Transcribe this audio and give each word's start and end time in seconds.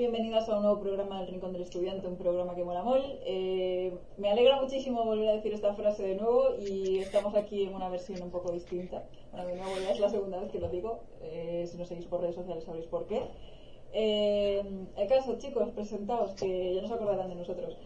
Bienvenidos, 0.00 0.48
a 0.48 0.56
un 0.56 0.62
nuevo 0.62 0.80
programa 0.80 1.18
del 1.18 1.28
Rincón 1.28 1.52
del 1.52 1.60
Estudiante, 1.60 2.06
un 2.06 2.16
programa 2.16 2.54
que 2.54 2.64
mola 2.64 2.82
mol. 2.82 3.02
Eh, 3.26 3.92
me 4.16 4.30
alegra 4.30 4.58
muchísimo 4.58 5.04
volver 5.04 5.28
a 5.28 5.34
decir 5.34 5.52
esta 5.52 5.74
frase 5.74 6.02
de 6.04 6.14
nuevo 6.14 6.56
y 6.58 7.00
estamos 7.00 7.34
aquí 7.34 7.64
en 7.64 7.74
una 7.74 7.90
versión 7.90 8.22
un 8.22 8.30
poco 8.30 8.50
distinta. 8.50 9.04
Bueno, 9.30 9.48
de 9.48 9.56
nuevo 9.56 9.76
es 9.76 10.00
la 10.00 10.08
segunda 10.08 10.40
vez 10.40 10.50
que 10.50 10.58
lo 10.58 10.70
digo, 10.70 11.00
eh, 11.20 11.68
si 11.70 11.76
nos 11.76 11.86
seguís 11.86 12.06
por 12.06 12.22
redes 12.22 12.34
sociales 12.34 12.64
sabréis 12.64 12.86
por 12.86 13.06
qué. 13.08 13.20
Eh, 13.92 14.64
el 14.96 15.06
caso, 15.06 15.36
chicos, 15.36 15.68
presentaos, 15.74 16.30
que 16.30 16.76
ya 16.76 16.80
no 16.80 16.88
se 16.88 16.94
acordarán 16.94 17.28
de 17.28 17.34
nosotros. 17.34 17.76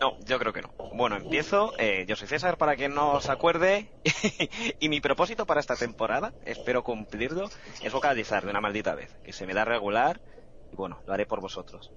No, 0.00 0.18
yo 0.20 0.38
creo 0.38 0.52
que 0.52 0.62
no. 0.62 0.70
Bueno, 0.94 1.16
empiezo. 1.16 1.72
Eh, 1.78 2.04
yo 2.08 2.16
soy 2.16 2.26
César, 2.28 2.56
para 2.56 2.76
quien 2.76 2.94
no 2.94 3.12
os 3.12 3.28
acuerde. 3.28 3.88
y 4.80 4.88
mi 4.88 5.00
propósito 5.00 5.46
para 5.46 5.60
esta 5.60 5.76
temporada, 5.76 6.32
espero 6.44 6.82
cumplirlo, 6.82 7.50
es 7.82 7.92
vocalizar 7.92 8.44
de 8.44 8.50
una 8.50 8.60
maldita 8.60 8.94
vez. 8.94 9.14
Que 9.22 9.32
se 9.32 9.46
me 9.46 9.54
da 9.54 9.64
regular. 9.64 10.20
Y 10.72 10.76
bueno, 10.76 11.00
lo 11.06 11.12
haré 11.12 11.26
por 11.26 11.40
vosotros. 11.40 11.92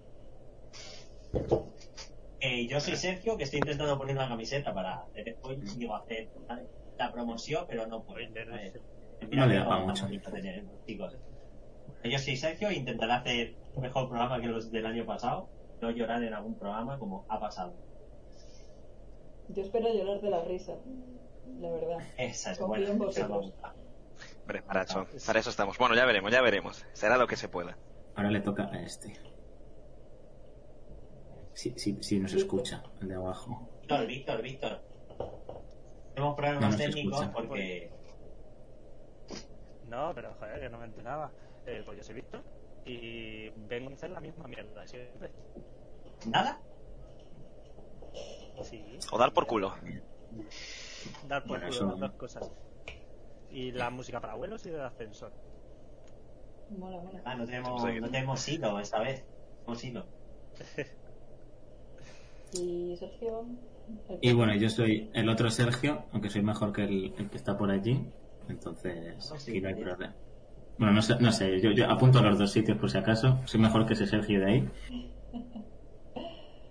Eh, 2.40 2.68
yo 2.68 2.80
soy 2.82 2.98
Sergio, 2.98 3.38
que 3.38 3.46
estoy 3.46 3.60
intentando 3.60 3.98
poner 3.98 4.16
una 4.16 4.28
camiseta 4.28 4.74
para 4.74 5.06
después 5.16 5.78
digo 5.78 5.96
hacer 5.96 6.30
¿vale? 6.48 6.64
la 6.98 7.12
promoción, 7.12 7.66
pero 7.70 7.88
no 7.88 8.04
puedo. 8.04 8.20
Eh, 8.20 8.74
No 9.32 9.46
le 9.46 9.56
da 9.56 9.78
mucho. 9.78 10.08
chicos. 10.86 11.16
Yo 12.04 12.20
soy 12.20 12.36
Sergio 12.36 12.68
e 12.68 12.74
intentaré 12.74 13.14
hacer 13.14 13.56
un 13.76 13.84
mejor 13.84 14.10
programa 14.10 14.42
que 14.42 14.48
los 14.48 14.72
del 14.72 14.86
año 14.86 15.06
pasado. 15.06 15.48
No 15.84 15.92
llorar 15.92 16.24
en 16.24 16.34
algún 16.34 16.56
programa 16.56 16.98
como 16.98 17.26
ha 17.28 17.42
pasado. 17.42 17.74
Yo 19.50 19.64
espero 19.64 19.94
llorar 19.94 20.22
de 20.22 20.30
la 20.30 20.42
risa, 20.46 20.76
la 21.60 21.70
verdad. 21.72 21.98
Esa 22.18 22.54
es 22.54 22.58
Confío 22.58 22.96
buena. 22.96 23.10
esa. 23.12 23.28
Hombre, 23.28 24.62
para 24.62 24.84
eso, 24.84 25.06
para 25.26 25.40
eso 25.40 25.50
estamos. 25.50 25.78
Bueno, 25.78 25.94
ya 25.94 26.06
veremos, 26.06 26.32
ya 26.32 26.42
veremos. 26.42 26.86
Será 26.94 27.18
lo 27.18 27.28
que 27.28 27.36
se 27.36 27.50
pueda. 27.50 27.78
Ahora 28.16 28.32
le 28.32 28.40
toca 28.40 28.70
a 28.72 28.82
este. 28.82 29.14
Si, 31.54 31.78
si, 31.78 32.02
si 32.02 32.18
nos 32.22 32.34
escucha, 32.34 32.82
el 33.02 33.10
de 33.10 33.16
abajo. 33.16 33.70
Víctor, 33.82 34.08
Víctor, 34.08 34.42
Víctor. 34.42 34.82
Tenemos 36.14 36.32
No 36.32 36.36
problemas 36.38 36.62
nos 36.62 36.78
técnicos 36.78 37.26
porque 37.28 37.92
No, 39.90 40.14
pero 40.16 40.34
joder, 40.36 40.62
que 40.62 40.70
no 40.70 40.78
me 40.78 40.86
enteraba. 40.86 41.30
Eh, 41.66 41.82
pues 41.86 41.98
yo 41.98 42.04
soy 42.06 42.16
Víctor 42.16 42.42
y 42.86 43.50
vengo 43.68 43.90
a 43.92 43.94
hacer 43.94 44.10
la 44.12 44.20
misma 44.20 44.48
mierda 44.48 44.82
de 44.82 44.88
siempre. 44.88 45.32
nada. 46.28 46.60
Sí, 48.64 48.84
O 49.12 49.18
dar 49.18 49.34
por 49.34 49.48
culo. 49.48 49.74
dar 51.28 51.42
por 51.44 51.50
Bueno, 51.60 51.66
culo 51.68 51.76
eso- 51.76 51.86
las 51.88 52.00
dos 52.00 52.12
cosas. 52.14 52.52
Y 53.52 53.72
la 53.72 53.90
música 53.90 54.20
para 54.22 54.34
abuelos 54.34 54.66
y 54.66 54.70
del 54.70 54.82
ascensor. 54.82 55.32
Mola, 56.78 56.98
mola. 57.02 57.22
Ah, 57.26 57.36
no 57.36 57.46
tenemos, 57.46 57.82
Sí. 57.82 58.00
no 58.00 58.10
tenemos 58.10 58.48
hilo 58.50 58.80
esta 58.80 59.00
vez. 59.00 59.24
Tenemos 59.66 59.84
hilo. 59.84 60.06
Y 62.54 62.96
Sergio. 62.98 63.46
Y 64.22 64.32
bueno, 64.34 64.54
yo 64.56 64.70
soy 64.70 65.10
el 65.14 65.28
otro 65.28 65.50
Sergio, 65.50 66.06
aunque 66.12 66.30
soy 66.30 66.44
mejor 66.44 66.72
que 66.72 66.84
el, 66.84 67.14
el 67.18 67.30
que 67.30 67.38
está 67.38 67.58
por 67.58 67.72
allí. 67.72 68.08
Entonces, 68.48 69.32
aquí 69.32 69.60
no 69.60 69.70
hay 69.70 69.76
problema. 69.76 70.16
Bueno, 70.78 70.94
no 70.94 71.02
sé, 71.02 71.16
no 71.20 71.32
sé 71.32 71.62
yo, 71.62 71.72
yo 71.72 71.90
apunto 71.90 72.20
a 72.20 72.24
los 72.24 72.38
dos 72.40 72.52
sitios 72.52 72.78
por 72.78 72.90
si 72.90 72.98
acaso. 72.98 73.40
Soy 73.46 73.60
mejor 73.60 73.86
que 73.86 73.94
ese 73.94 74.08
Sergio 74.08 74.40
de 74.40 74.46
ahí. 74.46 74.70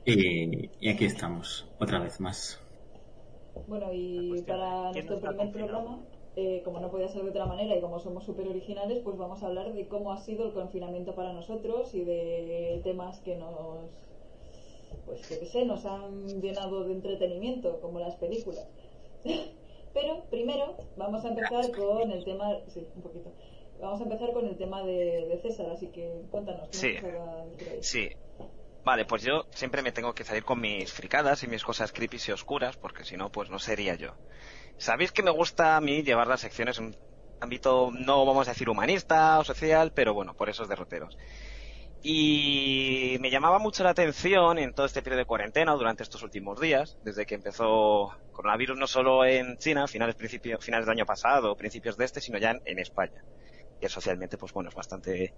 Y, 0.04 0.68
y 0.80 0.88
aquí 0.88 1.04
estamos, 1.04 1.64
otra 1.78 2.00
vez 2.00 2.18
más. 2.18 2.60
Bueno, 3.68 3.92
y 3.92 4.42
para 4.42 4.88
es, 4.88 4.92
¿quién 4.94 5.06
nuestro 5.06 5.20
primer 5.20 5.52
programa, 5.52 6.00
eh, 6.34 6.62
como 6.64 6.80
no 6.80 6.90
podía 6.90 7.08
ser 7.08 7.22
de 7.22 7.30
otra 7.30 7.46
manera 7.46 7.76
y 7.76 7.80
como 7.80 8.00
somos 8.00 8.24
súper 8.24 8.48
originales, 8.48 9.00
pues 9.00 9.16
vamos 9.16 9.42
a 9.42 9.46
hablar 9.46 9.72
de 9.72 9.86
cómo 9.86 10.12
ha 10.12 10.16
sido 10.18 10.46
el 10.46 10.52
confinamiento 10.52 11.14
para 11.14 11.32
nosotros 11.32 11.94
y 11.94 12.04
de 12.04 12.80
temas 12.82 13.20
que 13.20 13.36
nos, 13.36 13.90
pues 15.06 15.28
yo 15.28 15.38
qué 15.38 15.46
sé, 15.46 15.64
nos 15.64 15.84
han 15.84 16.40
llenado 16.40 16.84
de 16.84 16.92
entretenimiento, 16.92 17.80
como 17.80 18.00
las 18.00 18.16
películas. 18.16 18.66
Pero 19.94 20.24
primero 20.30 20.76
vamos 20.96 21.24
a 21.24 21.28
empezar 21.28 21.70
con 21.70 22.10
el 22.10 22.24
tema, 22.24 22.58
sí, 22.68 22.88
un 22.96 23.02
poquito. 23.02 23.30
Vamos 23.82 24.00
a 24.00 24.04
empezar 24.04 24.32
con 24.32 24.46
el 24.46 24.56
tema 24.56 24.84
de, 24.84 25.26
de 25.28 25.40
César, 25.42 25.66
así 25.70 25.88
que 25.88 26.22
cuéntanos. 26.30 26.68
¿qué 26.70 26.76
Sí. 26.76 26.96
Sí. 27.80 28.10
Vale, 28.84 29.04
pues 29.04 29.22
yo 29.22 29.46
siempre 29.50 29.82
me 29.82 29.90
tengo 29.90 30.14
que 30.14 30.22
salir 30.22 30.44
con 30.44 30.60
mis 30.60 30.92
fricadas 30.92 31.42
y 31.42 31.48
mis 31.48 31.64
cosas 31.64 31.90
creepy 31.92 32.18
y 32.28 32.30
oscuras, 32.30 32.76
porque 32.76 33.04
si 33.04 33.16
no, 33.16 33.30
pues 33.30 33.50
no 33.50 33.58
sería 33.58 33.96
yo. 33.96 34.14
Sabéis 34.76 35.10
que 35.10 35.24
me 35.24 35.32
gusta 35.32 35.76
a 35.76 35.80
mí 35.80 36.04
llevar 36.04 36.28
las 36.28 36.40
secciones 36.40 36.78
en 36.78 36.86
un 36.86 36.96
ámbito, 37.40 37.90
no 37.92 38.24
vamos 38.24 38.46
a 38.46 38.52
decir 38.52 38.68
humanista 38.68 39.40
o 39.40 39.44
social, 39.44 39.90
pero 39.92 40.14
bueno, 40.14 40.34
por 40.34 40.48
esos 40.48 40.68
derroteros. 40.68 41.18
Y 42.04 43.16
me 43.20 43.30
llamaba 43.30 43.58
mucho 43.58 43.82
la 43.82 43.90
atención 43.90 44.58
en 44.58 44.74
todo 44.74 44.86
este 44.86 45.02
periodo 45.02 45.20
de 45.20 45.26
cuarentena, 45.26 45.72
durante 45.72 46.04
estos 46.04 46.22
últimos 46.22 46.60
días, 46.60 46.98
desde 47.02 47.26
que 47.26 47.34
empezó 47.34 48.12
coronavirus 48.30 48.78
no 48.78 48.86
solo 48.86 49.24
en 49.24 49.58
China, 49.58 49.88
finales, 49.88 50.14
principio, 50.14 50.58
finales 50.60 50.86
del 50.86 50.98
año 50.98 51.06
pasado, 51.06 51.56
principios 51.56 51.96
de 51.96 52.04
este, 52.04 52.20
sino 52.20 52.38
ya 52.38 52.52
en, 52.52 52.62
en 52.64 52.78
España. 52.78 53.24
Que 53.82 53.88
socialmente, 53.88 54.38
pues 54.38 54.52
bueno, 54.52 54.68
es 54.68 54.76
bastante 54.76 55.34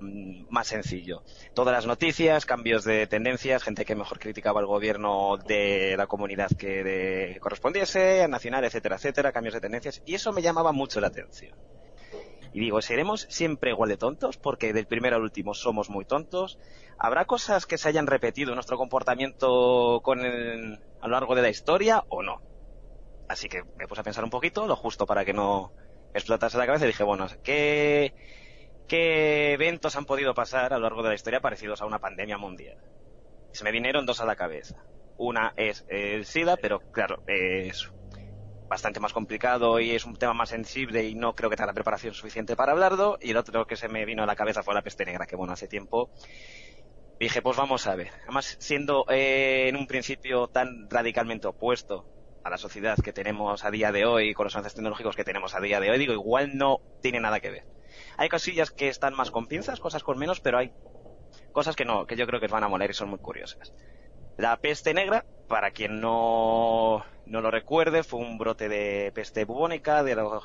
mm, 0.00 0.44
más 0.50 0.66
sencillo. 0.66 1.24
Todas 1.54 1.72
las 1.74 1.86
noticias, 1.86 2.44
cambios 2.44 2.84
de 2.84 3.06
tendencias, 3.06 3.62
gente 3.62 3.86
que 3.86 3.96
mejor 3.96 4.18
criticaba 4.18 4.60
al 4.60 4.66
gobierno 4.66 5.38
de 5.38 5.94
la 5.96 6.06
comunidad 6.06 6.50
que 6.58 6.84
de- 6.84 7.38
correspondiese, 7.40 8.28
nacional, 8.28 8.66
etcétera, 8.66 8.96
etcétera, 8.96 9.32
cambios 9.32 9.54
de 9.54 9.62
tendencias, 9.62 10.02
y 10.04 10.14
eso 10.14 10.30
me 10.34 10.42
llamaba 10.42 10.72
mucho 10.72 11.00
la 11.00 11.06
atención. 11.06 11.56
Y 12.52 12.60
digo, 12.60 12.82
¿seremos 12.82 13.26
siempre 13.30 13.70
igual 13.70 13.88
de 13.88 13.96
tontos? 13.96 14.36
Porque 14.36 14.74
del 14.74 14.86
primero 14.86 15.16
al 15.16 15.22
último 15.22 15.54
somos 15.54 15.88
muy 15.88 16.04
tontos. 16.04 16.58
¿Habrá 16.98 17.24
cosas 17.24 17.64
que 17.64 17.78
se 17.78 17.88
hayan 17.88 18.06
repetido 18.06 18.50
en 18.50 18.56
nuestro 18.56 18.76
comportamiento 18.76 20.00
con 20.02 20.20
el- 20.20 20.78
a 21.00 21.06
lo 21.08 21.12
largo 21.14 21.34
de 21.34 21.42
la 21.42 21.48
historia 21.48 22.04
o 22.08 22.22
no? 22.22 22.42
Así 23.28 23.48
que 23.48 23.62
me 23.74 23.86
puse 23.88 24.02
a 24.02 24.04
pensar 24.04 24.22
un 24.24 24.30
poquito, 24.30 24.66
lo 24.66 24.76
justo 24.76 25.06
para 25.06 25.24
que 25.24 25.32
no 25.32 25.72
explotase 26.14 26.58
la 26.58 26.66
cabeza 26.66 26.84
y 26.84 26.88
dije, 26.88 27.04
bueno, 27.04 27.26
¿qué, 27.42 28.14
qué 28.88 29.52
eventos 29.52 29.96
han 29.96 30.06
podido 30.06 30.34
pasar 30.34 30.72
a 30.72 30.78
lo 30.78 30.84
largo 30.84 31.02
de 31.02 31.10
la 31.10 31.14
historia 31.14 31.40
parecidos 31.40 31.80
a 31.80 31.86
una 31.86 31.98
pandemia 31.98 32.38
mundial? 32.38 32.78
Se 33.52 33.64
me 33.64 33.72
vinieron 33.72 34.06
dos 34.06 34.20
a 34.20 34.26
la 34.26 34.36
cabeza. 34.36 34.84
Una 35.18 35.54
es 35.56 35.84
el 35.88 36.26
SIDA, 36.26 36.56
pero 36.56 36.80
claro, 36.92 37.22
es 37.26 37.90
bastante 38.68 39.00
más 39.00 39.12
complicado 39.12 39.80
y 39.80 39.92
es 39.92 40.04
un 40.04 40.16
tema 40.16 40.34
más 40.34 40.50
sensible 40.50 41.04
y 41.04 41.14
no 41.14 41.34
creo 41.34 41.48
que 41.48 41.56
tenga 41.56 41.68
la 41.68 41.74
preparación 41.74 42.14
suficiente 42.14 42.56
para 42.56 42.72
hablarlo. 42.72 43.18
Y 43.20 43.30
el 43.30 43.36
otro 43.36 43.66
que 43.66 43.76
se 43.76 43.88
me 43.88 44.04
vino 44.04 44.22
a 44.22 44.26
la 44.26 44.36
cabeza 44.36 44.62
fue 44.62 44.74
la 44.74 44.82
peste 44.82 45.04
negra, 45.04 45.26
que 45.26 45.36
bueno, 45.36 45.52
hace 45.52 45.68
tiempo 45.68 46.10
dije, 47.18 47.42
pues 47.42 47.56
vamos 47.56 47.86
a 47.86 47.94
ver. 47.94 48.10
Además, 48.24 48.56
siendo 48.60 49.06
eh, 49.08 49.68
en 49.68 49.76
un 49.76 49.86
principio 49.86 50.48
tan 50.48 50.88
radicalmente 50.90 51.46
opuesto 51.46 52.06
a 52.46 52.50
la 52.50 52.58
sociedad 52.58 52.96
que 53.02 53.12
tenemos 53.12 53.64
a 53.64 53.70
día 53.70 53.90
de 53.90 54.04
hoy, 54.04 54.32
con 54.32 54.44
los 54.44 54.54
avances 54.54 54.74
tecnológicos 54.74 55.16
que 55.16 55.24
tenemos 55.24 55.54
a 55.54 55.60
día 55.60 55.80
de 55.80 55.90
hoy, 55.90 55.98
digo, 55.98 56.12
igual 56.12 56.56
no 56.56 56.80
tiene 57.02 57.20
nada 57.20 57.40
que 57.40 57.50
ver. 57.50 57.64
Hay 58.16 58.28
cosillas 58.28 58.70
que 58.70 58.88
están 58.88 59.14
más 59.14 59.30
con 59.30 59.46
pinzas, 59.46 59.80
cosas 59.80 60.04
con 60.04 60.18
menos, 60.18 60.40
pero 60.40 60.58
hay 60.58 60.72
cosas 61.52 61.74
que 61.74 61.84
no, 61.84 62.06
que 62.06 62.16
yo 62.16 62.26
creo 62.26 62.40
que 62.40 62.46
van 62.46 62.62
a 62.62 62.68
moler 62.68 62.90
y 62.90 62.94
son 62.94 63.10
muy 63.10 63.18
curiosas. 63.18 63.72
La 64.36 64.56
peste 64.58 64.94
negra, 64.94 65.24
para 65.48 65.72
quien 65.72 66.00
no, 66.00 67.04
no 67.26 67.40
lo 67.40 67.50
recuerde, 67.50 68.04
fue 68.04 68.20
un 68.20 68.38
brote 68.38 68.68
de 68.68 69.10
peste 69.12 69.44
bubónica, 69.44 70.04
de 70.04 70.14
lo, 70.14 70.42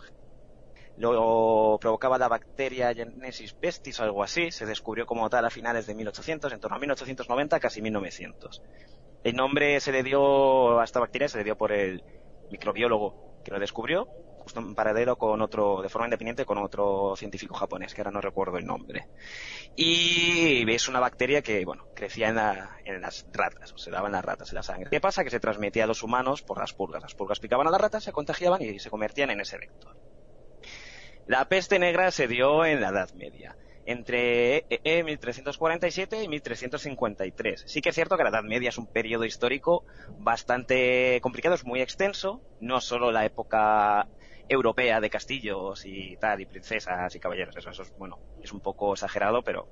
lo 0.97 1.77
provocaba 1.79 2.17
la 2.17 2.29
bacteria 2.29 2.93
Genesis 2.95 3.53
pestis 3.53 3.99
o 3.99 4.03
algo 4.03 4.23
así, 4.23 4.51
se 4.51 4.65
descubrió 4.65 5.05
como 5.05 5.29
tal 5.29 5.45
a 5.45 5.49
finales 5.49 5.85
de 5.85 5.93
1800, 5.93 6.51
en 6.51 6.59
torno 6.59 6.77
a 6.77 6.79
1890, 6.79 7.59
casi 7.59 7.81
1900. 7.81 8.63
El 9.23 9.35
nombre 9.35 9.79
se 9.79 9.91
le 9.91 10.03
dio 10.03 10.79
a 10.79 10.83
esta 10.83 10.99
bacteria, 10.99 11.27
se 11.27 11.37
le 11.37 11.43
dio 11.43 11.55
por 11.57 11.71
el 11.71 12.03
microbiólogo 12.49 13.41
que 13.43 13.51
lo 13.51 13.59
descubrió, 13.59 14.07
justo 14.39 14.59
en 14.59 14.73
paralelo 14.73 15.15
con 15.17 15.41
otro, 15.41 15.81
de 15.83 15.89
forma 15.89 16.07
independiente 16.07 16.45
con 16.45 16.57
otro 16.57 17.15
científico 17.15 17.53
japonés, 17.55 17.93
que 17.93 18.01
ahora 18.01 18.11
no 18.11 18.21
recuerdo 18.21 18.57
el 18.57 18.65
nombre. 18.65 19.07
Y 19.75 20.69
es 20.71 20.87
una 20.87 20.99
bacteria 20.99 21.41
que, 21.41 21.63
bueno, 21.65 21.85
crecía 21.95 22.29
en, 22.29 22.35
la- 22.35 22.77
en 22.85 22.99
las 23.01 23.25
ratas, 23.31 23.71
o 23.73 23.77
se 23.77 23.91
daba 23.91 24.07
en 24.07 24.13
las 24.13 24.25
ratas, 24.25 24.49
en 24.51 24.55
la 24.55 24.63
sangre. 24.63 24.89
¿Qué 24.89 24.99
pasa? 24.99 25.23
Que 25.23 25.29
se 25.29 25.39
transmitía 25.39 25.83
a 25.83 25.87
los 25.87 26.01
humanos 26.03 26.41
por 26.41 26.59
las 26.59 26.73
pulgas. 26.73 27.01
Las 27.03 27.13
pulgas 27.15 27.39
picaban 27.39 27.67
a 27.67 27.71
las 27.71 27.81
ratas, 27.81 28.03
se 28.03 28.11
contagiaban 28.11 28.61
y 28.61 28.79
se 28.79 28.89
convertían 28.89 29.29
en 29.29 29.41
ese 29.41 29.57
vector. 29.57 29.95
La 31.27 31.45
peste 31.45 31.77
negra 31.79 32.09
se 32.11 32.27
dio 32.27 32.65
en 32.65 32.81
la 32.81 32.89
Edad 32.89 33.11
Media. 33.13 33.55
Entre 33.91 34.65
eh, 34.69 35.03
1347 35.03 36.23
y 36.23 36.27
1353. 36.27 37.63
Sí 37.67 37.81
que 37.81 37.89
es 37.89 37.95
cierto 37.95 38.17
que 38.17 38.23
la 38.23 38.29
Edad 38.29 38.43
Media 38.43 38.69
es 38.69 38.77
un 38.77 38.87
periodo 38.87 39.25
histórico 39.25 39.83
bastante 40.17 41.19
complicado, 41.21 41.55
es 41.55 41.65
muy 41.65 41.81
extenso, 41.81 42.41
no 42.59 42.81
solo 42.81 43.11
la 43.11 43.25
época 43.25 44.07
europea 44.49 44.99
de 44.99 45.09
castillos 45.09 45.85
y 45.85 46.17
tal, 46.17 46.41
y 46.41 46.45
princesas 46.45 47.15
y 47.15 47.19
caballeros, 47.19 47.55
eso, 47.55 47.69
eso 47.69 47.83
es, 47.83 47.93
bueno, 47.97 48.19
es 48.41 48.51
un 48.51 48.59
poco 48.59 48.93
exagerado, 48.93 49.43
pero 49.43 49.67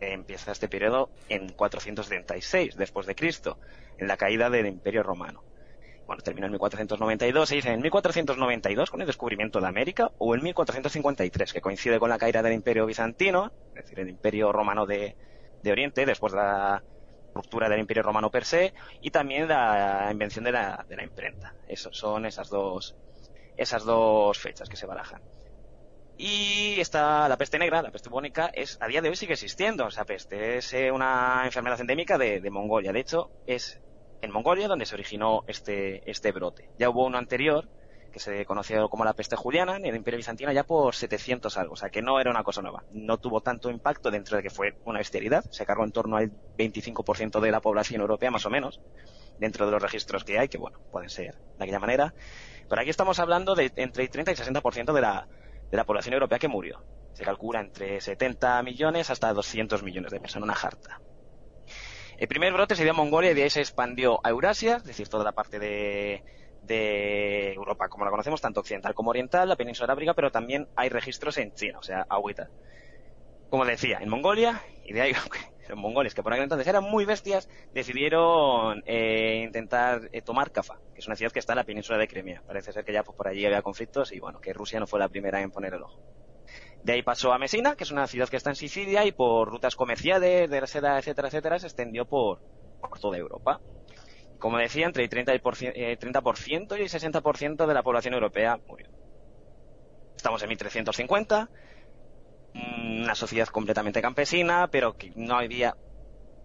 eh, 0.00 0.12
empieza 0.12 0.52
este 0.52 0.68
periodo 0.68 1.10
en 1.28 1.48
436 1.50 2.76
después 2.76 3.06
de 3.06 3.14
Cristo, 3.14 3.58
en 3.98 4.08
la 4.08 4.16
caída 4.16 4.50
del 4.50 4.66
Imperio 4.66 5.02
Romano. 5.02 5.44
Bueno, 6.06 6.22
termina 6.22 6.46
en 6.46 6.52
1492, 6.52 7.48
se 7.48 7.56
dice 7.56 7.72
en 7.72 7.80
1492 7.80 8.90
con 8.90 9.00
el 9.00 9.08
descubrimiento 9.08 9.60
de 9.60 9.66
América 9.66 10.12
o 10.18 10.36
en 10.36 10.42
1453, 10.42 11.52
que 11.52 11.60
coincide 11.60 11.98
con 11.98 12.10
la 12.10 12.18
caída 12.18 12.42
del 12.42 12.52
Imperio 12.52 12.86
Bizantino, 12.86 13.50
es 13.74 13.82
decir, 13.82 13.98
el 13.98 14.10
Imperio 14.10 14.52
Romano 14.52 14.86
de, 14.86 15.16
Oriente, 15.64 16.06
después 16.06 16.32
de 16.32 16.38
la 16.38 16.80
ruptura 17.34 17.68
del 17.68 17.80
Imperio 17.80 18.04
Romano 18.04 18.30
per 18.30 18.44
se, 18.44 18.72
y 19.00 19.10
también 19.10 19.48
la 19.48 20.08
invención 20.12 20.44
de 20.44 20.52
la, 20.52 20.86
imprenta. 21.02 21.56
Eso, 21.66 21.92
son 21.92 22.24
esas 22.24 22.50
dos, 22.50 22.94
esas 23.56 23.84
dos 23.84 24.38
fechas 24.38 24.68
que 24.68 24.76
se 24.76 24.86
barajan. 24.86 25.20
Y 26.16 26.78
está 26.78 27.28
la 27.28 27.36
peste 27.36 27.58
negra, 27.58 27.82
la 27.82 27.90
peste 27.90 28.08
bubónica, 28.08 28.48
es, 28.54 28.78
a 28.80 28.86
día 28.86 29.02
de 29.02 29.08
hoy 29.08 29.16
sigue 29.16 29.32
existiendo. 29.32 29.88
Esa 29.88 30.04
peste 30.04 30.58
es 30.58 30.72
eh, 30.72 30.92
una 30.92 31.42
enfermedad 31.44 31.80
endémica 31.80 32.16
de 32.16 32.48
Mongolia. 32.48 32.92
De 32.92 33.00
hecho, 33.00 33.32
es 33.44 33.80
en 34.22 34.30
Mongolia 34.30 34.68
donde 34.68 34.86
se 34.86 34.94
originó 34.94 35.44
este, 35.46 36.08
este 36.10 36.32
brote. 36.32 36.70
Ya 36.78 36.90
hubo 36.90 37.06
uno 37.06 37.18
anterior, 37.18 37.68
que 38.12 38.20
se 38.20 38.46
conoció 38.46 38.88
como 38.88 39.04
la 39.04 39.12
peste 39.12 39.36
juliana, 39.36 39.76
en 39.76 39.84
el 39.84 39.94
Imperio 39.94 40.16
Bizantino 40.16 40.50
ya 40.50 40.64
por 40.64 40.94
700 40.94 41.54
algo, 41.58 41.74
o 41.74 41.76
sea 41.76 41.90
que 41.90 42.00
no 42.00 42.18
era 42.18 42.30
una 42.30 42.42
cosa 42.42 42.62
nueva. 42.62 42.84
No 42.92 43.18
tuvo 43.18 43.42
tanto 43.42 43.70
impacto 43.70 44.10
dentro 44.10 44.36
de 44.36 44.42
que 44.42 44.50
fue 44.50 44.74
una 44.84 45.00
bestialidad, 45.00 45.44
se 45.50 45.66
cargó 45.66 45.84
en 45.84 45.92
torno 45.92 46.16
al 46.16 46.30
25% 46.56 47.40
de 47.40 47.50
la 47.50 47.60
población 47.60 48.00
europea 48.00 48.30
más 48.30 48.46
o 48.46 48.50
menos, 48.50 48.80
dentro 49.38 49.66
de 49.66 49.72
los 49.72 49.82
registros 49.82 50.24
que 50.24 50.38
hay, 50.38 50.48
que 50.48 50.58
bueno, 50.58 50.78
pueden 50.90 51.10
ser 51.10 51.34
de 51.58 51.64
aquella 51.64 51.78
manera. 51.78 52.14
Pero 52.68 52.80
aquí 52.80 52.90
estamos 52.90 53.18
hablando 53.18 53.54
de 53.54 53.70
entre 53.76 54.04
el 54.04 54.10
30 54.10 54.32
y 54.32 54.34
60% 54.34 54.92
de 54.92 55.00
la, 55.00 55.28
de 55.70 55.76
la 55.76 55.84
población 55.84 56.14
europea 56.14 56.38
que 56.38 56.48
murió. 56.48 56.82
Se 57.12 57.24
calcula 57.24 57.60
entre 57.60 58.00
70 58.00 58.62
millones 58.62 59.10
hasta 59.10 59.32
200 59.32 59.82
millones 59.82 60.10
de 60.10 60.20
personas, 60.20 60.44
una 60.44 60.54
jarta. 60.54 61.00
El 62.18 62.28
primer 62.28 62.52
brote 62.52 62.74
se 62.74 62.82
dio 62.82 62.92
en 62.92 62.96
Mongolia 62.96 63.32
y 63.32 63.34
de 63.34 63.42
ahí 63.42 63.50
se 63.50 63.60
expandió 63.60 64.20
a 64.24 64.30
Eurasia, 64.30 64.76
es 64.76 64.84
decir, 64.84 65.08
toda 65.08 65.22
la 65.22 65.32
parte 65.32 65.58
de, 65.58 66.22
Europa, 67.54 67.88
como 67.88 68.04
la 68.06 68.10
conocemos, 68.10 68.40
tanto 68.40 68.60
occidental 68.60 68.94
como 68.94 69.10
oriental, 69.10 69.48
la 69.48 69.56
península 69.56 69.84
arábiga, 69.84 70.14
pero 70.14 70.30
también 70.30 70.66
hay 70.76 70.88
registros 70.88 71.36
en 71.36 71.52
China, 71.52 71.78
o 71.78 71.82
sea, 71.82 72.06
agüita. 72.08 72.48
Como 73.50 73.66
decía, 73.66 73.98
en 74.00 74.08
Mongolia, 74.08 74.62
y 74.84 74.94
de 74.94 75.02
ahí 75.02 75.12
los 75.68 75.78
mongoles, 75.78 76.14
que 76.14 76.22
por 76.22 76.32
aquel 76.32 76.44
entonces 76.44 76.66
eran 76.66 76.84
muy 76.84 77.04
bestias, 77.04 77.48
decidieron 77.74 78.82
eh, 78.86 79.42
intentar 79.44 80.08
eh, 80.12 80.22
tomar 80.22 80.52
Cafa, 80.52 80.78
que 80.94 81.00
es 81.00 81.06
una 81.06 81.16
ciudad 81.16 81.32
que 81.32 81.38
está 81.38 81.52
en 81.52 81.58
la 81.58 81.64
península 81.64 81.98
de 81.98 82.08
Crimea. 82.08 82.42
Parece 82.46 82.72
ser 82.72 82.84
que 82.84 82.94
ya 82.94 83.02
pues, 83.02 83.16
por 83.16 83.28
allí 83.28 83.44
había 83.44 83.62
conflictos 83.62 84.12
y 84.12 84.20
bueno, 84.20 84.40
que 84.40 84.54
Rusia 84.54 84.80
no 84.80 84.86
fue 84.86 84.98
la 84.98 85.08
primera 85.08 85.42
en 85.42 85.50
poner 85.50 85.74
el 85.74 85.82
ojo. 85.82 86.00
De 86.86 86.92
ahí 86.92 87.02
pasó 87.02 87.32
a 87.32 87.38
Mesina, 87.38 87.74
que 87.74 87.82
es 87.82 87.90
una 87.90 88.06
ciudad 88.06 88.28
que 88.28 88.36
está 88.36 88.50
en 88.50 88.54
Sicilia 88.54 89.04
y 89.04 89.10
por 89.10 89.48
rutas 89.48 89.74
comerciales 89.74 90.48
de 90.48 90.60
la 90.60 90.68
seda, 90.68 90.96
etcétera, 90.96 91.26
etcétera, 91.26 91.58
se 91.58 91.66
extendió 91.66 92.04
por, 92.04 92.38
toda 93.00 93.18
Europa. 93.18 93.60
Como 94.38 94.58
decía, 94.58 94.86
entre 94.86 95.02
el 95.02 95.10
30%, 95.10 95.34
y 95.34 95.38
por, 95.40 95.56
eh, 95.60 95.96
30 95.96 96.22
y 96.78 96.82
el 96.82 96.88
60% 96.88 97.66
de 97.66 97.74
la 97.74 97.82
población 97.82 98.14
europea 98.14 98.60
murió. 98.68 98.86
Estamos 100.14 100.40
en 100.44 100.48
1350, 100.48 101.50
mm, 102.54 103.02
una 103.02 103.16
sociedad 103.16 103.48
completamente 103.48 104.00
campesina, 104.00 104.68
pero 104.70 104.96
que 104.96 105.10
no 105.16 105.38
había 105.38 105.74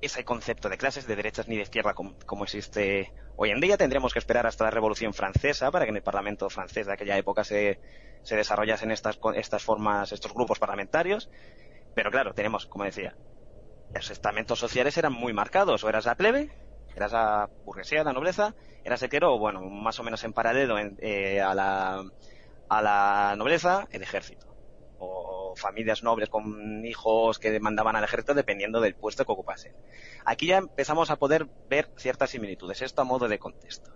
ese 0.01 0.25
concepto 0.25 0.69
de 0.69 0.77
clases 0.77 1.05
de 1.07 1.15
derechas 1.15 1.47
ni 1.47 1.55
de 1.55 1.61
izquierda 1.61 1.93
como, 1.93 2.17
como, 2.25 2.43
existe 2.43 3.13
hoy 3.35 3.51
en 3.51 3.61
día. 3.61 3.77
Tendremos 3.77 4.13
que 4.13 4.19
esperar 4.19 4.47
hasta 4.47 4.65
la 4.65 4.71
Revolución 4.71 5.13
Francesa 5.13 5.71
para 5.71 5.85
que 5.85 5.89
en 5.89 5.97
el 5.97 6.03
Parlamento 6.03 6.49
francés 6.49 6.87
de 6.87 6.93
aquella 6.93 7.17
época 7.17 7.43
se, 7.43 7.79
se 8.23 8.35
desarrollasen 8.35 8.91
estas, 8.91 9.19
estas 9.35 9.63
formas, 9.63 10.11
estos 10.11 10.33
grupos 10.33 10.59
parlamentarios. 10.59 11.29
Pero 11.93 12.09
claro, 12.09 12.33
tenemos, 12.33 12.65
como 12.65 12.85
decía, 12.85 13.15
los 13.93 14.09
estamentos 14.09 14.59
sociales 14.59 14.97
eran 14.97 15.13
muy 15.13 15.33
marcados. 15.33 15.83
O 15.83 15.89
eras 15.89 16.05
la 16.05 16.15
plebe, 16.15 16.49
eras 16.95 17.11
la 17.11 17.49
burguesía, 17.65 18.03
la 18.03 18.13
nobleza, 18.13 18.55
eras 18.83 19.03
el 19.03 19.09
bueno, 19.37 19.61
más 19.61 19.99
o 19.99 20.03
menos 20.03 20.23
en 20.23 20.33
paralelo 20.33 20.79
en, 20.79 20.97
eh, 20.99 21.41
a, 21.41 21.53
la, 21.53 22.03
a 22.69 22.81
la 22.81 23.35
nobleza, 23.37 23.87
el 23.91 24.01
ejército 24.01 24.51
o 25.01 25.40
familias 25.55 26.03
nobles 26.03 26.29
con 26.29 26.85
hijos 26.85 27.39
que 27.39 27.51
demandaban 27.51 27.95
al 27.95 28.03
ejército 28.03 28.33
dependiendo 28.33 28.81
del 28.81 28.95
puesto 28.95 29.25
que 29.25 29.31
ocupasen. 29.31 29.73
Aquí 30.25 30.47
ya 30.47 30.57
empezamos 30.57 31.09
a 31.09 31.17
poder 31.17 31.47
ver 31.69 31.89
ciertas 31.97 32.29
similitudes, 32.29 32.81
esto 32.81 33.01
a 33.01 33.05
modo 33.05 33.27
de 33.27 33.39
contexto. 33.39 33.91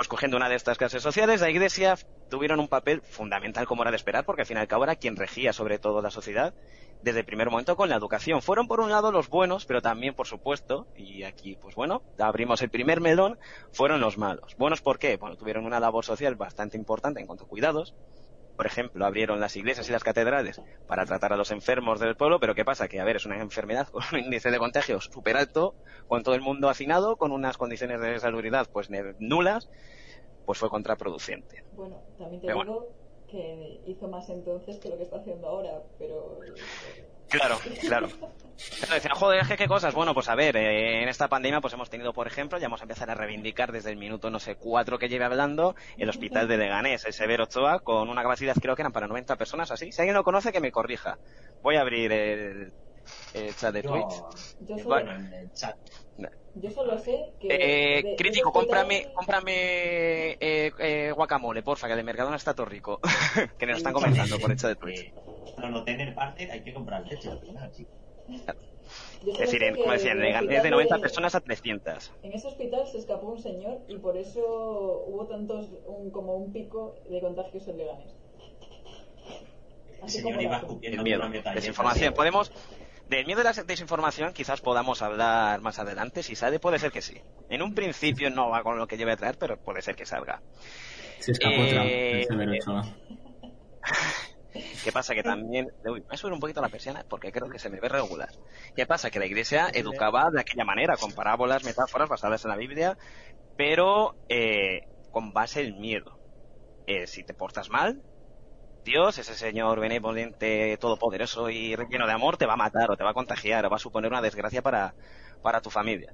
Escogiendo 0.00 0.36
una 0.36 0.48
de 0.48 0.56
estas 0.56 0.76
clases 0.76 1.02
sociales, 1.02 1.40
la 1.40 1.50
Iglesia 1.50 1.96
tuvieron 2.28 2.58
un 2.58 2.66
papel 2.66 3.00
fundamental 3.02 3.66
como 3.66 3.82
era 3.82 3.92
de 3.92 3.96
esperar, 3.96 4.24
porque 4.24 4.42
al 4.42 4.46
fin 4.46 4.56
y 4.56 4.60
al 4.60 4.66
cabo 4.66 4.84
era 4.84 4.96
quien 4.96 5.14
regía 5.14 5.52
sobre 5.52 5.78
todo 5.78 6.02
la 6.02 6.10
sociedad 6.10 6.52
desde 7.02 7.20
el 7.20 7.24
primer 7.26 7.50
momento 7.50 7.76
con 7.76 7.88
la 7.88 7.96
educación. 7.96 8.42
Fueron 8.42 8.66
por 8.66 8.80
un 8.80 8.90
lado 8.90 9.12
los 9.12 9.28
buenos, 9.28 9.66
pero 9.66 9.82
también, 9.82 10.14
por 10.14 10.26
supuesto, 10.26 10.88
y 10.96 11.22
aquí, 11.22 11.56
pues 11.60 11.76
bueno, 11.76 12.02
abrimos 12.18 12.60
el 12.62 12.70
primer 12.70 13.00
melón, 13.00 13.38
fueron 13.72 14.00
los 14.00 14.18
malos. 14.18 14.56
¿Buenos 14.56 14.80
por 14.80 14.98
qué? 14.98 15.16
Bueno, 15.16 15.36
tuvieron 15.36 15.66
una 15.66 15.78
labor 15.78 16.04
social 16.04 16.34
bastante 16.34 16.76
importante 16.76 17.20
en 17.20 17.26
cuanto 17.26 17.44
a 17.44 17.48
cuidados, 17.48 17.94
por 18.56 18.66
ejemplo, 18.66 19.04
abrieron 19.04 19.40
las 19.40 19.56
iglesias 19.56 19.88
y 19.88 19.92
las 19.92 20.04
catedrales 20.04 20.60
para 20.86 21.04
tratar 21.06 21.32
a 21.32 21.36
los 21.36 21.50
enfermos 21.50 22.00
del 22.00 22.16
pueblo, 22.16 22.38
pero 22.38 22.54
¿qué 22.54 22.64
pasa? 22.64 22.88
Que, 22.88 23.00
a 23.00 23.04
ver, 23.04 23.16
es 23.16 23.26
una 23.26 23.40
enfermedad 23.40 23.88
con 23.88 24.02
un 24.12 24.18
índice 24.20 24.50
de 24.50 24.58
contagio 24.58 25.00
súper 25.00 25.36
alto, 25.36 25.74
con 26.06 26.22
todo 26.22 26.34
el 26.34 26.40
mundo 26.40 26.68
hacinado, 26.68 27.16
con 27.16 27.32
unas 27.32 27.56
condiciones 27.56 28.00
de 28.00 28.18
salubridad 28.18 28.68
pues 28.72 28.88
nulas, 29.18 29.68
pues 30.46 30.58
fue 30.58 30.68
contraproducente. 30.68 31.64
Bueno, 31.72 32.02
también 32.18 32.40
te 32.40 32.46
pero 32.46 32.60
digo 32.60 32.74
bueno. 32.74 32.86
que 33.28 33.80
hizo 33.86 34.08
más 34.08 34.28
entonces 34.28 34.78
que 34.78 34.88
lo 34.88 34.96
que 34.96 35.04
está 35.04 35.16
haciendo 35.16 35.48
ahora, 35.48 35.82
pero... 35.98 36.40
Claro, 37.28 37.58
claro. 37.80 38.08
Pero 38.80 38.94
decían, 38.94 39.14
joder, 39.14 39.56
qué 39.56 39.66
cosas. 39.66 39.94
Bueno, 39.94 40.14
pues 40.14 40.28
a 40.28 40.34
ver, 40.34 40.56
eh, 40.56 41.02
en 41.02 41.08
esta 41.08 41.28
pandemia 41.28 41.60
pues 41.60 41.74
hemos 41.74 41.90
tenido, 41.90 42.12
por 42.12 42.26
ejemplo, 42.26 42.58
ya 42.58 42.66
vamos 42.66 42.80
a 42.80 42.84
empezar 42.84 43.10
a 43.10 43.14
reivindicar 43.14 43.72
desde 43.72 43.90
el 43.90 43.96
minuto 43.96 44.30
no 44.30 44.38
sé 44.38 44.56
cuatro 44.56 44.98
que 44.98 45.08
lleve 45.08 45.24
hablando, 45.24 45.74
el 45.98 46.08
hospital 46.08 46.46
de 46.48 46.58
Leganés, 46.58 47.04
el 47.04 47.12
Severo 47.12 47.44
Ochoa, 47.44 47.80
con 47.80 48.08
una 48.08 48.22
capacidad 48.22 48.54
creo 48.60 48.76
que 48.76 48.82
eran 48.82 48.92
para 48.92 49.08
90 49.08 49.36
personas, 49.36 49.70
así. 49.70 49.90
Si 49.92 50.00
alguien 50.00 50.14
lo 50.14 50.24
conoce, 50.24 50.52
que 50.52 50.60
me 50.60 50.70
corrija. 50.70 51.18
Voy 51.62 51.76
a 51.76 51.80
abrir 51.80 52.12
el, 52.12 52.72
el 53.34 53.56
chat 53.56 53.74
de 53.74 53.82
Yo, 53.82 53.90
Twitch. 53.90 54.14
Yo 54.60 54.78
solo, 54.78 54.88
bueno, 54.88 55.12
en 55.12 55.32
el 55.32 55.52
chat. 55.52 55.76
Yo 56.54 56.70
solo 56.70 56.98
sé 56.98 57.32
que... 57.40 57.48
Eh, 57.48 58.02
de- 58.02 58.10
de 58.10 58.16
crítico, 58.16 58.48
hospital- 58.50 58.52
cómprame, 58.86 59.06
cómprame 59.12 59.52
eh, 60.40 60.70
eh, 60.78 61.12
guacamole, 61.14 61.62
porfa, 61.62 61.88
que 61.88 61.96
de 61.96 62.02
Mercadona 62.02 62.36
está 62.36 62.54
todo 62.54 62.66
rico. 62.66 63.00
que 63.58 63.66
nos 63.66 63.78
están 63.78 63.92
comentando 63.92 64.38
por 64.38 64.54
chat 64.56 64.70
de 64.70 64.76
Twitch. 64.76 65.00
Eh, 65.00 65.12
Lo 65.70 65.86
en 65.86 66.00
el 66.00 66.14
parte, 66.14 66.50
hay 66.50 66.62
que 66.62 66.72
comprar 66.74 67.06
leche 67.06 67.30
al 67.30 67.38
final, 67.40 67.70
Es 69.26 69.38
decir, 69.38 69.62
en- 69.62 69.76
como 69.76 69.92
decía, 69.92 70.12
en 70.12 70.18
del 70.18 70.26
Leganés 70.28 70.48
de 70.50 70.56
hospital 70.56 70.70
90 70.72 70.94
de- 70.96 71.00
personas 71.00 71.34
a 71.34 71.40
300. 71.40 72.12
En 72.22 72.32
ese 72.32 72.48
hospital 72.48 72.86
se 72.86 72.98
escapó 72.98 73.28
un 73.28 73.38
señor 73.40 73.80
y 73.88 73.98
por 73.98 74.16
eso 74.16 75.04
hubo 75.06 75.26
tantos, 75.26 75.68
un, 75.86 76.10
como 76.10 76.34
un 76.36 76.52
pico 76.52 76.94
de 77.08 77.20
contagios 77.20 77.66
en 77.68 77.78
Leganés. 77.78 78.14
El 80.02 80.10
señor 80.10 80.42
iba 80.42 80.58
escupiendo 80.58 81.02
miedo, 81.02 81.22
desinformación. 81.54 82.12
Podemos, 82.12 82.52
del 83.08 83.26
miedo 83.26 83.38
de 83.38 83.44
la 83.44 83.52
desinformación 83.52 84.32
quizás 84.32 84.60
podamos 84.60 85.02
hablar 85.02 85.60
más 85.60 85.78
adelante. 85.78 86.22
Si 86.22 86.34
sale, 86.34 86.58
puede 86.58 86.78
ser 86.78 86.90
que 86.90 87.02
sí. 87.02 87.20
En 87.50 87.62
un 87.62 87.74
principio 87.74 88.30
no 88.30 88.50
va 88.50 88.62
con 88.62 88.78
lo 88.78 88.86
que 88.86 88.96
lleve 88.96 89.12
a 89.12 89.16
traer, 89.16 89.36
pero 89.38 89.56
puede 89.58 89.82
ser 89.82 89.94
que 89.94 90.06
salga. 90.06 90.42
Se 91.18 91.32
escapó 91.32 91.54
Eh, 91.58 92.26
Trump. 92.28 92.86
¿Qué 94.84 94.92
pasa? 94.92 95.14
Que 95.14 95.22
también... 95.22 95.66
Uy, 95.84 96.00
voy 96.00 96.06
a 96.10 96.16
subir 96.16 96.32
un 96.32 96.40
poquito 96.40 96.60
la 96.60 96.68
persiana 96.68 97.04
porque 97.08 97.32
creo 97.32 97.48
que 97.48 97.58
se 97.58 97.68
me 97.70 97.80
ve 97.80 97.88
regular. 97.88 98.28
¿Qué 98.76 98.86
pasa? 98.86 99.10
Que 99.10 99.18
la 99.18 99.26
iglesia 99.26 99.68
educaba 99.72 100.30
de 100.30 100.40
aquella 100.40 100.64
manera, 100.64 100.96
con 100.96 101.12
parábolas, 101.12 101.64
metáforas 101.64 102.08
basadas 102.08 102.44
en 102.44 102.50
la 102.50 102.56
Biblia, 102.56 102.96
pero 103.56 104.14
eh, 104.28 104.86
con 105.10 105.32
base 105.32 105.60
el 105.60 105.74
miedo. 105.74 106.18
Eh, 106.86 107.06
si 107.06 107.24
te 107.24 107.34
portas 107.34 107.68
mal, 107.70 108.02
Dios, 108.84 109.16
ese 109.18 109.34
Señor 109.34 109.80
benevolente, 109.80 110.76
todopoderoso 110.76 111.48
y 111.48 111.74
lleno 111.74 112.06
de 112.06 112.12
amor, 112.12 112.36
te 112.36 112.44
va 112.44 112.52
a 112.52 112.56
matar 112.56 112.90
o 112.90 112.96
te 112.96 113.04
va 113.04 113.10
a 113.10 113.14
contagiar 113.14 113.64
o 113.64 113.70
va 113.70 113.76
a 113.76 113.80
suponer 113.80 114.10
una 114.10 114.20
desgracia 114.20 114.60
para, 114.60 114.94
para 115.42 115.62
tu 115.62 115.70
familia. 115.70 116.12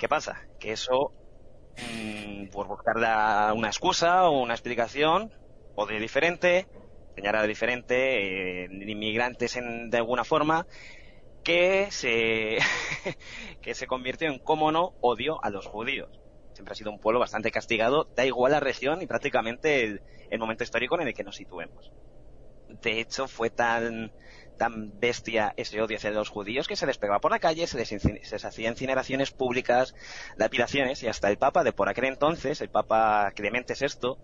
¿Qué 0.00 0.08
pasa? 0.08 0.46
Que 0.58 0.72
eso, 0.72 1.12
mm, 1.76 2.48
por 2.48 2.66
buscar 2.66 2.96
una 3.54 3.68
excusa 3.68 4.28
o 4.28 4.40
una 4.40 4.54
explicación, 4.54 5.32
o 5.76 5.86
de 5.86 6.00
diferente, 6.00 6.66
señalar 7.14 7.42
de 7.42 7.48
diferente, 7.48 8.64
eh, 8.64 8.68
inmigrantes 8.70 9.56
en, 9.56 9.88
de 9.88 9.98
alguna 9.98 10.24
forma, 10.24 10.66
que 11.44 11.88
se, 11.90 12.58
que 13.62 13.74
se 13.74 13.86
convirtió 13.86 14.28
en, 14.28 14.40
cómo 14.40 14.72
no, 14.72 14.94
odio 15.00 15.38
a 15.44 15.50
los 15.50 15.66
judíos. 15.66 16.10
Siempre 16.58 16.72
ha 16.72 16.74
sido 16.74 16.90
un 16.90 16.98
pueblo 16.98 17.20
bastante 17.20 17.52
castigado, 17.52 18.08
da 18.16 18.26
igual 18.26 18.50
la 18.50 18.58
región 18.58 19.00
y 19.00 19.06
prácticamente 19.06 19.84
el, 20.28 20.38
momento 20.40 20.64
histórico 20.64 21.00
en 21.00 21.06
el 21.06 21.14
que 21.14 21.22
nos 21.22 21.36
situemos. 21.36 21.92
De 22.82 22.98
hecho, 22.98 23.28
fue 23.28 23.48
tan, 23.48 24.10
tan 24.56 24.98
bestia 24.98 25.54
ese 25.56 25.80
odio 25.80 25.98
hacia 25.98 26.10
los 26.10 26.30
judíos 26.30 26.66
que 26.66 26.74
se 26.74 26.84
despegaba 26.84 27.20
por 27.20 27.30
la 27.30 27.38
calle, 27.38 27.68
se 27.68 27.78
les, 27.78 27.88
se 27.88 28.12
les 28.12 28.44
hacía 28.44 28.70
incineraciones 28.70 29.30
públicas, 29.30 29.94
lapidaciones, 30.36 31.00
y 31.04 31.06
hasta 31.06 31.30
el 31.30 31.38
Papa 31.38 31.62
de 31.62 31.72
por 31.72 31.88
aquel 31.88 32.06
entonces, 32.06 32.60
el 32.60 32.70
Papa 32.70 33.30
Clemente 33.36 33.74
VI, 33.78 34.16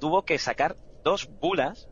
tuvo 0.00 0.24
que 0.24 0.40
sacar 0.40 0.74
dos 1.04 1.30
bulas 1.38 1.88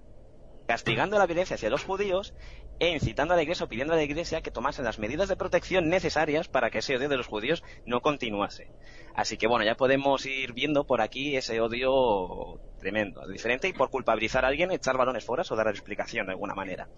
castigando 0.66 1.16
la 1.16 1.26
violencia 1.26 1.54
hacia 1.54 1.70
los 1.70 1.84
judíos 1.84 2.34
e 2.78 2.90
incitando 2.90 3.34
a 3.34 3.36
la 3.36 3.42
iglesia 3.42 3.64
o 3.64 3.68
pidiendo 3.68 3.94
a 3.94 3.96
la 3.96 4.02
iglesia 4.02 4.42
que 4.42 4.50
tomasen 4.50 4.84
las 4.84 4.98
medidas 4.98 5.28
de 5.28 5.36
protección 5.36 5.88
necesarias 5.88 6.48
para 6.48 6.70
que 6.70 6.78
ese 6.78 6.96
odio 6.96 7.08
de 7.08 7.16
los 7.16 7.26
judíos 7.26 7.62
no 7.84 8.00
continuase. 8.00 8.68
Así 9.14 9.36
que 9.36 9.46
bueno, 9.46 9.64
ya 9.64 9.76
podemos 9.76 10.26
ir 10.26 10.52
viendo 10.52 10.86
por 10.86 11.00
aquí 11.00 11.36
ese 11.36 11.60
odio 11.60 12.60
tremendo, 12.78 13.26
diferente 13.26 13.68
y 13.68 13.72
por 13.72 13.90
culpabilizar 13.90 14.44
a 14.44 14.48
alguien, 14.48 14.70
echar 14.70 14.96
balones 14.96 15.24
fuera 15.24 15.42
o 15.48 15.56
dar 15.56 15.68
explicación 15.68 16.26
de 16.26 16.32
alguna 16.32 16.54
manera. 16.54 16.88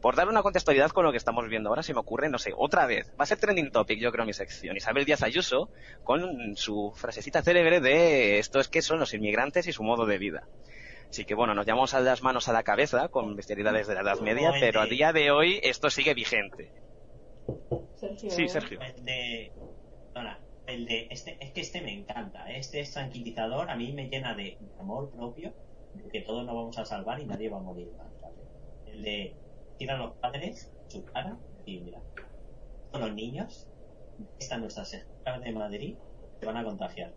Por 0.00 0.16
dar 0.16 0.28
una 0.28 0.42
contextualidad 0.42 0.90
con 0.90 1.04
lo 1.04 1.10
que 1.10 1.18
estamos 1.18 1.46
viendo 1.48 1.68
ahora, 1.68 1.82
se 1.82 1.92
me 1.92 2.00
ocurre, 2.00 2.28
no 2.28 2.38
sé, 2.38 2.52
otra 2.56 2.86
vez, 2.86 3.10
va 3.10 3.24
a 3.24 3.26
ser 3.26 3.38
trending 3.38 3.70
topic, 3.70 3.98
yo 3.98 4.10
creo, 4.12 4.24
mi 4.24 4.32
sección. 4.32 4.76
Isabel 4.76 5.04
Díaz 5.04 5.22
Ayuso, 5.22 5.70
con 6.04 6.56
su 6.56 6.92
frasecita 6.96 7.42
célebre 7.42 7.80
de 7.80 8.38
esto 8.38 8.60
es 8.60 8.68
que 8.68 8.80
son 8.80 8.98
los 8.98 9.12
inmigrantes 9.12 9.66
y 9.66 9.72
su 9.72 9.82
modo 9.82 10.06
de 10.06 10.18
vida. 10.18 10.48
Así 11.10 11.24
que 11.24 11.34
bueno, 11.34 11.54
nos 11.54 11.66
llamamos 11.66 11.94
a 11.94 12.00
las 12.00 12.22
manos 12.22 12.48
a 12.48 12.52
la 12.52 12.62
cabeza 12.62 13.08
con 13.08 13.34
bestialidades 13.34 13.86
de 13.86 13.94
la 13.94 14.02
Edad 14.02 14.20
Media, 14.20 14.52
pero 14.60 14.80
a 14.80 14.86
día 14.86 15.12
de 15.12 15.30
hoy 15.30 15.58
esto 15.62 15.88
sigue 15.90 16.14
vigente. 16.14 16.70
Sergio. 17.94 18.30
Sí, 18.30 18.48
Sergio. 18.48 18.80
El 18.80 19.04
de. 19.04 19.52
Perdona, 20.12 20.38
el 20.66 20.86
de. 20.86 21.08
Este, 21.10 21.36
es 21.40 21.52
que 21.52 21.60
este 21.60 21.80
me 21.80 21.92
encanta. 21.92 22.50
Este 22.50 22.80
es 22.80 22.92
tranquilizador. 22.92 23.70
A 23.70 23.76
mí 23.76 23.92
me 23.92 24.08
llena 24.08 24.34
de 24.34 24.58
amor 24.78 25.10
propio. 25.10 25.52
De 25.94 26.10
que 26.10 26.20
todos 26.20 26.44
nos 26.44 26.54
vamos 26.54 26.78
a 26.78 26.84
salvar 26.84 27.18
y 27.20 27.26
nadie 27.26 27.48
va 27.48 27.58
a 27.58 27.62
morir. 27.62 27.88
El 28.86 29.02
de. 29.02 29.34
Tiran 29.78 29.98
los 30.00 30.12
padres 30.16 30.72
su 30.88 31.04
cara 31.04 31.38
y 31.64 31.80
mira. 31.80 32.00
Con 32.92 33.00
los 33.00 33.14
niños. 33.14 33.66
Están 34.38 34.60
nuestras 34.60 34.92
escuelas 34.92 35.42
de 35.42 35.52
Madrid. 35.52 35.96
Se 36.40 36.46
van 36.46 36.56
a 36.56 36.64
contagiar. 36.64 37.12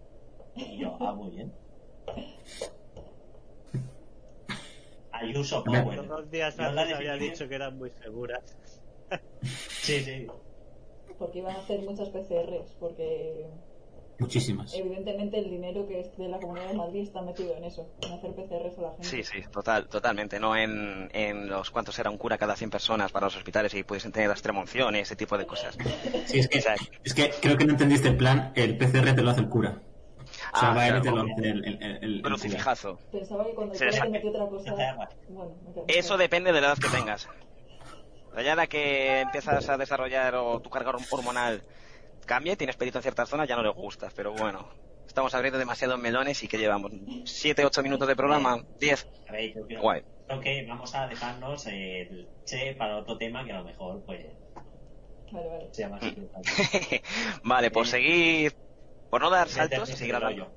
Y 0.55 0.77
yo, 0.77 0.97
ah, 0.99 1.13
muy 1.13 1.31
bien. 1.31 1.53
Ayuso 5.21 5.63
Power. 5.63 5.97
Los 5.97 6.07
dos 6.07 6.31
días 6.31 6.59
antes 6.59 6.77
había 6.95 7.13
definición- 7.13 7.19
dicho 7.19 7.47
que 7.49 7.55
eran 7.55 7.77
muy 7.77 7.89
seguras. 7.91 8.57
Sí, 9.41 9.99
sí. 10.03 10.27
Porque 11.17 11.39
iban 11.39 11.55
a 11.55 11.59
hacer 11.59 11.81
muchas 11.81 12.09
PCRs, 12.09 12.75
porque 12.79 13.45
Muchísimas. 14.19 14.73
evidentemente 14.73 15.37
el 15.39 15.49
dinero 15.49 15.87
que 15.87 15.99
es 15.99 16.15
de 16.17 16.27
la 16.29 16.39
Comunidad 16.39 16.67
de 16.69 16.73
Madrid 16.75 17.01
está 17.01 17.21
metido 17.21 17.55
en 17.55 17.63
eso, 17.63 17.89
en 18.01 18.13
hacer 18.13 18.31
PCRs 18.33 18.77
a 18.77 18.81
la 18.81 18.91
gente. 18.91 19.03
Sí, 19.07 19.23
sí, 19.23 19.41
total, 19.51 19.87
totalmente. 19.87 20.39
No 20.39 20.55
en, 20.55 21.09
en 21.13 21.49
los 21.49 21.69
cuantos 21.71 21.97
era 21.99 22.09
un 22.09 22.17
cura 22.17 22.37
cada 22.37 22.55
100 22.55 22.69
personas 22.69 23.11
para 23.11 23.25
los 23.27 23.35
hospitales 23.35 23.73
y 23.73 23.83
pudiesen 23.83 24.11
tener 24.11 24.29
la 24.29 24.33
extremunción 24.33 24.95
y 24.95 24.99
ese 24.99 25.15
tipo 25.15 25.37
de 25.37 25.45
cosas. 25.45 25.77
Sí, 26.25 26.39
es 26.39 26.47
que, 26.47 26.59
es 27.03 27.13
que 27.13 27.31
creo 27.41 27.57
que 27.57 27.65
no 27.65 27.71
entendiste 27.73 28.07
el 28.07 28.17
plan. 28.17 28.51
El 28.55 28.77
PCR 28.77 29.13
te 29.15 29.21
lo 29.21 29.31
hace 29.31 29.41
el 29.41 29.49
cura. 29.49 29.81
O 30.53 30.57
sea, 30.59 30.71
Ah, 30.71 30.73
va 30.75 31.01
claro, 31.01 31.21
obvio. 31.21 31.33
hace 31.33 31.49
el, 31.49 31.65
el, 31.65 32.03
el-. 32.03 32.21
Crucifijazo. 32.21 32.99
Pensaba 33.11 33.45
que 33.45 33.53
cuando 33.53 33.73
Se 33.75 33.85
metió 34.09 34.29
otra 34.29 34.47
cosa... 34.47 35.09
Bueno, 35.29 35.55
Eso 35.87 36.17
depende 36.17 36.51
de 36.51 36.61
la 36.61 36.67
edad 36.67 36.77
que 36.77 36.89
tengas. 36.89 37.27
Ya 38.43 38.55
la 38.55 38.67
que 38.67 39.21
empiezas 39.21 39.67
a 39.69 39.77
desarrollar 39.77 40.35
o 40.35 40.59
tu 40.61 40.69
carga 40.69 40.91
hormonal 41.11 41.63
cambia 42.25 42.53
y 42.53 42.55
tienes 42.55 42.75
pelito 42.77 42.97
en 42.99 43.01
ciertas 43.03 43.27
zonas, 43.29 43.47
ya 43.47 43.55
no 43.55 43.63
le 43.63 43.69
gustas. 43.69 44.13
Pero 44.13 44.33
bueno, 44.33 44.69
estamos 45.05 45.33
abriendo 45.35 45.59
demasiados 45.59 45.99
melones 45.99 46.41
y 46.43 46.47
que 46.47 46.57
llevamos 46.57 46.91
7, 47.25 47.65
8 47.65 47.83
minutos 47.83 48.07
de 48.07 48.15
programa, 48.15 48.63
10. 48.79 49.07
A 49.27 49.31
ver, 49.33 49.53
yo 49.53 49.65
creo, 49.67 49.81
Guay. 49.81 50.03
creo 50.27 50.39
que 50.39 50.65
vamos 50.65 50.95
a 50.95 51.07
dejarnos 51.07 51.67
el 51.67 52.27
che 52.45 52.73
para 52.75 52.97
otro 52.97 53.17
tema 53.17 53.43
que 53.43 53.51
a 53.51 53.57
lo 53.59 53.65
mejor 53.65 54.01
pues 54.05 54.25
Vale, 55.31 55.47
vale. 55.47 55.67
sea 55.73 55.89
más 55.89 56.03
interesante. 56.03 57.01
vale, 57.43 57.71
pues 57.71 57.89
seguir, 57.89 58.53
por 59.11 59.21
no 59.21 59.29
dar 59.29 59.49
saltos 59.49 59.89
y 59.89 59.97
seguir 59.97 60.15
hablando. 60.15 60.51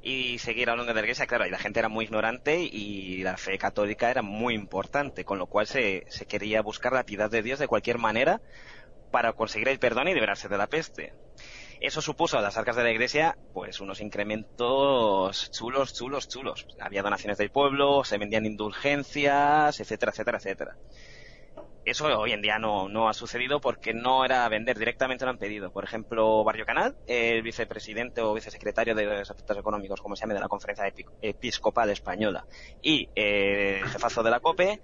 y 0.00 0.38
seguir 0.38 0.70
hablando 0.70 0.90
de 0.90 0.94
la 0.94 1.00
iglesia, 1.00 1.26
claro, 1.26 1.44
y 1.44 1.50
la 1.50 1.58
gente 1.58 1.80
era 1.80 1.88
muy 1.90 2.06
ignorante 2.06 2.60
y 2.62 3.22
la 3.22 3.36
fe 3.36 3.58
católica 3.58 4.10
era 4.10 4.22
muy 4.22 4.54
importante, 4.54 5.24
con 5.24 5.38
lo 5.38 5.46
cual 5.46 5.66
se, 5.66 6.04
se 6.08 6.24
quería 6.24 6.62
buscar 6.62 6.92
la 6.92 7.04
piedad 7.04 7.28
de 7.28 7.42
Dios 7.42 7.58
de 7.58 7.66
cualquier 7.66 7.98
manera 7.98 8.40
para 9.10 9.32
conseguir 9.32 9.68
el 9.68 9.80
perdón 9.80 10.08
y 10.08 10.14
liberarse 10.14 10.48
de 10.48 10.56
la 10.56 10.68
peste. 10.68 11.12
Eso 11.80 12.00
supuso 12.00 12.38
a 12.38 12.42
las 12.42 12.56
arcas 12.56 12.76
de 12.76 12.84
la 12.84 12.92
iglesia, 12.92 13.36
pues 13.52 13.80
unos 13.80 14.00
incrementos 14.00 15.50
chulos, 15.50 15.92
chulos, 15.92 16.28
chulos. 16.28 16.66
Había 16.78 17.02
donaciones 17.02 17.38
del 17.38 17.50
pueblo, 17.50 18.04
se 18.04 18.18
vendían 18.18 18.46
indulgencias, 18.46 19.80
etcétera, 19.80 20.12
etcétera, 20.12 20.38
etcétera. 20.38 20.76
Eso 21.84 22.06
hoy 22.18 22.32
en 22.32 22.42
día 22.42 22.58
no, 22.58 22.88
no 22.88 23.08
ha 23.08 23.14
sucedido 23.14 23.60
porque 23.60 23.94
no 23.94 24.24
era 24.24 24.48
vender, 24.48 24.78
directamente 24.78 25.24
lo 25.24 25.30
han 25.30 25.38
pedido. 25.38 25.70
Por 25.70 25.84
ejemplo, 25.84 26.44
Barrio 26.44 26.66
Canal, 26.66 26.96
el 27.06 27.42
vicepresidente 27.42 28.20
o 28.20 28.34
vicesecretario 28.34 28.94
de 28.94 29.04
los 29.06 29.30
aspectos 29.30 29.56
económicos, 29.58 30.00
como 30.00 30.14
se 30.14 30.20
llame, 30.22 30.34
de 30.34 30.40
la 30.40 30.48
Conferencia 30.48 30.86
Epi- 30.86 31.04
Episcopal 31.20 31.90
Española, 31.90 32.46
y 32.80 33.10
eh, 33.14 33.80
el 33.82 33.88
jefazo 33.88 34.22
de 34.22 34.30
la 34.30 34.40
COPE, 34.40 34.80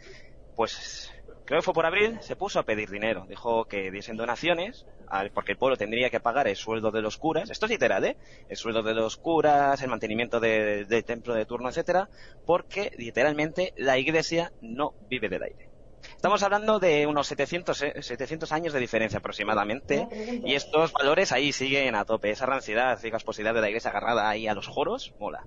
pues 0.54 1.10
creo 1.44 1.60
que 1.60 1.64
fue 1.64 1.74
por 1.74 1.86
abril, 1.86 2.18
se 2.22 2.34
puso 2.36 2.58
a 2.60 2.62
pedir 2.64 2.90
dinero. 2.90 3.26
Dijo 3.28 3.66
que 3.66 3.90
diesen 3.90 4.16
donaciones, 4.16 4.86
al- 5.06 5.30
porque 5.32 5.52
el 5.52 5.58
pueblo 5.58 5.76
tendría 5.76 6.10
que 6.10 6.20
pagar 6.20 6.48
el 6.48 6.56
sueldo 6.56 6.90
de 6.90 7.02
los 7.02 7.18
curas. 7.18 7.50
Esto 7.50 7.66
es 7.66 7.72
literal, 7.72 8.04
¿eh? 8.06 8.16
El 8.48 8.56
sueldo 8.56 8.82
de 8.82 8.94
los 8.94 9.16
curas, 9.18 9.82
el 9.82 9.88
mantenimiento 9.90 10.40
de- 10.40 10.86
del 10.86 11.04
templo 11.04 11.34
de 11.34 11.44
turno, 11.46 11.68
etcétera, 11.68 12.08
porque 12.44 12.90
literalmente 12.96 13.72
la 13.76 13.98
iglesia 13.98 14.52
no 14.60 14.94
vive 14.98 15.28
del 15.28 15.42
aire. 15.44 15.65
Estamos 16.14 16.42
hablando 16.42 16.78
de 16.78 17.06
unos 17.06 17.26
700, 17.26 17.82
eh, 17.82 18.02
700 18.02 18.52
años 18.52 18.72
de 18.72 18.80
diferencia 18.80 19.18
aproximadamente. 19.18 20.08
Y 20.44 20.54
estos 20.54 20.92
valores 20.92 21.32
ahí 21.32 21.52
siguen 21.52 21.94
a 21.94 22.04
tope. 22.04 22.30
Esa 22.30 22.46
ranciedad 22.46 22.98
y 23.02 23.10
gasposidad 23.10 23.54
de 23.54 23.60
la 23.60 23.68
iglesia 23.68 23.90
agarrada 23.90 24.28
ahí 24.28 24.46
a 24.46 24.54
los 24.54 24.66
joros, 24.66 25.14
mola. 25.18 25.44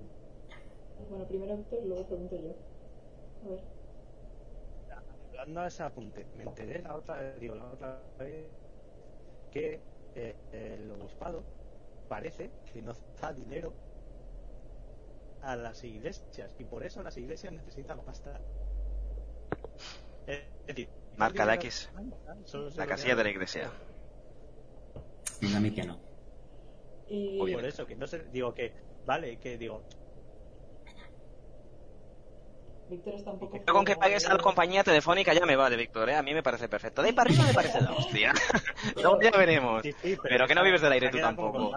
Bueno, 1.08 1.26
primero 1.26 1.56
Víctor 1.56 1.80
y 1.82 1.88
luego 1.88 2.06
pregunto 2.06 2.36
yo. 2.36 2.54
A 3.44 3.48
ver. 3.50 3.60
Hablando 5.30 5.60
a 5.62 5.66
ese 5.68 5.82
apunte, 5.82 6.26
me 6.36 6.44
enteré 6.44 6.82
la 6.82 6.94
otra, 6.94 7.32
digo, 7.40 7.54
la 7.54 7.64
otra 7.64 8.02
vez 8.18 8.46
que 9.50 9.80
eh, 10.14 10.34
el 10.52 10.90
obispado 10.90 11.42
parece 12.08 12.50
que 12.72 12.82
no 12.82 12.92
da 13.20 13.32
dinero 13.32 13.72
a 15.42 15.56
las 15.56 15.82
iglesias 15.84 16.54
y 16.58 16.64
por 16.64 16.84
eso 16.84 17.02
las 17.02 17.16
iglesias 17.16 17.52
necesitan 17.52 18.00
pasta. 18.00 18.40
Eh, 20.32 20.88
Marca 21.16 21.44
la 21.44 21.54
X. 21.54 21.90
La 22.76 22.86
casilla 22.86 23.14
de 23.16 23.24
la 23.24 23.30
iglesia. 23.30 23.70
Venga, 25.40 25.56
a 25.56 25.60
mí 25.60 25.70
que 25.72 25.82
no. 25.84 25.98
Y. 27.08 27.38
Por 27.52 27.64
eso, 27.64 27.86
que 27.86 27.96
no 27.96 28.06
sé, 28.06 28.24
digo 28.32 28.54
que, 28.54 28.72
vale, 29.04 29.38
que 29.38 29.58
digo, 29.58 29.82
Víctor 32.88 33.14
está 33.14 33.30
un 33.30 33.38
poco... 33.38 33.56
Yo 33.56 33.72
con 33.72 33.84
que 33.84 33.96
pagues 33.96 34.24
a 34.26 34.30
la 34.30 34.36
de- 34.36 34.42
compañía 34.42 34.82
telefónica 34.82 35.32
ya 35.32 35.46
me 35.46 35.54
vale, 35.56 35.76
Víctor, 35.76 36.08
¿eh? 36.10 36.16
A 36.16 36.22
mí 36.22 36.34
me 36.34 36.42
parece 36.42 36.68
perfecto. 36.68 37.02
De 37.02 37.08
ahí 37.08 37.14
para 37.14 37.30
arriba 37.30 37.44
me 37.46 37.54
parece 37.54 37.80
la 37.80 37.92
hostia. 37.92 38.32
Luego 38.96 39.20
ya 39.22 39.30
veremos. 39.30 39.82
sí, 39.82 39.92
sí, 40.02 40.16
Pero 40.22 40.46
que 40.48 40.54
no 40.54 40.64
vives 40.64 40.80
del 40.80 40.92
aire 40.92 41.08
tú 41.10 41.18
tampoco. 41.18 41.70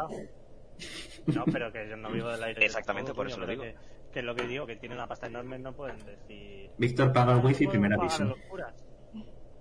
No, 1.28 1.46
pero 1.52 1.72
que 1.72 1.88
yo 1.88 1.96
no 1.98 2.12
vivo 2.12 2.30
del 2.30 2.44
aire. 2.44 2.66
Exactamente, 2.66 3.10
todo, 3.12 3.16
por 3.16 3.28
eso 3.28 3.40
lo 3.40 3.46
digo. 3.48 3.64
Que, 4.14 4.20
es 4.20 4.26
lo 4.26 4.36
que 4.36 4.48
digo, 4.48 4.66
que 4.68 4.76
tienen 4.76 4.98
una 5.00 5.08
pasta 5.08 5.26
enorme, 5.28 5.58
no 5.60 5.74
pueden 5.74 5.98
decir. 6.06 6.70
Víctor 6.78 7.12
paga 7.12 7.34
el 7.34 7.44
wifi, 7.44 7.66
"No 7.66 7.72
primer 7.72 7.94
aviso. 7.94 8.24
a 8.24 8.26
los 8.28 8.38
curas". 8.50 8.74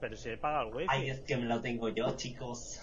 Pero 0.00 0.16
si 0.16 0.28
él 0.28 0.38
paga 0.38 0.62
el 0.68 0.74
wifi. 0.74 0.86
Ay, 0.90 1.10
es 1.10 1.20
que 1.20 1.36
me 1.36 1.44
lo 1.46 1.60
tengo 1.60 1.88
yo, 1.88 2.10
chicos. 2.16 2.80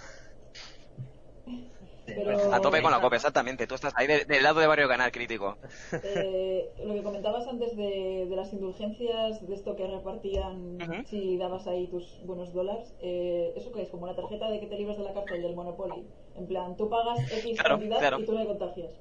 Pero- 2.05 2.53
A 2.53 2.59
tope 2.59 2.81
con 2.81 2.89
la 2.91 2.99
copia, 2.99 3.17
exactamente. 3.17 3.67
Tú 3.67 3.75
estás 3.75 3.93
ahí 3.95 4.07
de- 4.07 4.25
del 4.25 4.41
lado 4.41 4.59
de 4.59 4.65
Barrio 4.67 4.87
Canal, 4.87 5.11
crítico. 5.11 5.57
Eh, 6.03 6.71
lo 6.83 6.93
que 6.95 7.03
comentabas 7.03 7.47
antes 7.47 7.77
de, 7.77 8.25
de 8.27 8.35
las 8.35 8.51
indulgencias, 8.51 9.47
de 9.47 9.53
esto 9.53 9.75
que 9.75 9.85
repartían 9.85 10.79
si 11.05 11.37
dabas 11.37 11.67
ahí 11.67 11.85
tus 11.87 12.19
buenos 12.25 12.51
dólares, 12.51 12.95
eh, 13.01 13.53
¿eso 13.55 13.71
qué 13.71 13.83
es? 13.83 13.89
Como 13.89 14.07
la 14.07 14.15
tarjeta 14.15 14.49
de 14.49 14.59
que 14.59 14.65
te 14.65 14.75
libras 14.75 14.97
de 14.97 15.03
la 15.03 15.13
cárcel 15.13 15.43
del 15.43 15.55
Monopoly. 15.55 16.03
En 16.35 16.47
plan, 16.47 16.75
tú 16.77 16.89
pagas 16.89 17.19
X 17.31 17.59
Claro, 17.59 17.75
cantidad 17.77 17.99
claro. 17.99 18.19
y 18.21 18.25
tú 18.25 18.31
no 18.33 18.39
te 18.41 18.47
contagias. 18.47 18.99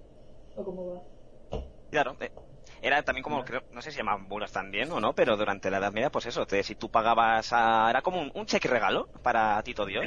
¿O 0.57 0.65
cómo 0.65 0.95
va? 0.95 1.61
Claro. 1.91 2.15
eh, 2.21 2.31
Era 2.83 3.03
también 3.03 3.23
como, 3.23 3.45
creo, 3.45 3.63
no 3.71 3.83
sé 3.83 3.91
si 3.91 3.99
llamaban 3.99 4.29
bulas 4.29 4.53
también 4.53 4.91
o 4.93 5.01
no, 5.01 5.15
pero 5.15 5.37
durante 5.37 5.71
la 5.71 5.79
Edad 5.79 5.93
Media, 5.93 6.11
pues 6.11 6.27
eso, 6.27 6.47
te- 6.47 6.63
si 6.63 6.75
tú 6.75 6.91
pagabas 6.91 7.53
a, 7.53 7.89
era 7.91 8.03
como 8.03 8.21
un, 8.21 8.31
un 8.35 8.47
cheque 8.47 8.69
regalo 8.69 9.09
para 9.23 9.63
Tito 9.63 9.85
Dios. 9.87 10.07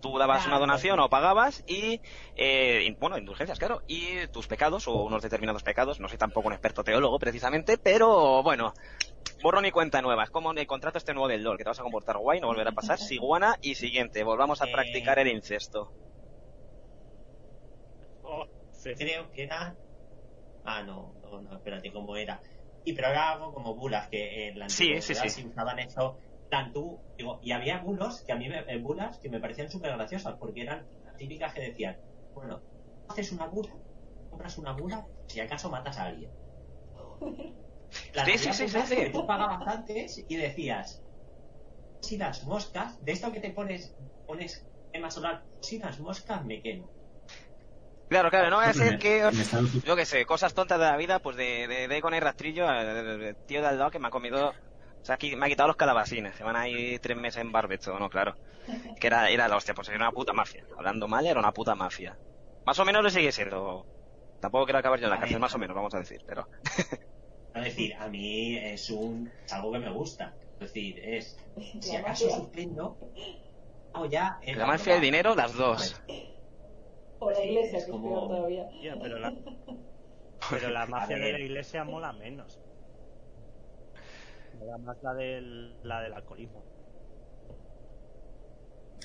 Tú 0.00 0.16
dabas 0.16 0.46
una 0.46 0.58
donación 0.58 0.98
o 0.98 1.10
pagabas 1.10 1.62
y, 1.66 2.00
eh, 2.34 2.96
bueno, 2.98 3.18
indulgencias, 3.18 3.58
claro, 3.58 3.82
y 3.86 4.26
tus 4.28 4.46
pecados 4.46 4.88
o 4.88 4.94
unos 5.02 5.20
determinados 5.22 5.62
pecados, 5.62 6.00
no 6.00 6.08
soy 6.08 6.16
tampoco 6.16 6.46
un 6.48 6.54
experto 6.54 6.82
teólogo 6.82 7.18
precisamente, 7.18 7.76
pero 7.76 8.42
bueno, 8.42 8.72
borrón 9.42 9.66
y 9.66 9.70
cuenta 9.70 10.00
nueva, 10.00 10.24
es 10.24 10.30
como 10.30 10.52
el 10.52 10.66
contrato 10.66 10.96
este 10.96 11.12
nuevo 11.12 11.28
del 11.28 11.42
LOL, 11.42 11.58
que 11.58 11.64
te 11.64 11.70
vas 11.70 11.80
a 11.80 11.82
comportar 11.82 12.16
guay, 12.16 12.40
no 12.40 12.46
volverá 12.46 12.70
a 12.70 12.72
pasar, 12.72 12.98
siguana 12.98 13.56
y 13.60 13.74
siguiente, 13.74 14.24
volvamos 14.24 14.62
a 14.62 14.66
Eh. 14.68 14.72
practicar 14.72 15.18
el 15.18 15.28
incesto. 15.28 15.92
Oh, 18.22 18.46
sí. 18.70 18.94
creo 18.96 19.30
que 19.30 19.42
era. 19.44 19.76
Ah, 20.64 20.82
no, 20.82 21.14
no, 21.30 21.40
no, 21.42 21.56
espérate, 21.56 21.92
¿cómo 21.92 22.16
era? 22.16 22.40
Y 22.84 22.92
pero 22.94 23.08
era 23.08 23.32
algo 23.32 23.52
como 23.52 23.74
bulas, 23.74 24.08
que 24.08 24.48
en 24.48 24.58
la 24.58 24.66
Sí, 24.66 24.86
antigüedad 24.94 25.00
sí, 25.00 25.14
sí. 25.14 25.42
se 25.42 25.46
usaban 25.46 25.78
eso 25.78 26.18
plan, 26.48 26.72
tú, 26.72 27.00
digo, 27.16 27.38
y 27.42 27.52
había 27.52 27.78
bulos 27.78 28.22
que 28.24 28.32
a 28.32 28.36
mí 28.36 28.48
me, 28.48 28.58
eh, 28.66 28.78
bulas 28.78 29.18
que 29.20 29.30
me 29.30 29.40
parecían 29.40 29.70
súper 29.70 29.92
graciosas, 29.92 30.36
porque 30.38 30.62
eran 30.62 30.88
las 31.04 31.16
típicas 31.16 31.54
que 31.54 31.60
decían, 31.62 31.96
bueno, 32.34 32.64
haces 33.08 33.30
una 33.32 33.46
bula, 33.46 33.70
compras 34.28 34.58
una 34.58 34.72
bula, 34.72 35.06
si 35.26 35.40
acaso 35.40 35.70
matas 35.70 35.98
a 35.98 36.06
alguien. 36.06 36.34
Las 38.14 38.26
Sí, 38.28 38.38
sí, 38.38 38.52
sí, 38.52 38.68
sí, 38.68 38.80
sí. 38.86 39.12
Tú 39.12 39.26
pagabas 39.26 39.66
antes 39.66 40.24
y 40.28 40.36
decías, 40.36 41.02
si 42.02 42.16
las 42.16 42.44
moscas, 42.44 43.02
de 43.04 43.12
esto 43.12 43.32
que 43.32 43.40
te 43.40 43.50
pones, 43.50 43.94
pones 44.26 44.66
crema 44.90 45.10
solar, 45.10 45.44
si 45.60 45.78
las 45.78 46.00
moscas 46.00 46.44
me 46.44 46.60
quemo. 46.62 46.92
Claro, 48.10 48.28
claro, 48.28 48.50
no 48.50 48.56
va 48.56 48.64
a 48.68 48.72
ser 48.74 48.98
que, 48.98 49.18
Estados 49.18 49.70
Unidos- 49.70 49.84
yo 49.84 49.94
qué 49.94 50.04
sé, 50.04 50.26
cosas 50.26 50.52
tontas 50.52 50.80
de 50.80 50.84
la 50.84 50.96
vida, 50.96 51.20
pues 51.20 51.36
de, 51.36 51.68
de, 51.68 51.86
de 51.86 51.96
ir 51.96 52.02
con 52.02 52.12
el 52.12 52.20
rastrillo, 52.20 52.68
el, 52.68 53.22
el 53.22 53.36
tío 53.46 53.60
de 53.62 53.68
al 53.68 53.78
lado 53.78 53.92
que 53.92 54.00
me 54.00 54.08
ha 54.08 54.10
comido, 54.10 54.48
o 54.48 54.54
sea, 55.00 55.14
aquí 55.14 55.36
me 55.36 55.46
ha 55.46 55.48
quitado 55.48 55.68
los 55.68 55.76
calabacines, 55.76 56.34
se 56.34 56.42
van 56.42 56.56
ahí 56.56 56.98
tres 56.98 57.16
meses 57.16 57.40
en 57.40 57.52
barbecho, 57.52 57.96
no, 58.00 58.08
claro. 58.10 58.34
Que 58.98 59.06
era, 59.06 59.30
era 59.30 59.46
la 59.46 59.56
hostia, 59.56 59.74
pues 59.74 59.88
era 59.88 59.96
una 59.98 60.10
puta 60.10 60.32
mafia. 60.32 60.64
Hablando 60.76 61.06
mal, 61.06 61.24
era 61.24 61.38
una 61.38 61.52
puta 61.52 61.76
mafia. 61.76 62.18
Más 62.66 62.78
o 62.80 62.84
menos 62.84 63.02
lo 63.02 63.10
sigue 63.10 63.30
siendo. 63.32 63.86
Tampoco 64.40 64.64
quiero 64.64 64.78
acabar 64.80 64.98
yo 64.98 65.04
en 65.04 65.10
la 65.10 65.16
A 65.16 65.20
cárcel, 65.20 65.38
más 65.38 65.54
o 65.54 65.58
menos, 65.58 65.76
vamos 65.76 65.94
a 65.94 65.98
decir, 66.00 66.20
pero. 66.26 66.48
Es 67.54 67.64
decir, 67.64 67.94
a 67.94 68.08
mí 68.08 68.56
es 68.58 68.90
un 68.90 69.30
es 69.46 69.52
algo 69.52 69.72
que 69.72 69.78
me 69.78 69.90
gusta. 69.90 70.34
Es 70.58 70.72
decir, 70.72 70.98
es 71.02 71.36
si 71.80 71.96
acaso 71.96 72.28
suspendo, 72.28 72.98
o 73.92 74.06
ya 74.06 74.38
en 74.42 74.58
La 74.58 74.66
mafia 74.66 74.94
y 74.94 74.96
el 74.96 75.02
dinero, 75.02 75.34
las 75.34 75.54
dos. 75.54 76.00
O 77.20 77.30
la 77.30 77.44
iglesia, 77.44 77.78
Es 77.78 77.84
que 77.84 77.90
como- 77.90 78.08
es 78.08 78.12
peor 78.14 78.28
todavía. 78.28 78.68
Pero 79.02 79.18
la, 79.18 79.32
pero 80.50 80.70
la 80.70 80.86
mafia 80.86 81.18
de 81.18 81.32
la 81.32 81.38
iglesia 81.40 81.84
mola 81.84 82.12
menos. 82.12 82.58
Mola 84.54 84.78
más 84.78 84.96
la 85.02 85.14
del, 85.14 85.78
la 85.82 86.00
del 86.02 86.12
alcoholismo. 86.14 86.64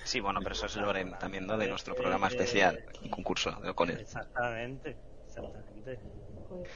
Sí, 0.03 0.19
bueno, 0.19 0.39
pero 0.41 0.53
eso 0.53 0.65
es 0.67 0.75
Loren 0.75 1.17
también, 1.19 1.47
¿no? 1.47 1.57
De 1.57 1.67
nuestro 1.67 1.95
programa 1.95 2.27
especial, 2.27 2.83
un 3.01 3.09
concurso 3.09 3.51
de 3.61 3.73
con 3.73 3.89
él. 3.89 3.99
Exactamente, 3.99 4.97
exactamente. 5.25 5.99
Joder, 6.47 6.67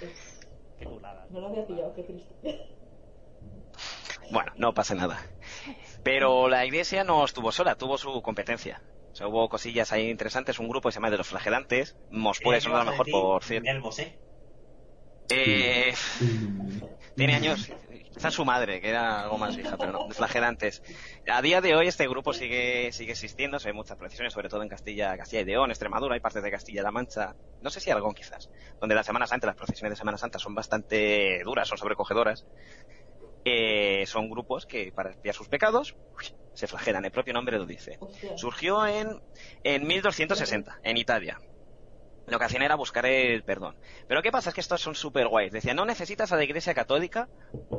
Qué 0.77 0.85
culada. 0.85 1.25
no 1.29 1.39
lo 1.41 1.47
había 1.47 1.65
pillado, 1.67 1.93
qué 1.93 2.03
triste. 2.03 2.35
Bueno, 4.31 4.51
no 4.57 4.73
pasa 4.73 4.95
nada. 4.95 5.19
Pero 6.03 6.47
la 6.49 6.65
iglesia 6.65 7.03
no 7.03 7.23
estuvo 7.25 7.51
sola, 7.51 7.75
tuvo 7.75 7.97
su 7.97 8.21
competencia. 8.21 8.81
Sea, 9.19 9.27
hubo 9.27 9.49
cosillas 9.49 9.91
ahí 9.91 10.09
interesantes, 10.09 10.59
un 10.59 10.69
grupo 10.69 10.87
que 10.87 10.93
se 10.93 10.95
llama 10.95 11.09
de 11.09 11.17
los 11.17 11.27
flagelantes. 11.27 11.97
Moscú 12.09 12.53
son 12.61 12.73
a 12.73 12.85
lo 12.85 12.91
mejor 12.91 13.05
por 13.11 13.43
cierto. 13.43 13.69
El 13.69 13.81
Bosé. 13.81 14.17
Eh, 15.27 15.93
tiene 17.17 17.35
años, 17.35 17.69
quizás 18.13 18.33
su 18.33 18.45
madre, 18.45 18.79
que 18.79 18.87
era 18.87 19.23
algo 19.23 19.37
más 19.37 19.57
vieja, 19.57 19.75
pero 19.75 19.91
no, 19.91 20.07
de 20.07 20.13
flagelantes. 20.13 20.81
A 21.27 21.41
día 21.41 21.59
de 21.59 21.75
hoy 21.75 21.87
este 21.87 22.07
grupo 22.07 22.31
sigue, 22.31 22.93
sigue 22.93 23.11
existiendo, 23.11 23.59
se 23.59 23.67
ven 23.67 23.75
muchas 23.75 23.97
procesiones, 23.97 24.31
sobre 24.31 24.47
todo 24.47 24.63
en 24.63 24.69
Castilla, 24.69 25.17
Castilla 25.17 25.41
y 25.41 25.45
León, 25.45 25.69
Extremadura, 25.69 26.13
hay 26.13 26.21
partes 26.21 26.41
de 26.41 26.49
Castilla-La 26.49 26.91
Mancha, 26.91 27.35
no 27.61 27.69
sé 27.69 27.81
si 27.81 27.91
Aragón 27.91 28.13
quizás, 28.13 28.49
donde 28.79 28.95
la 28.95 29.03
Semana 29.03 29.27
Santa, 29.27 29.47
las 29.47 29.57
procesiones 29.57 29.91
de 29.91 29.95
Semana 29.97 30.17
Santa 30.17 30.39
son 30.39 30.55
bastante 30.55 31.41
duras, 31.43 31.67
son 31.67 31.77
sobrecogedoras. 31.77 32.45
Eh, 33.45 34.03
son 34.05 34.29
grupos 34.29 34.65
que 34.65 34.91
para 34.91 35.11
expiar 35.11 35.33
sus 35.33 35.47
pecados 35.47 35.95
se 36.53 36.67
flagelan, 36.67 37.05
el 37.05 37.11
propio 37.11 37.33
nombre 37.33 37.57
lo 37.57 37.65
dice. 37.65 37.97
Hostia. 37.99 38.37
Surgió 38.37 38.85
en, 38.85 39.21
en 39.63 39.87
1260, 39.87 40.79
en 40.83 40.97
Italia. 40.97 41.39
Lo 42.27 42.37
que 42.37 42.45
hacían 42.45 42.61
era 42.61 42.75
buscar 42.75 43.05
el 43.07 43.43
perdón. 43.43 43.75
Pero 44.07 44.21
¿qué 44.21 44.31
pasa? 44.31 44.49
Es 44.49 44.53
que 44.55 44.61
estos 44.61 44.81
son 44.81 44.93
súper 44.93 45.27
guays. 45.29 45.51
Decían, 45.51 45.75
no 45.77 45.85
necesitas 45.85 46.31
a 46.31 46.35
la 46.35 46.43
iglesia 46.43 46.75
católica 46.75 47.27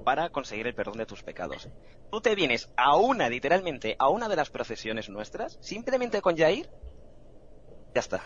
para 0.05 0.31
conseguir 0.31 0.67
el 0.67 0.75
perdón 0.75 0.97
de 0.99 1.07
tus 1.07 1.23
pecados. 1.23 1.69
Tú 2.11 2.21
te 2.21 2.35
vienes 2.35 2.69
a 2.77 2.97
una, 2.97 3.29
literalmente, 3.29 3.95
a 3.99 4.09
una 4.09 4.29
de 4.29 4.35
las 4.37 4.51
procesiones 4.51 5.09
nuestras, 5.09 5.57
simplemente 5.61 6.21
con 6.21 6.35
ya 6.35 6.51
ir, 6.51 6.69
ya 7.95 8.01
está. 8.01 8.23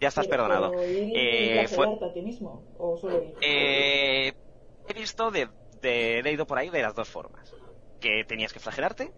Ya 0.00 0.08
estás 0.08 0.26
Pero- 0.28 0.44
perdonado. 0.44 0.70
pero 0.72 0.84
ir 0.84 1.08
y 1.08 1.12
Eh, 1.16 1.66
fue- 1.68 1.86
a 1.88 2.12
ti 2.12 2.22
mismo, 2.22 2.62
o 2.78 2.96
solo 2.96 3.22
ir. 3.22 3.34
eh, 3.40 4.32
he 4.88 4.92
visto 4.92 5.30
de, 5.30 5.48
de, 5.82 6.18
he 6.18 6.22
leído 6.22 6.46
por 6.46 6.58
ahí 6.58 6.70
de 6.70 6.82
las 6.82 6.94
dos 6.94 7.08
formas. 7.08 7.54
Que 8.00 8.24
tenías 8.24 8.52
que 8.52 8.60
flagelarte, 8.60 9.12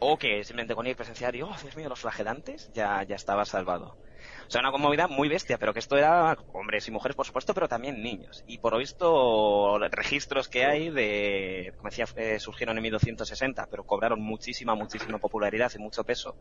o 0.00 0.18
que 0.18 0.44
simplemente 0.44 0.74
con 0.74 0.86
ir 0.86 0.96
presenciar 0.96 1.34
y, 1.36 1.42
oh, 1.42 1.54
Dios 1.62 1.76
mío, 1.76 1.88
los 1.88 2.00
flagelantes, 2.00 2.70
ya, 2.72 3.02
ya 3.02 3.16
estabas 3.16 3.48
salvado. 3.48 3.96
O 4.46 4.50
sea, 4.50 4.60
una 4.60 4.72
conmovida 4.72 5.08
muy 5.08 5.28
bestia, 5.28 5.58
pero 5.58 5.72
que 5.72 5.78
esto 5.78 5.96
era 5.96 6.36
hombres 6.52 6.88
y 6.88 6.90
mujeres, 6.90 7.16
por 7.16 7.26
supuesto, 7.26 7.54
pero 7.54 7.68
también 7.68 8.02
niños. 8.02 8.44
Y 8.46 8.58
por 8.58 8.72
lo 8.72 8.78
visto, 8.78 9.78
registros 9.90 10.48
que 10.48 10.64
hay 10.64 10.90
de, 10.90 11.72
como 11.76 11.90
decía, 11.90 12.06
eh, 12.16 12.38
surgieron 12.40 12.76
en 12.76 12.82
1260, 12.82 13.66
pero 13.70 13.84
cobraron 13.84 14.20
muchísima, 14.20 14.74
muchísima 14.74 15.18
popularidad 15.18 15.70
y 15.74 15.78
mucho 15.78 16.04
peso 16.04 16.36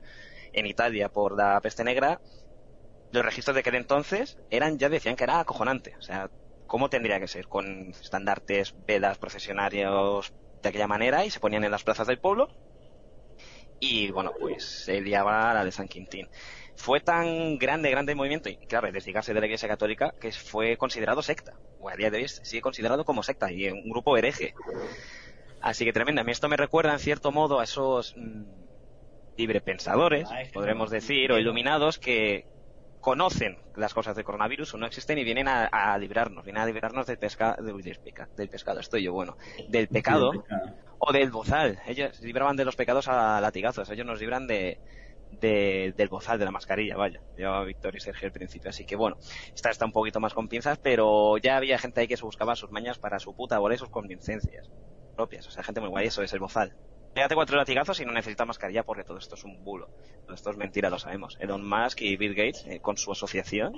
en 0.53 0.65
Italia 0.65 1.10
por 1.10 1.36
la 1.36 1.60
peste 1.62 1.84
negra. 1.84 2.21
Los 3.12 3.25
registros 3.25 3.56
de 3.56 3.62
aquel 3.62 3.75
entonces 3.75 4.38
eran, 4.49 4.77
ya 4.77 4.89
decían 4.89 5.15
que 5.15 5.23
era 5.23 5.39
acojonante. 5.39 5.95
O 5.97 6.01
sea, 6.01 6.30
¿cómo 6.67 6.89
tendría 6.89 7.19
que 7.19 7.27
ser? 7.27 7.47
Con 7.47 7.89
estandartes, 7.89 8.75
velas, 8.86 9.17
procesionarios 9.17 10.34
de 10.62 10.69
aquella 10.69 10.88
manera 10.88 11.25
y 11.25 11.32
se 11.32 11.39
ponían 11.39 11.63
en 11.63 11.71
las 11.71 11.84
plazas 11.84 12.08
del 12.08 12.19
pueblo. 12.19 12.49
Y 13.80 14.12
bueno, 14.12 14.34
pues 14.39 14.63
se 14.63 15.01
liaba 15.01 15.53
la 15.53 15.63
de 15.63 15.71
San 15.71 15.88
Quintín. 15.88 16.27
Fue 16.75 16.99
tan 16.99 17.58
grande, 17.58 17.89
grande 17.89 18.12
el 18.12 18.17
movimiento, 18.17 18.49
y 18.49 18.58
claro, 18.58 18.91
desligarse 18.91 19.34
de 19.34 19.39
la 19.39 19.45
Iglesia 19.45 19.67
Católica, 19.67 20.13
que 20.19 20.32
fue 20.32 20.77
considerado 20.77 21.21
secta. 21.21 21.53
O 21.80 21.89
a 21.89 21.95
día 21.95 22.10
de 22.10 22.17
hoy 22.17 22.27
sigue 22.27 22.62
considerado 22.62 23.06
como 23.06 23.23
secta 23.23 23.51
y 23.51 23.67
un 23.69 23.89
grupo 23.89 24.17
hereje. 24.17 24.53
Así 25.62 25.86
que 25.86 25.93
tremenda. 25.93 26.21
A 26.21 26.25
mí 26.25 26.32
esto 26.32 26.49
me 26.49 26.58
recuerda 26.58 26.93
en 26.93 26.99
cierto 26.99 27.32
modo 27.32 27.60
a 27.60 27.63
esos 27.63 28.15
mm, 28.15 28.43
librepensadores, 29.38 30.27
Ah, 30.32 30.43
podremos 30.53 30.89
decir, 30.89 31.32
o 31.32 31.38
iluminados 31.38 31.99
que 31.99 32.45
conocen 32.99 33.57
las 33.75 33.93
cosas 33.93 34.15
del 34.15 34.25
coronavirus 34.25 34.73
o 34.73 34.77
no 34.77 34.86
existen 34.86 35.17
y 35.17 35.23
vienen 35.23 35.47
a, 35.47 35.65
a 35.65 35.97
librarnos, 35.97 36.43
vienen 36.43 36.62
a 36.63 36.65
librarnos 36.65 37.05
del, 37.07 37.17
pesca, 37.17 37.55
del, 37.62 37.75
del 38.36 38.49
pescado, 38.49 38.79
estoy 38.79 39.03
yo, 39.03 39.13
bueno, 39.13 39.38
del 39.69 39.88
pecado 39.88 40.31
o 40.99 41.12
del 41.13 41.31
bozal. 41.31 41.79
Ellos 41.88 42.19
libraban 42.21 42.55
de 42.55 42.65
los 42.65 42.75
pecados 42.75 43.07
a 43.07 43.39
latigazos, 43.41 43.89
ellos 43.89 44.05
nos 44.05 44.19
libran 44.19 44.47
de, 44.47 44.79
de- 45.31 45.93
del 45.95 46.10
bozal, 46.10 46.39
de 46.39 46.45
la 46.45 46.51
mascarilla, 46.51 46.95
vaya. 46.97 47.21
Llevaba 47.36 47.63
Víctor 47.65 47.95
y 47.95 47.99
Sergio 47.99 48.27
al 48.27 48.31
principio, 48.31 48.69
así 48.69 48.86
que 48.86 48.95
bueno, 48.95 49.17
esta 49.53 49.69
está 49.69 49.86
un 49.86 49.91
poquito 49.91 50.19
más 50.19 50.33
con 50.33 50.47
pinzas, 50.47 50.77
pero 50.81 51.38
ya 51.38 51.57
había 51.57 51.77
gente 51.77 52.01
ahí 52.01 52.07
que 52.07 52.17
se 52.17 52.25
buscaba 52.25 52.55
sus 52.55 52.71
mañas 52.71 52.97
para 52.99 53.19
su 53.19 53.36
puta 53.36 53.60
bola 53.60 53.75
y 53.75 53.77
sus 53.77 53.89
convincencias 53.89 54.69
propias. 55.15 55.47
O 55.47 55.51
sea, 55.51 55.63
gente 55.63 55.81
muy 55.81 55.89
guay, 55.89 56.07
eso 56.07 56.21
es 56.23 56.33
el 56.33 56.39
bozal. 56.39 56.75
Pégate 57.17 57.34
cuatro 57.34 57.58
latigazos 57.58 57.99
y 57.99 58.06
no 58.06 58.12
necesitas 58.12 58.45
mascarilla 58.45 58.84
porque 58.84 59.03
todo 59.03 59.17
esto 59.17 59.34
es 59.34 59.43
un 59.43 59.63
bulo. 59.63 59.89
Todo 60.23 60.36
esto 60.36 60.51
es 60.51 60.58
mentira, 60.58 60.91
lo 60.91 60.99
sabemos. 60.99 61.36
Elon 61.39 61.67
Musk 61.67 62.01
y 62.03 62.15
Bill 62.15 62.36
Gates, 62.36 62.63
eh, 62.67 62.80
con 62.80 62.95
su 62.95 63.12
asociación, 63.12 63.73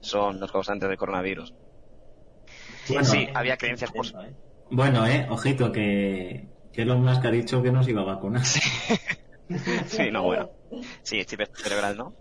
son 0.00 0.40
los 0.40 0.50
causantes 0.50 0.88
del 0.88 0.98
coronavirus. 0.98 1.54
Bueno, 2.88 3.04
sí, 3.04 3.28
había 3.34 3.56
creencias 3.56 3.92
por... 3.92 4.04
¿eh? 4.06 4.34
Bueno, 4.68 5.06
eh, 5.06 5.28
ojito, 5.30 5.70
que, 5.70 6.48
que 6.72 6.82
Elon 6.82 7.04
Musk 7.04 7.24
ha 7.26 7.30
dicho 7.30 7.62
que 7.62 7.70
nos 7.70 7.86
iba 7.86 8.02
a 8.02 8.06
vacunar. 8.06 8.44
Sí, 8.44 8.58
no, 10.10 10.24
bueno. 10.24 10.50
Sí, 11.04 11.24
chip 11.24 11.42
cerebral, 11.54 11.96
¿no? 11.96 12.16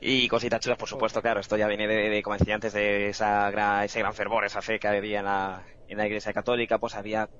Y 0.00 0.26
cositas 0.26 0.58
chulas, 0.58 0.78
por 0.78 0.88
supuesto, 0.88 1.22
claro. 1.22 1.38
Esto 1.38 1.56
ya 1.56 1.68
viene 1.68 1.86
de, 1.86 2.08
de 2.10 2.22
como 2.24 2.36
decía 2.36 2.56
antes, 2.56 2.72
de 2.72 3.10
esa 3.10 3.48
gra- 3.52 3.84
ese 3.84 4.00
gran 4.00 4.14
fervor, 4.14 4.44
esa 4.44 4.62
fe 4.62 4.80
que 4.80 4.88
había 4.88 5.20
en 5.20 5.26
la, 5.26 5.64
en 5.86 5.96
la 5.98 6.06
Iglesia 6.08 6.32
Católica, 6.32 6.78
pues 6.80 6.96
había 6.96 7.30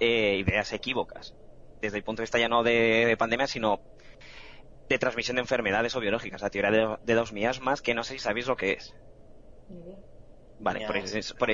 eh, 0.00 0.36
ideas 0.44 0.72
equívocas. 0.72 1.36
Desde 1.80 1.98
el 1.98 2.04
punto 2.04 2.20
de 2.20 2.24
vista 2.24 2.38
ya 2.38 2.48
no 2.48 2.62
de, 2.62 3.04
de 3.06 3.16
pandemia, 3.16 3.46
sino 3.46 3.80
de 4.88 4.98
transmisión 4.98 5.36
de 5.36 5.42
enfermedades 5.42 5.94
o 5.96 6.00
biológicas. 6.00 6.42
La 6.42 6.50
teoría 6.50 6.70
de, 6.70 6.96
de 7.04 7.14
los 7.14 7.32
miasmas, 7.32 7.82
que 7.82 7.94
no 7.94 8.04
sé 8.04 8.14
si 8.14 8.18
sabéis 8.20 8.46
lo 8.46 8.56
que 8.56 8.72
es. 8.72 8.94
Vale, 10.60 10.80
Ya. 10.80 10.86
por, 10.86 10.96
es- 10.96 11.32
por 11.34 11.50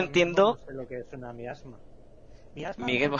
entiendo... 0.00 0.58
No 0.60 0.66
sé 0.66 0.72
lo 0.74 0.88
que 0.88 0.98
es 1.00 1.12
una 1.12 1.32
miasma. 1.32 1.78
Miasma 2.54 2.86
Miguel, 2.86 3.10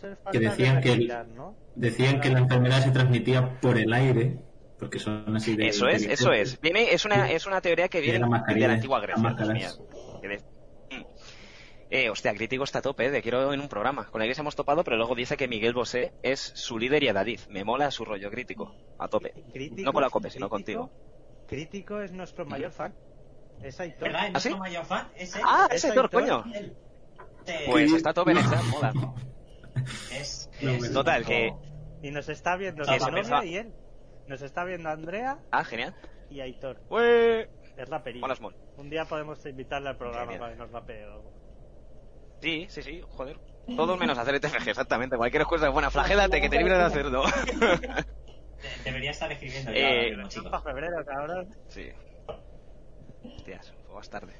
ser 0.00 0.16
falta 0.22 0.30
Que 0.30 0.38
de 0.38 0.48
decían 0.50 0.80
que 0.80 0.88
el- 0.92 0.98
respirar, 0.98 1.28
¿no? 1.28 1.56
Decían 1.74 2.20
que 2.20 2.30
la 2.30 2.38
enfermedad 2.38 2.82
se 2.82 2.90
transmitía 2.90 3.60
por 3.60 3.76
el 3.78 3.92
aire, 3.92 4.38
porque 4.78 4.98
son 4.98 5.36
así 5.36 5.56
de... 5.56 5.68
Eso 5.68 5.88
es, 5.88 6.04
eso 6.06 6.32
es. 6.32 6.60
Viene, 6.60 6.92
es 6.92 7.04
una, 7.04 7.30
es 7.30 7.44
una 7.46 7.60
teoría 7.60 7.88
que 7.88 8.00
viene 8.00 8.18
la 8.20 8.26
de 8.46 8.66
la 8.68 8.74
antigua 8.74 8.98
las 8.98 9.06
Grecia. 9.06 9.22
Dios 9.22 9.38
máscaras. 9.38 9.78
mío. 9.78 10.20
Que 10.22 10.28
de- 10.28 10.42
Mm. 10.90 11.04
Eh, 11.90 12.10
hostia, 12.10 12.34
crítico 12.34 12.64
está 12.64 12.80
a 12.80 12.82
tope, 12.82 13.06
eh, 13.06 13.10
de 13.10 13.22
quiero 13.22 13.52
en 13.52 13.60
un 13.60 13.68
programa. 13.68 14.06
Con 14.10 14.18
la 14.18 14.26
iglesia 14.26 14.42
hemos 14.42 14.54
topado, 14.56 14.84
pero 14.84 14.96
luego 14.96 15.14
dice 15.14 15.36
que 15.38 15.48
Miguel 15.48 15.72
Bosé 15.72 16.12
es 16.22 16.38
su 16.40 16.78
líder 16.78 17.02
y 17.02 17.08
Adalid. 17.08 17.40
Me 17.48 17.64
mola 17.64 17.90
su 17.90 18.04
rollo 18.04 18.30
crítico, 18.30 18.74
a 18.98 19.08
tope. 19.08 19.32
Crítico- 19.52 19.82
No 19.84 19.92
con 19.94 20.02
la 20.02 20.10
COPE, 20.10 20.30
sino 20.30 20.48
crítico- 20.50 20.88
contigo. 20.88 20.90
Crítico 21.46 22.00
es 22.02 22.12
nuestro 22.12 22.44
mayor 22.44 22.72
fan. 22.72 22.94
Es 23.62 23.80
Aitor. 23.80 24.02
¿Verdad? 24.02 24.26
¿Es 24.28 24.34
¿Ah, 24.34 24.40
sí? 24.40 24.48
nuestro 24.50 24.58
mayor 24.58 24.84
fan? 24.84 25.08
¿Es 25.16 25.34
él? 25.34 25.42
Ah, 25.46 25.66
Es 25.70 25.76
es 25.76 25.84
Aitor, 25.90 26.04
Aitor. 26.12 26.20
coño. 26.42 26.44
Pues 27.66 27.92
está 27.94 28.10
a 28.10 28.14
tope 28.14 28.32
en 28.32 28.36
el 28.38 28.44
chat, 28.44 28.62
mola. 28.64 28.92
es, 30.12 30.50
es. 30.60 30.92
Total, 30.92 31.24
nuestro- 31.24 31.62
Y 32.02 32.10
nos 32.10 32.28
está 32.28 32.56
viendo 32.56 32.84
su 32.84 32.92
eso 32.92 33.06
novia 33.06 33.22
pensaba. 33.22 33.44
y 33.46 33.56
él. 33.56 33.72
Nos 34.26 34.42
está 34.42 34.64
viendo 34.64 34.90
Andrea 34.90 35.38
Ah, 35.50 35.64
genial. 35.64 35.94
y 36.28 36.40
Aitor. 36.40 36.82
Ué. 36.90 37.48
Es 37.78 37.88
raperito. 37.88 38.26
Hola, 38.26 38.36
Small. 38.36 38.54
Un 38.76 38.90
día 38.90 39.06
podemos 39.06 39.44
invitarle 39.46 39.88
al 39.88 39.96
programa 39.96 40.24
Genial. 40.32 40.40
para 40.40 40.52
que 40.52 40.58
nos 40.58 40.70
rapee 40.70 41.02
algo. 41.04 41.32
Sí, 42.40 42.66
sí, 42.68 42.82
sí, 42.82 43.02
joder. 43.16 43.36
Todos 43.76 43.98
menos 43.98 44.16
hacer 44.16 44.34
ETFG, 44.36 44.68
exactamente. 44.68 45.16
Cualquier 45.16 45.44
cosa 45.44 45.66
es 45.66 45.72
buena. 45.72 45.90
Flagélate, 45.90 46.40
que 46.40 46.48
te 46.48 46.56
libres 46.58 46.78
de 46.78 46.84
hacerlo. 46.84 47.22
De- 47.24 48.04
Debería 48.84 49.10
estar 49.10 49.30
escribiendo 49.30 49.70
ya 49.72 49.78
Eh. 49.78 50.16
Para 50.50 50.60
febrero, 50.62 51.04
cabrón. 51.04 51.48
Sí. 51.68 51.90
Hostias, 53.24 53.72
fue 53.86 53.94
más 53.96 54.08
tarde. 54.08 54.32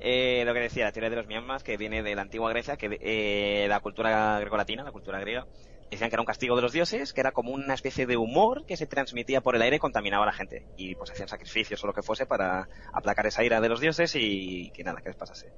Eh, 0.00 0.42
lo 0.44 0.52
que 0.52 0.60
decía, 0.60 0.84
la 0.84 0.92
teoría 0.92 1.08
de 1.10 1.16
los 1.16 1.26
miasmas, 1.26 1.62
que 1.62 1.76
viene 1.76 2.02
de 2.02 2.14
la 2.14 2.22
antigua 2.22 2.50
Grecia, 2.50 2.76
que 2.76 2.98
eh, 3.00 3.66
la 3.68 3.80
cultura 3.80 4.38
grecolatina, 4.40 4.82
la 4.82 4.92
cultura 4.92 5.20
griega, 5.20 5.46
decían 5.94 6.10
que 6.10 6.16
era 6.16 6.22
un 6.22 6.26
castigo 6.26 6.56
de 6.56 6.62
los 6.62 6.72
dioses, 6.72 7.12
que 7.12 7.20
era 7.20 7.32
como 7.32 7.52
una 7.52 7.74
especie 7.74 8.06
de 8.06 8.16
humor 8.16 8.64
que 8.66 8.76
se 8.76 8.86
transmitía 8.86 9.40
por 9.40 9.56
el 9.56 9.62
aire 9.62 9.76
y 9.76 9.78
contaminaba 9.78 10.24
a 10.24 10.26
la 10.26 10.32
gente. 10.32 10.66
Y 10.76 10.94
pues 10.94 11.10
hacían 11.10 11.28
sacrificios 11.28 11.82
o 11.82 11.86
lo 11.86 11.92
que 11.92 12.02
fuese 12.02 12.26
para 12.26 12.68
aplacar 12.92 13.26
esa 13.26 13.44
ira 13.44 13.60
de 13.60 13.68
los 13.68 13.80
dioses 13.80 14.14
y 14.14 14.70
que 14.70 14.84
nada, 14.84 15.00
que 15.00 15.08
les 15.08 15.16
pasase. 15.16 15.52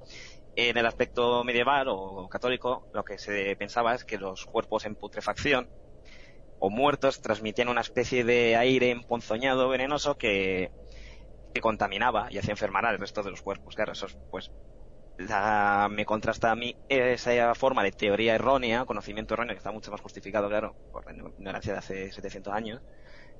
En 0.55 0.77
el 0.77 0.85
aspecto 0.85 1.43
medieval 1.43 1.87
o 1.89 2.27
católico, 2.29 2.87
lo 2.93 3.03
que 3.03 3.17
se 3.17 3.55
pensaba 3.55 3.93
es 3.93 4.05
que 4.05 4.17
los 4.17 4.45
cuerpos 4.45 4.85
en 4.85 4.95
putrefacción 4.95 5.69
o 6.59 6.69
muertos 6.69 7.21
transmitían 7.21 7.69
una 7.69 7.81
especie 7.81 8.23
de 8.23 8.55
aire 8.55 8.89
emponzoñado, 8.91 9.69
venenoso, 9.69 10.17
que, 10.17 10.71
que 11.53 11.61
contaminaba 11.61 12.27
y 12.31 12.37
hacía 12.37 12.51
enfermar 12.51 12.85
al 12.85 12.99
resto 12.99 13.23
de 13.23 13.31
los 13.31 13.41
cuerpos. 13.41 13.75
Claro, 13.75 13.91
eso 13.91 14.07
es, 14.07 14.17
pues 14.31 14.51
la- 15.17 15.87
me 15.91 16.05
contrasta 16.05 16.51
a 16.51 16.55
mí 16.55 16.75
esa 16.87 17.53
forma 17.55 17.83
de 17.83 17.91
teoría 17.91 18.35
errónea, 18.35 18.85
conocimiento 18.85 19.33
erróneo, 19.33 19.53
que 19.55 19.57
está 19.59 19.71
mucho 19.71 19.91
más 19.91 20.01
justificado, 20.01 20.47
claro, 20.49 20.75
por 20.91 21.05
la 21.05 21.13
ignorancia 21.13 21.73
de 21.73 21.79
hace 21.79 22.11
700 22.11 22.53
años, 22.53 22.81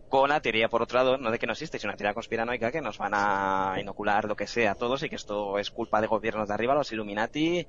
con 0.07 0.29
la 0.29 0.39
teoría, 0.41 0.69
por 0.69 0.81
otro 0.81 0.97
lado, 0.99 1.17
no 1.17 1.31
de 1.31 1.39
que 1.39 1.47
no 1.47 1.53
existe, 1.53 1.79
sino 1.79 1.91
una 1.91 1.97
teoría 1.97 2.13
conspiranoica 2.13 2.71
que 2.71 2.81
nos 2.81 2.97
van 2.97 3.11
a 3.13 3.75
inocular 3.79 4.25
lo 4.25 4.35
que 4.35 4.47
sea 4.47 4.71
a 4.71 4.75
todos 4.75 5.03
y 5.03 5.09
que 5.09 5.15
esto 5.17 5.59
es 5.59 5.69
culpa 5.69 6.01
de 6.01 6.07
gobiernos 6.07 6.47
de 6.47 6.53
arriba, 6.53 6.73
los 6.73 6.91
Illuminati 6.91 7.67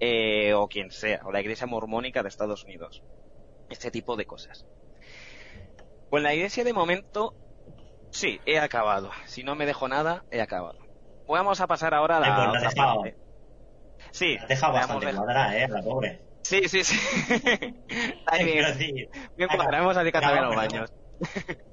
eh, 0.00 0.52
o 0.54 0.68
quien 0.68 0.90
sea, 0.90 1.20
o 1.24 1.32
la 1.32 1.40
Iglesia 1.40 1.66
Mormónica 1.66 2.22
de 2.22 2.28
Estados 2.28 2.64
Unidos. 2.64 3.02
Este 3.68 3.90
tipo 3.90 4.16
de 4.16 4.26
cosas. 4.26 4.66
Pues 6.08 6.22
la 6.22 6.34
iglesia 6.34 6.62
de 6.64 6.72
momento, 6.72 7.34
sí, 8.10 8.40
he 8.46 8.58
acabado. 8.58 9.10
Si 9.26 9.42
no 9.42 9.54
me 9.54 9.66
dejo 9.66 9.88
nada, 9.88 10.24
he 10.30 10.40
acabado. 10.40 10.78
Vamos 11.26 11.60
a 11.60 11.66
pasar 11.66 11.94
ahora 11.94 12.18
a 12.18 12.20
la 12.20 12.26
pues 12.26 12.46
la 12.46 12.52
otra 12.52 12.70
parte. 12.94 13.16
Sí, 14.12 14.36
La 14.36 14.46
veamos 14.46 14.72
bastante 14.72 15.14
cuadrada, 15.14 15.56
eh, 15.58 15.68
la 15.68 15.82
pobre. 15.82 16.20
Sí, 16.42 16.68
sí, 16.68 16.84
sí. 16.84 16.96
Bien, 17.88 18.22
Quiero 18.46 18.68
decir, 18.68 19.08
bien 19.36 19.48
cuadramos 19.48 19.96
así 19.96 20.12
cantando 20.12 20.36
acá- 20.38 20.46
los 20.46 20.56
baños. 20.56 20.92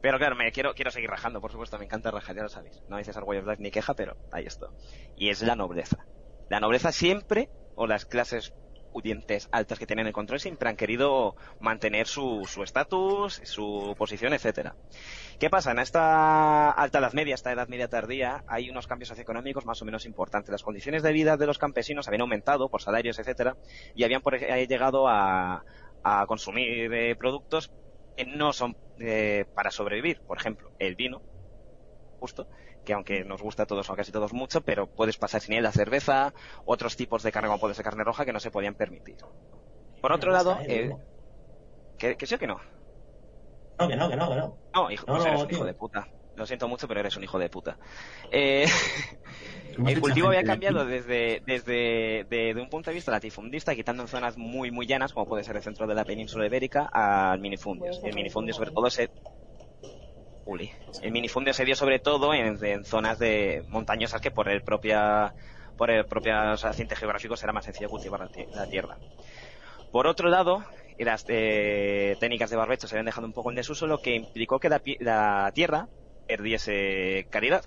Pero 0.00 0.18
claro, 0.18 0.36
me 0.36 0.52
quiero, 0.52 0.74
quiero 0.74 0.90
seguir 0.90 1.10
rajando, 1.10 1.40
por 1.40 1.50
supuesto, 1.50 1.78
me 1.78 1.84
encanta 1.84 2.10
rajar, 2.10 2.36
ya 2.36 2.42
lo 2.42 2.48
sabéis. 2.48 2.82
No 2.86 2.96
dices 2.98 3.16
Way 3.20 3.38
of 3.38 3.44
Black 3.44 3.58
ni 3.60 3.70
queja, 3.70 3.94
pero 3.94 4.16
ahí 4.30 4.44
esto. 4.46 4.72
Y 5.14 5.30
es 5.30 5.42
la 5.42 5.56
nobleza. 5.56 6.06
La 6.48 6.60
nobleza 6.60 6.92
siempre, 6.92 7.50
o 7.74 7.86
las 7.86 8.06
clases 8.06 8.54
pudientes 8.96 9.50
altas 9.52 9.78
que 9.78 9.86
tienen 9.86 10.06
el 10.06 10.14
control, 10.14 10.40
siempre 10.40 10.70
han 10.70 10.76
querido 10.76 11.36
mantener 11.60 12.06
su 12.06 12.62
estatus, 12.64 13.42
su 13.44 13.94
posición, 13.98 14.32
etcétera. 14.32 14.74
¿Qué 15.38 15.50
pasa? 15.50 15.72
En 15.72 15.80
esta 15.80 16.70
alta 16.70 16.98
edad 16.98 17.12
media, 17.12 17.34
esta 17.34 17.52
edad 17.52 17.68
media 17.68 17.88
tardía, 17.88 18.42
hay 18.46 18.70
unos 18.70 18.86
cambios 18.86 19.10
socioeconómicos 19.10 19.66
más 19.66 19.82
o 19.82 19.84
menos 19.84 20.06
importantes. 20.06 20.50
Las 20.50 20.62
condiciones 20.62 21.02
de 21.02 21.12
vida 21.12 21.36
de 21.36 21.46
los 21.46 21.58
campesinos 21.58 22.08
habían 22.08 22.22
aumentado 22.22 22.70
por 22.70 22.80
salarios, 22.80 23.18
etcétera, 23.18 23.58
y 23.94 24.04
habían 24.04 24.22
por, 24.22 24.38
llegado 24.38 25.08
a, 25.08 25.62
a 26.02 26.24
consumir 26.26 26.90
eh, 26.94 27.16
productos 27.16 27.70
que 28.16 28.24
no 28.24 28.54
son 28.54 28.78
eh, 28.98 29.44
para 29.54 29.70
sobrevivir. 29.70 30.22
Por 30.26 30.38
ejemplo, 30.38 30.72
el 30.78 30.96
vino, 30.96 31.20
justo, 32.18 32.48
que 32.86 32.94
aunque 32.94 33.24
nos 33.24 33.42
gusta 33.42 33.64
a 33.64 33.66
todos 33.66 33.90
o 33.90 33.92
a 33.92 33.96
casi 33.96 34.12
todos 34.12 34.32
mucho, 34.32 34.62
pero 34.62 34.86
puedes 34.86 35.18
pasar 35.18 35.42
sin 35.42 35.54
él 35.54 35.64
la 35.64 35.72
cerveza, 35.72 36.32
otros 36.64 36.96
tipos 36.96 37.22
de 37.22 37.32
carne 37.32 37.48
como 37.48 37.60
puede 37.60 37.74
ser 37.74 37.84
carne 37.84 38.04
roja 38.04 38.24
que 38.24 38.32
no 38.32 38.40
se 38.40 38.50
podían 38.50 38.74
permitir. 38.74 39.16
Por 40.00 40.12
otro 40.12 40.30
lado, 40.30 40.56
eh, 40.66 40.96
que, 41.98 42.16
que 42.16 42.26
sí 42.26 42.36
o 42.36 42.38
que 42.38 42.46
no. 42.46 42.60
No, 43.78 43.88
que 43.88 43.96
no, 43.96 44.08
que 44.08 44.16
no, 44.16 44.30
que 44.30 44.36
no. 44.36 44.56
No, 44.74 44.90
hijo, 44.90 45.04
No, 45.06 45.14
pues 45.14 45.24
no, 45.24 45.30
eres 45.30 45.42
un 45.42 45.50
hijo 45.50 45.64
de 45.64 45.74
puta. 45.74 46.08
Lo 46.36 46.46
siento 46.46 46.68
mucho, 46.68 46.86
pero 46.86 47.00
eres 47.00 47.16
un 47.16 47.24
hijo 47.24 47.38
de 47.38 47.48
puta. 47.48 47.78
Eh, 48.30 48.66
el 49.86 50.00
cultivo 50.00 50.28
había 50.28 50.44
cambiado 50.44 50.84
desde, 50.84 51.42
desde 51.46 52.24
de, 52.28 52.54
de 52.54 52.60
un 52.60 52.68
punto 52.68 52.90
de 52.90 52.94
vista 52.94 53.10
latifundista, 53.10 53.74
quitando 53.74 54.02
en 54.02 54.08
zonas 54.08 54.36
muy 54.36 54.70
muy 54.70 54.86
llanas, 54.86 55.12
como 55.12 55.26
puede 55.26 55.44
ser 55.44 55.56
el 55.56 55.62
centro 55.62 55.86
de 55.86 55.94
la 55.94 56.04
península 56.04 56.46
ibérica, 56.46 56.88
al 56.92 57.40
minifundios. 57.40 58.00
El 58.04 58.14
minifundio 58.14 58.54
sobre 58.54 58.70
todo 58.70 58.88
se... 58.90 59.10
El 61.02 61.12
minifundio 61.12 61.52
se 61.52 61.64
dio 61.64 61.74
sobre 61.76 61.98
todo 61.98 62.32
en, 62.32 62.64
en 62.64 62.84
zonas 62.84 63.18
de 63.18 63.64
montañosas 63.68 64.20
que 64.20 64.30
por 64.30 64.48
el 64.48 64.62
propia 64.62 65.34
por 65.76 65.90
el 65.90 66.06
propio 66.06 66.34
accidente 66.38 66.96
geográfico 66.96 67.36
será 67.36 67.52
más 67.52 67.64
sencillo 67.66 67.90
cultivar 67.90 68.20
la, 68.20 68.28
ti- 68.28 68.46
la 68.52 68.66
tierra. 68.66 68.96
Por 69.90 70.06
otro 70.06 70.28
lado, 70.28 70.64
las 70.98 71.24
eh, 71.28 72.16
técnicas 72.18 72.50
de 72.50 72.56
barbecho 72.56 72.86
se 72.88 72.94
habían 72.94 73.06
dejado 73.06 73.26
un 73.26 73.32
poco 73.32 73.50
en 73.50 73.56
desuso, 73.56 73.86
lo 73.86 73.98
que 73.98 74.14
implicó 74.14 74.58
que 74.58 74.70
la, 74.70 75.50
tierra 75.52 75.88
perdiese 76.26 77.26
calidad. 77.30 77.64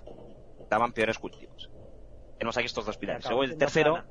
Daban 0.68 0.92
peores 0.92 1.18
cultivos. 1.18 1.70
Tenemos 2.38 2.56
aquí 2.56 2.66
estos 2.66 2.86
dos 2.86 2.96
pilares. 2.96 3.24
Luego 3.26 3.44
el 3.44 3.56
tercero, 3.58 4.02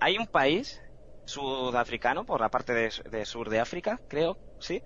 hay 0.00 0.18
un 0.18 0.26
país 0.26 0.80
sudafricano, 1.24 2.24
por 2.24 2.40
la 2.40 2.48
parte 2.48 2.72
de, 2.72 2.92
de 3.10 3.24
sur 3.24 3.48
de 3.48 3.60
África, 3.60 4.00
creo, 4.08 4.38
sí, 4.58 4.82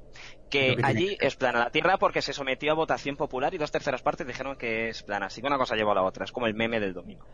que 0.51 0.77
allí 0.83 1.17
es 1.21 1.37
plana 1.37 1.59
la 1.59 1.71
tierra 1.71 1.99
porque 1.99 2.23
se 2.23 2.33
sometió 2.33 2.71
a 2.73 2.75
votación 2.75 3.17
popular 3.17 3.53
y 3.55 3.59
dos 3.59 3.73
terceras 3.73 4.03
partes 4.03 4.27
dijeron 4.27 4.57
que 4.57 4.89
es 4.89 5.03
plana. 5.03 5.27
Así 5.27 5.41
que 5.41 5.47
una 5.47 5.59
cosa 5.59 5.77
llevó 5.77 5.93
a 5.93 5.97
la 5.97 6.03
otra, 6.03 6.25
es 6.25 6.33
como 6.33 6.47
el 6.47 6.55
meme 6.55 6.81
del 6.81 6.95
domingo. 6.95 7.27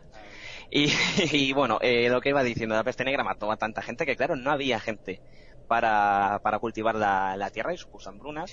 Y, 0.71 0.87
y 1.31 1.53
bueno, 1.53 1.77
eh, 1.81 2.09
lo 2.09 2.21
que 2.21 2.29
iba 2.29 2.43
diciendo, 2.43 2.75
la 2.75 2.83
peste 2.83 3.03
negra 3.03 3.23
mató 3.23 3.51
a 3.51 3.57
tanta 3.57 3.81
gente 3.81 4.05
que, 4.05 4.15
claro, 4.15 4.35
no 4.35 4.51
había 4.51 4.79
gente 4.79 5.21
para, 5.67 6.39
para 6.43 6.59
cultivar 6.59 6.95
la, 6.95 7.37
la 7.37 7.49
tierra 7.49 7.73
y 7.73 7.77
sus 7.77 8.07
hambrunas. 8.07 8.51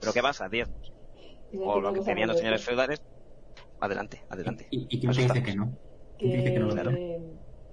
Pero 0.00 0.12
¿qué 0.12 0.22
pasa? 0.22 0.48
Diezmos. 0.48 0.92
O 1.58 1.80
lo 1.80 1.92
que 1.92 2.00
tenían 2.00 2.28
los 2.28 2.38
señores 2.38 2.64
feudales. 2.64 3.02
Adelante, 3.80 4.22
adelante. 4.28 4.66
¿Y, 4.70 4.86
y 4.90 5.00
quién 5.00 5.12
te 5.12 5.22
dice 5.22 5.42
que 5.42 5.54
no? 5.54 5.76
¿Quién 6.18 6.30
te 6.30 6.36
dice 6.38 6.52
que 6.52 6.58
no 6.58 6.66
lo 6.66 6.90
eh, 6.90 7.20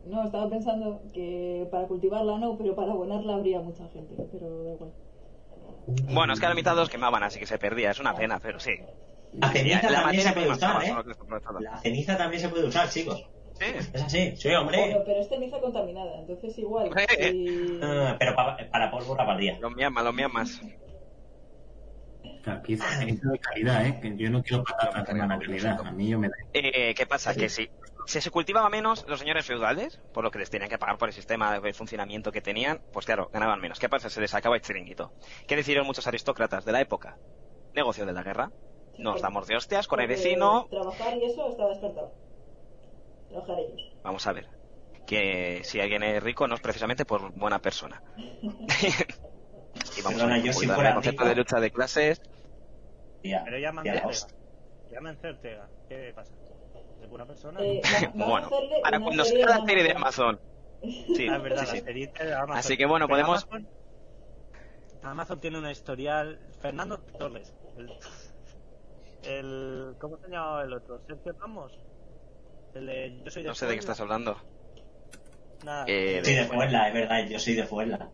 no, 0.05 0.25
estaba 0.25 0.49
pensando 0.49 1.01
que 1.13 1.67
para 1.71 1.87
cultivarla 1.87 2.37
no, 2.37 2.57
pero 2.57 2.75
para 2.75 2.91
abonarla 2.91 3.35
habría 3.35 3.61
mucha 3.61 3.87
gente, 3.87 4.15
pero 4.31 4.63
da 4.63 4.73
igual. 4.73 4.91
Bueno, 5.85 6.33
es 6.33 6.39
que 6.39 6.45
a 6.45 6.49
la 6.49 6.55
mitad 6.55 6.75
los 6.75 6.89
quemaban, 6.89 7.23
así 7.23 7.39
que 7.39 7.45
se 7.45 7.57
perdía. 7.57 7.91
Es 7.91 7.99
una 7.99 8.15
pena, 8.15 8.39
pero 8.39 8.59
sí. 8.59 8.75
La 9.33 9.51
ceniza 9.51 9.89
La 9.89 10.01
también 10.03 10.23
se 10.23 10.31
puede 10.33 10.49
usar, 10.49 10.83
¿eh? 10.83 10.93
La 11.59 11.77
ceniza 11.79 12.17
también 12.17 12.41
se 12.41 12.49
puede 12.49 12.65
usar, 12.67 12.89
chicos. 12.89 13.23
Sí. 13.59 13.65
Es 13.93 14.01
así. 14.01 14.35
Sí, 14.35 14.49
hombre. 14.49 15.01
pero 15.05 15.19
es 15.19 15.29
ceniza 15.29 15.59
contaminada, 15.59 16.19
entonces 16.19 16.57
igual. 16.57 16.89
Ah, 17.81 18.15
pero 18.19 18.35
pa- 18.35 18.57
para 18.71 18.91
polvo 18.91 19.15
rapaldía. 19.15 19.57
Los 19.59 19.75
miamas, 19.75 20.03
los 20.03 20.13
miamas. 20.13 20.61
Aquí 22.45 22.73
es 22.73 22.81
ceniza 22.83 23.29
de 23.31 23.39
calidad, 23.39 23.85
¿eh? 23.85 23.99
Que 24.01 24.15
yo 24.17 24.29
no 24.29 24.41
quiero 24.43 24.63
patatas 24.63 25.05
de 25.07 25.13
mala 25.13 25.39
calidad. 25.39 25.79
A 25.85 25.91
mí 25.91 26.09
yo 26.09 26.19
me 26.19 26.27
da. 26.29 26.33
Eh, 26.53 26.93
¿Qué 26.95 27.05
pasa? 27.05 27.33
Que 27.33 27.47
si, 27.49 27.69
si 28.05 28.21
se 28.21 28.31
cultivaba 28.31 28.69
menos, 28.69 29.05
los 29.07 29.19
señores 29.19 29.45
feudales, 29.45 29.99
por 30.13 30.23
lo 30.23 30.31
que 30.31 30.39
les 30.39 30.49
tenían 30.49 30.69
que 30.69 30.77
pagar 30.77 30.97
por 30.97 31.09
el 31.09 31.13
sistema 31.13 31.59
de 31.59 31.73
funcionamiento 31.73 32.31
que 32.31 32.41
tenían, 32.41 32.81
pues 32.91 33.05
claro, 33.05 33.29
ganaban 33.33 33.59
menos. 33.61 33.79
¿Qué 33.79 33.89
pasa? 33.89 34.09
Se 34.09 34.19
les 34.21 34.33
acaba 34.33 34.55
el 34.55 34.61
chiringuito. 34.61 35.11
¿Qué 35.47 35.55
decidieron 35.55 35.87
muchos 35.87 36.07
aristócratas 36.07 36.65
de 36.65 36.71
la 36.71 36.81
época? 36.81 37.17
Negocio 37.73 38.05
de 38.05 38.13
la 38.13 38.23
guerra. 38.23 38.51
Nos 38.97 39.21
damos 39.21 39.47
de 39.47 39.55
hostias 39.55 39.87
con 39.87 39.99
el 40.01 40.07
vecino. 40.07 40.67
Trabajar 40.69 41.17
y 41.17 41.25
eso 41.25 41.49
está 41.49 41.67
descartado. 41.67 42.13
Trabajar 43.29 43.57
ellos. 43.59 43.81
Vamos 44.03 44.27
a 44.27 44.33
ver. 44.33 44.47
Que 45.07 45.61
si 45.63 45.81
alguien 45.81 46.03
es 46.03 46.21
rico 46.21 46.47
no 46.47 46.55
es 46.55 46.61
precisamente 46.61 47.03
por 47.05 47.31
buena 47.33 47.59
persona. 47.59 48.01
y 48.17 50.01
vamos 50.01 50.19
Perdona, 50.19 50.33
a 50.35 50.37
ver, 50.37 50.43
yo 50.45 50.53
si 50.53 50.57
ocultar 50.59 50.75
fuera 50.75 50.89
el 50.89 50.95
concepto 50.95 51.23
rico- 51.23 51.29
de 51.29 51.35
lucha 51.35 51.59
de 51.59 51.71
clases. 51.71 52.21
Tía, 53.21 53.41
Pero 53.45 53.57
llaman 53.57 53.85
hostia. 54.05 54.35
Llaman 54.91 55.17
Ortega. 55.23 55.67
¿Qué 55.89 56.11
pasa? 56.15 56.33
¿Es 57.13 57.17
buena 57.19 57.25
persona? 57.25 57.59
Eh, 57.61 57.81
bueno, 58.15 58.49
una 58.49 58.99
cuando 58.99 59.23
de 59.23 59.45
la 59.45 59.65
serie 59.65 59.83
de 59.83 59.91
Amazon. 59.91 60.39
Sí, 60.83 61.27
Ah, 61.29 61.37
es 61.37 61.43
verdad, 61.43 61.61
sí, 61.65 61.67
sí. 61.67 61.77
la 61.77 61.83
serie 61.85 62.07
de 62.07 62.33
Amazon. 62.33 62.57
Así 62.57 62.75
que 62.77 62.85
bueno, 62.85 63.07
podemos- 63.07 63.43
Amazon, 63.45 63.67
Amazon 65.03 65.39
tiene 65.39 65.57
una 65.59 65.71
historial. 65.71 66.39
Fernando 66.61 66.97
Torres. 67.17 67.53
El, 67.77 67.89
el- 69.31 69.95
¿Cómo 69.99 70.17
se 70.17 70.29
llama 70.29 70.63
el 70.63 70.73
otro? 70.73 70.99
Sergio 71.07 71.33
Ramos. 71.39 71.71
El 72.73 72.85
de 72.87 73.21
Yo 73.23 73.31
soy 73.31 73.43
de 73.43 73.49
No 73.49 73.55
sé 73.55 73.65
de 73.67 73.73
qué 73.73 73.79
estás 73.79 74.01
hablando. 74.01 74.35
Nada, 75.63 75.85
Eh, 75.87 76.19
soy 76.23 76.33
de 76.35 76.45
Fuenla, 76.45 76.87
es 76.89 76.93
verdad, 76.93 77.27
yo 77.29 77.39
soy 77.39 77.53
de 77.53 77.63
Fuenla. 77.65 78.09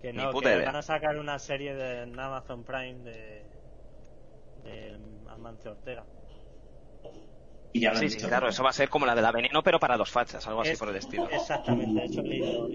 que 0.00 0.12
no, 0.14 0.30
que 0.32 0.48
idea. 0.48 0.64
van 0.66 0.76
a 0.76 0.82
sacar 0.82 1.18
una 1.18 1.38
serie 1.38 1.74
de 1.74 2.02
en 2.04 2.18
Amazon 2.18 2.64
Prime 2.64 3.00
de. 3.04 3.44
de 4.64 4.98
Amancio 5.28 5.72
Ortega. 5.72 6.04
Y 7.74 7.80
ya 7.80 7.94
Sí, 7.94 8.08
sí, 8.10 8.16
dicho. 8.16 8.28
claro, 8.28 8.48
eso 8.48 8.62
va 8.62 8.70
a 8.70 8.74
ser 8.74 8.88
como 8.90 9.06
la 9.06 9.14
de 9.14 9.22
la 9.22 9.32
veneno, 9.32 9.62
pero 9.62 9.78
para 9.80 9.96
los 9.96 10.10
fachas, 10.10 10.46
algo 10.46 10.60
así 10.60 10.72
Es- 10.72 10.78
por 10.78 10.88
el 10.90 10.96
estilo. 10.96 11.28
Exactamente, 11.30 12.04
eso 12.04 12.20
he 12.20 12.24
leído. 12.24 12.68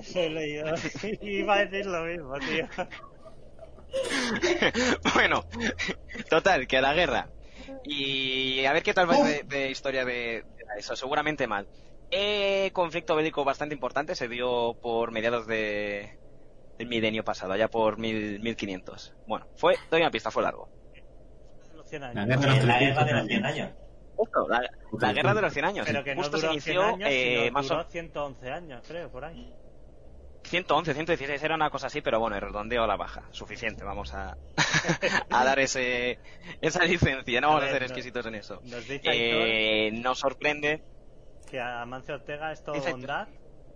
Eso 0.00 0.20
he 0.20 0.30
leído. 0.30 0.74
Iba 1.20 1.54
a 1.56 1.64
decir 1.66 1.86
lo 1.86 2.02
mismo, 2.04 2.38
tío. 2.38 2.66
bueno, 5.14 5.44
total, 6.28 6.66
que 6.66 6.80
la 6.80 6.94
guerra. 6.94 7.28
Y 7.84 8.64
a 8.64 8.72
ver 8.72 8.82
qué 8.82 8.94
tal 8.94 9.08
va 9.10 9.16
de, 9.22 9.42
de 9.44 9.70
historia 9.70 10.04
de, 10.04 10.12
de 10.12 10.44
eso, 10.78 10.96
seguramente 10.96 11.46
mal. 11.46 11.66
Eh, 12.10 12.70
conflicto 12.72 13.14
bélico 13.14 13.44
bastante 13.44 13.74
importante 13.74 14.14
se 14.14 14.28
dio 14.28 14.74
por 14.80 15.12
mediados 15.12 15.46
de 15.46 16.18
del 16.78 16.88
milenio 16.88 17.22
pasado, 17.22 17.52
allá 17.52 17.68
por 17.68 17.98
mil, 17.98 18.40
1500. 18.40 19.12
Bueno, 19.26 19.46
fue, 19.54 19.76
doy 19.90 20.00
una 20.00 20.10
pista, 20.10 20.30
fue 20.30 20.42
largo. 20.42 20.70
Los 21.74 21.86
100 21.86 22.00
La 22.14 22.24
guerra 22.24 22.40
de 22.40 22.46
los 22.46 22.64
la 22.64 22.78
300 22.78 22.80
guerra 22.80 23.04
de 23.04 23.12
los 23.12 23.20
años. 23.20 23.28
100 23.28 23.44
años. 23.46 23.70
Justo, 24.20 24.46
la, 24.48 24.60
la 25.00 25.12
guerra 25.14 25.32
de 25.34 25.40
los 25.42 25.52
100 25.52 25.64
años. 25.64 25.86
Pero 25.86 26.04
que 26.04 26.14
no 26.14 26.20
Justo 26.22 26.36
se 26.38 26.46
duró 26.46 26.60
100 26.60 26.74
inició 26.76 26.82
años, 26.94 27.08
eh, 27.10 27.38
sino 27.40 27.52
más 27.52 27.70
o 27.70 27.74
duró 27.74 27.88
111 27.88 28.50
años, 28.50 28.82
creo, 28.86 29.10
por 29.10 29.24
ahí. 29.24 29.54
111, 30.44 30.94
116 30.94 31.42
era 31.42 31.54
una 31.54 31.70
cosa 31.70 31.86
así, 31.86 32.00
pero 32.00 32.18
bueno, 32.20 32.36
el 32.36 32.42
redondeo 32.42 32.82
a 32.82 32.86
la 32.86 32.96
baja. 32.96 33.22
Suficiente, 33.30 33.84
vamos 33.84 34.12
a, 34.14 34.36
a 35.30 35.44
dar 35.44 35.58
ese, 35.58 36.18
esa 36.60 36.84
licencia, 36.84 37.40
no 37.40 37.48
A 37.48 37.50
vamos 37.50 37.62
a, 37.62 37.64
ver, 37.66 37.72
ser 37.74 37.80
no- 37.82 37.86
exquisitos 37.86 38.26
en 38.26 38.34
eso. 38.34 38.60
Nos 38.64 38.86
dice 38.88 39.08
Aitor 39.10 39.42
Eh, 39.48 39.90
nos 39.92 40.18
sorprende, 40.18 40.82
que 41.48 41.60
a 41.60 41.84
Mancio 41.86 42.14
Ortega 42.16 42.52
es 42.52 42.62
todo 42.62 42.80
bondad, 42.80 43.28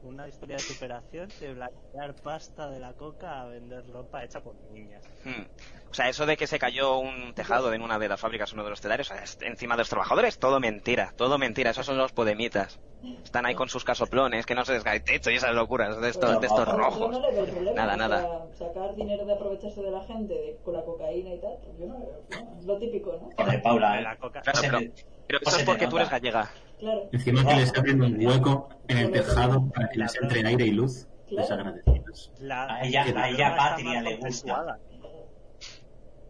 una 0.05 0.29
historia 0.29 0.57
de 0.57 0.63
superación 0.63 1.29
de 1.41 1.55
blanquear 1.55 2.15
pasta 2.23 2.69
de 2.71 2.81
la 2.81 2.93
coca 2.95 3.41
a 3.43 3.47
vender 3.47 3.85
ropa 3.91 4.23
hecha 4.25 4.41
por 4.41 4.55
niñas. 4.71 5.03
hmm, 5.25 5.43
o 5.91 5.95
sea, 5.95 6.09
eso 6.09 6.27
de 6.27 6.37
que 6.37 6.47
se 6.47 6.59
cayó 6.59 6.99
un 6.99 7.33
tejado 7.35 7.73
en 7.73 7.83
una 7.83 7.99
de 7.99 8.09
las 8.09 8.21
fábricas, 8.21 8.53
uno 8.53 8.65
de 8.65 8.71
los 8.71 8.81
telarios, 8.81 9.11
o 9.11 9.15
sea, 9.15 9.23
es 9.23 9.39
encima 9.43 9.75
de 9.77 9.81
los 9.83 9.89
trabajadores, 9.89 10.39
todo 10.39 10.61
mentira, 10.61 11.13
todo 11.17 11.39
mentira, 11.39 11.71
esos 11.71 11.87
son 11.87 11.97
los 11.99 12.13
podemitas. 12.13 12.79
Están 13.23 13.45
ahí 13.45 13.55
con 13.55 13.69
sus 13.69 13.85
casoplones, 13.85 14.47
que 14.47 14.55
no 14.55 14.65
se 14.65 14.73
descae 14.73 14.97
el 14.97 15.05
techo 15.05 15.31
y 15.31 15.35
esas 15.37 15.55
locuras 15.55 16.01
de 16.01 16.09
estos, 16.09 16.41
de 16.41 16.47
estos 16.47 16.67
Yo 16.67 16.73
rojos. 16.75 17.11
no 17.11 17.21
le 17.21 17.33
veo 17.35 17.45
el 17.45 17.51
problema. 17.51 17.75
Nada, 17.77 17.97
nada. 17.97 18.47
sacar 18.55 18.95
dinero 18.95 19.27
de 19.27 19.33
aprovecharse 19.35 19.83
de 19.83 19.91
la 19.91 20.03
gente 20.05 20.33
de- 20.33 20.59
con 20.65 20.73
la 20.75 20.83
cocaína 20.85 21.35
y 21.35 21.41
tal, 21.41 21.59
pues 21.65 21.79
yo 21.79 21.87
no 21.87 21.99
le 21.99 22.07
veo. 22.07 22.25
Es 22.59 22.65
lo 22.65 22.79
típico, 22.79 23.13
¿no? 23.21 23.31
Joder, 23.37 23.63
Paula, 23.63 23.93
De 23.95 23.99
¿eh? 23.99 24.03
la 24.03 24.17
coca. 24.17 24.41
Claro, 24.41 24.59
Se 24.61 24.67
pero, 24.69 24.79
pero 25.27 25.39
eso 25.43 25.51
se 25.51 25.61
es 25.61 25.65
porque 25.65 25.87
tú 25.87 25.97
eres 25.97 26.09
gallega. 26.11 26.51
Claro, 26.85 27.09
Encima 27.13 27.47
que 27.47 27.55
les 27.57 27.75
abren 27.79 28.03
un 28.03 28.27
hueco 28.27 28.69
en 28.89 28.99
el 28.99 29.11
tejado 29.11 29.69
para 29.71 29.89
que 29.89 29.99
les 30.01 30.15
entre 30.21 30.47
aire 30.47 30.67
y 30.67 30.71
luz. 30.73 31.07
Claro. 31.27 31.43
Desagradecidos. 31.43 32.33
La, 32.41 32.65
A 32.67 32.83
ella- 32.85 33.07
la 33.07 33.23
a 33.25 33.29
ella 33.31 33.49
está 33.49 33.57
Patria 33.71 34.03
le 34.03 34.17
gusta. 34.17 34.21
consensuada. 34.21 34.79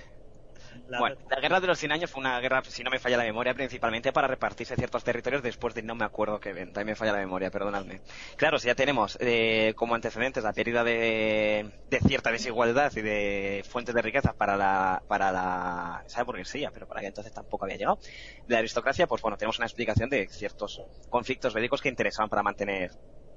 La- 0.86 0.98
Bueno, 0.98 1.16
la 1.30 1.40
guerra 1.40 1.60
de 1.60 1.66
los 1.66 1.78
100 1.78 1.92
años 1.92 2.10
fue 2.10 2.20
una 2.20 2.38
guerra, 2.40 2.62
si 2.68 2.82
no 2.82 2.90
me 2.90 2.98
falla 2.98 3.16
la 3.16 3.24
memoria, 3.24 3.54
principalmente 3.54 4.12
para 4.12 4.28
repartirse 4.28 4.76
ciertos 4.76 5.02
territorios 5.02 5.42
después 5.42 5.72
de 5.74 5.82
no 5.82 5.94
me 5.94 6.04
acuerdo 6.04 6.38
qué 6.38 6.50
evento. 6.50 6.78
Ahí 6.78 6.84
me 6.84 6.94
falla 6.94 7.12
la 7.12 7.18
memoria, 7.20 7.50
perdonadme. 7.50 8.02
Claro, 8.36 8.58
si 8.58 8.66
ya 8.66 8.74
tenemos 8.74 9.16
eh, 9.20 9.72
como 9.76 9.94
antecedentes 9.94 10.44
la 10.44 10.52
pérdida 10.52 10.84
de, 10.84 11.72
de 11.86 12.00
cierta 12.00 12.30
desigualdad 12.30 12.92
y 12.96 13.00
de 13.00 13.62
fuentes 13.66 13.94
de 13.94 14.02
riqueza 14.02 14.34
para 14.34 14.58
la, 14.58 15.02
para 15.06 15.32
la, 15.32 16.02
esa 16.06 16.22
burguesía, 16.22 16.70
pero 16.70 16.86
para 16.86 17.00
que 17.00 17.06
entonces 17.06 17.32
tampoco 17.32 17.64
había 17.64 17.78
llegado, 17.78 17.98
de 18.46 18.52
la 18.54 18.58
aristocracia, 18.58 19.06
pues 19.06 19.22
bueno, 19.22 19.38
tenemos 19.38 19.58
una 19.58 19.66
explicación 19.66 20.10
de 20.10 20.28
ciertos 20.28 20.82
conflictos 21.08 21.54
bélicos 21.54 21.80
que 21.80 21.88
interesaban 21.88 22.28
para 22.28 22.42
mantener 22.42 22.90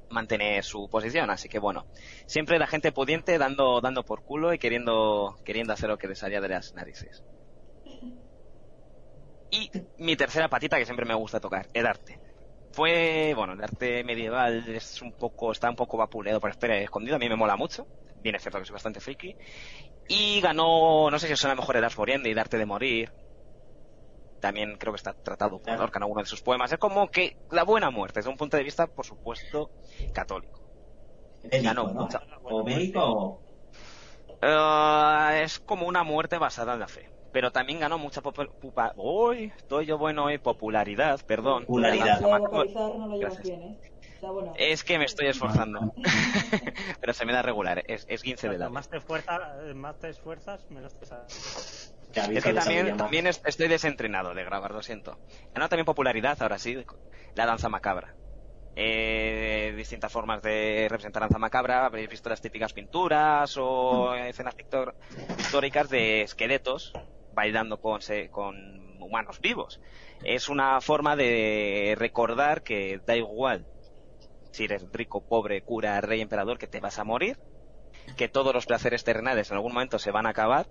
mantener 0.10 0.64
su 0.64 0.88
posición, 0.90 1.30
así 1.30 1.50
que 1.50 1.60
bueno, 1.60 1.86
siempre 2.26 2.60
la 2.60 2.68
gente 2.68 2.92
pudiente 2.94 3.38
dando, 3.38 3.82
dando 3.82 4.04
por 4.06 4.24
culo 4.24 4.54
y 4.54 4.58
queriendo, 4.60 5.36
queriendo 5.44 5.74
hacer 5.74 5.90
lo 5.90 5.98
que 5.98 6.08
les 6.08 6.20
salía 6.20 6.40
de 6.42 6.48
las 6.50 6.74
narices. 6.74 7.24
Y 9.50 9.72
mi 9.98 10.16
tercera 10.16 10.50
patita 10.50 10.78
que 10.78 10.86
siempre 10.86 11.06
me 11.06 11.14
gusta 11.14 11.40
tocar, 11.40 11.68
el 11.74 11.86
arte. 11.86 12.20
Fue, 12.72 13.34
bueno, 13.36 13.54
el 13.54 13.64
arte 13.64 14.04
medieval 14.04 14.68
es 14.68 15.02
un 15.02 15.14
poco, 15.14 15.52
está 15.52 15.70
un 15.70 15.76
poco 15.76 15.98
vapuleado 15.98 16.40
por 16.40 16.52
y 16.52 16.72
escondido, 16.84 17.16
a 17.16 17.20
mí 17.20 17.28
me 17.30 17.36
mola 17.36 17.56
mucho, 17.56 17.88
bien 18.22 18.36
es 18.36 18.42
cierto 18.42 18.60
que 18.60 18.66
soy 18.66 18.74
bastante 18.74 19.00
friki. 19.00 19.36
Y 20.08 20.42
ganó, 20.42 21.10
no 21.10 21.20
sé 21.20 21.28
si 21.28 21.36
suena 21.36 21.56
mejor 21.56 21.78
el 21.78 21.84
Ars 21.84 21.98
Moriendi, 21.98 22.32
el 22.32 22.40
arte 22.40 22.58
de 22.58 22.66
morir. 22.66 23.12
También 24.40 24.78
creo 24.78 24.94
que 24.94 24.98
está 24.98 25.14
tratado 25.14 25.60
por. 25.60 25.78
Lorca 25.78 25.98
en 25.98 26.04
alguno 26.04 26.22
de 26.22 26.28
sus 26.28 26.42
poemas. 26.42 26.72
Es 26.72 26.78
como 26.78 27.10
que 27.10 27.38
la 27.52 27.64
buena 27.64 27.90
muerte, 27.90 28.20
desde 28.20 28.30
un 28.30 28.38
punto 28.38 28.56
de 28.56 28.64
vista, 28.64 28.88
por 28.88 29.06
supuesto, 29.06 29.72
católico. 30.14 30.62
Ganó 31.44 31.88
¿no? 31.88 32.02
mucho. 32.02 32.20
O 32.44 32.64
bélico 32.64 33.02
o... 33.02 33.42
Eh, 34.42 35.42
es 35.44 35.60
como 35.60 35.88
una 35.88 36.04
muerte 36.04 36.38
basada 36.38 36.74
en 36.74 36.80
la 36.80 36.88
fe. 36.88 37.10
Pero 37.38 37.52
también 37.52 37.80
ganó 37.80 38.00
mucha 38.00 38.20
Uy, 38.96 39.54
estoy 39.56 39.86
yo 39.86 40.00
bueno 40.00 40.24
hoy, 40.26 40.40
popularidad, 40.40 41.20
perdón. 41.28 41.66
Popularidad. 41.68 42.20
No 42.20 43.08
lo 43.08 43.42
bien, 43.44 43.62
¿eh? 43.62 43.80
Está 44.16 44.32
bueno. 44.32 44.54
Es 44.58 44.84
que 44.84 44.98
me 44.98 45.06
estoy 45.06 45.28
esforzando. 45.28 45.94
Pero 47.00 47.14
se 47.14 47.26
me 47.28 47.34
da 47.34 47.44
regular, 47.44 47.84
es, 47.86 48.06
es 48.08 48.24
15 48.24 48.50
de 48.50 48.58
la 48.58 48.72
más 48.72 48.90
te, 48.90 48.98
esfuerza, 48.98 49.38
más 49.76 50.00
te 50.00 50.10
esfuerzas, 50.10 50.66
menos 50.72 50.96
te 50.96 51.06
a 51.14 51.28
Es 52.32 52.44
que 52.44 52.54
también, 52.56 52.98
también 52.98 53.28
es- 53.28 53.40
estoy 53.46 53.68
desentrenado 53.68 54.34
de 54.34 54.44
grabar, 54.44 54.72
lo 54.72 54.82
siento. 54.82 55.20
Ganó 55.54 55.70
también 55.70 55.86
popularidad, 55.86 56.42
ahora 56.42 56.58
sí, 56.58 56.84
la 57.36 57.46
danza 57.46 57.70
macabra. 57.70 58.16
Eh, 58.80 59.74
distintas 59.76 60.12
formas 60.12 60.44
de 60.44 60.86
representar 60.88 61.22
danza 61.22 61.40
macabra. 61.40 61.86
Habréis 61.86 62.10
visto 62.10 62.30
las 62.30 62.42
típicas 62.42 62.74
pinturas 62.74 63.56
o 63.58 64.14
escenas 64.16 64.56
pictor- 64.56 64.94
pictóricas 65.36 65.90
de 65.90 66.22
esqueletos 66.22 66.94
bailando 67.38 67.78
con, 67.78 68.02
con 68.32 68.56
humanos 69.00 69.40
vivos. 69.40 69.80
Es 70.24 70.50
una 70.50 70.82
forma 70.82 71.16
de 71.16 71.96
recordar 71.98 72.64
que 72.64 73.00
da 73.06 73.16
igual 73.16 73.64
si 74.52 74.64
eres 74.64 74.84
rico, 74.92 75.22
pobre, 75.22 75.62
cura, 75.62 76.02
rey, 76.02 76.20
emperador, 76.20 76.58
que 76.58 76.68
te 76.68 76.80
vas 76.80 76.98
a 76.98 77.04
morir, 77.04 77.38
que 78.18 78.28
todos 78.28 78.56
los 78.56 78.66
placeres 78.66 79.04
terrenales 79.04 79.52
en 79.52 79.58
algún 79.58 79.74
momento 79.74 80.00
se 80.00 80.10
van 80.10 80.26
a 80.26 80.30
acabar 80.30 80.66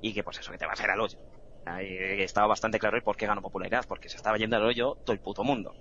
y 0.00 0.14
que 0.14 0.22
pues 0.22 0.38
eso, 0.38 0.52
que 0.52 0.58
te 0.58 0.66
vas 0.66 0.80
a 0.80 0.84
ir 0.84 0.90
al 0.90 1.00
hoyo. 1.00 1.18
Ahí 1.66 1.96
estaba 2.22 2.46
bastante 2.46 2.78
claro 2.78 2.96
el 2.96 3.02
por 3.02 3.16
qué 3.16 3.26
ganó 3.26 3.42
popularidad, 3.42 3.84
porque 3.88 4.08
se 4.08 4.16
estaba 4.16 4.36
yendo 4.38 4.56
al 4.56 4.64
hoyo 4.64 4.96
todo 5.04 5.14
el 5.14 5.20
puto 5.20 5.42
mundo. 5.42 5.74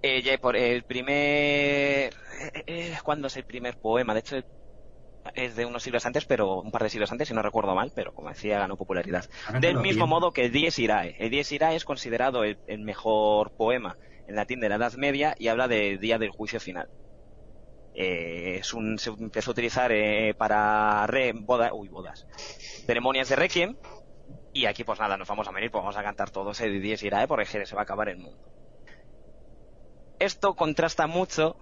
Eh, 0.00 0.38
por 0.38 0.56
el 0.56 0.82
primer... 0.84 2.14
eh, 2.54 2.62
eh, 2.66 2.98
¿Cuándo 3.02 3.26
es 3.26 3.36
el 3.36 3.44
primer 3.44 3.76
poema? 3.76 4.14
De 4.14 4.20
hecho, 4.20 4.36
es 5.34 5.56
de 5.56 5.66
unos 5.66 5.82
siglos 5.82 6.06
antes, 6.06 6.24
pero 6.24 6.60
un 6.60 6.70
par 6.70 6.82
de 6.82 6.90
siglos 6.90 7.12
antes, 7.12 7.28
si 7.28 7.34
no 7.34 7.42
recuerdo 7.42 7.74
mal, 7.74 7.92
pero 7.94 8.14
como 8.14 8.28
decía, 8.28 8.58
ganó 8.58 8.76
popularidad. 8.76 9.28
Del 9.60 9.78
mismo 9.78 10.06
modo 10.06 10.32
que 10.32 10.46
el 10.46 10.52
Dies 10.52 10.78
Irae. 10.78 11.16
El 11.18 11.30
Dies 11.30 11.52
Irae 11.52 11.76
es 11.76 11.84
considerado 11.84 12.44
el, 12.44 12.58
el 12.66 12.80
mejor 12.80 13.52
poema 13.52 13.96
en 14.26 14.36
latín 14.36 14.60
de 14.60 14.68
la 14.68 14.76
Edad 14.76 14.92
Media 14.94 15.34
y 15.38 15.48
habla 15.48 15.68
del 15.68 15.98
día 15.98 16.18
del 16.18 16.30
juicio 16.30 16.60
final. 16.60 16.88
Eh, 18.00 18.58
es 18.60 18.74
un, 18.74 18.98
se 18.98 19.10
empezó 19.10 19.50
a 19.50 19.52
utilizar 19.52 19.90
eh, 19.90 20.32
para 20.32 21.04
re, 21.08 21.32
boda, 21.32 21.72
uy, 21.74 21.88
bodas, 21.88 22.28
ceremonias 22.86 23.28
de 23.28 23.34
Requiem 23.34 23.76
y 24.52 24.66
aquí 24.66 24.84
pues 24.84 25.00
nada, 25.00 25.16
nos 25.16 25.26
vamos 25.26 25.48
a 25.48 25.50
venir, 25.50 25.72
pues 25.72 25.82
vamos 25.82 25.96
a 25.96 26.02
cantar 26.04 26.30
todos 26.30 26.60
el 26.60 26.80
Dies 26.80 27.02
Irae 27.02 27.26
porque 27.26 27.46
se 27.46 27.74
va 27.74 27.80
a 27.80 27.82
acabar 27.82 28.08
el 28.08 28.18
mundo. 28.18 28.38
Esto 30.20 30.54
contrasta 30.54 31.08
mucho 31.08 31.56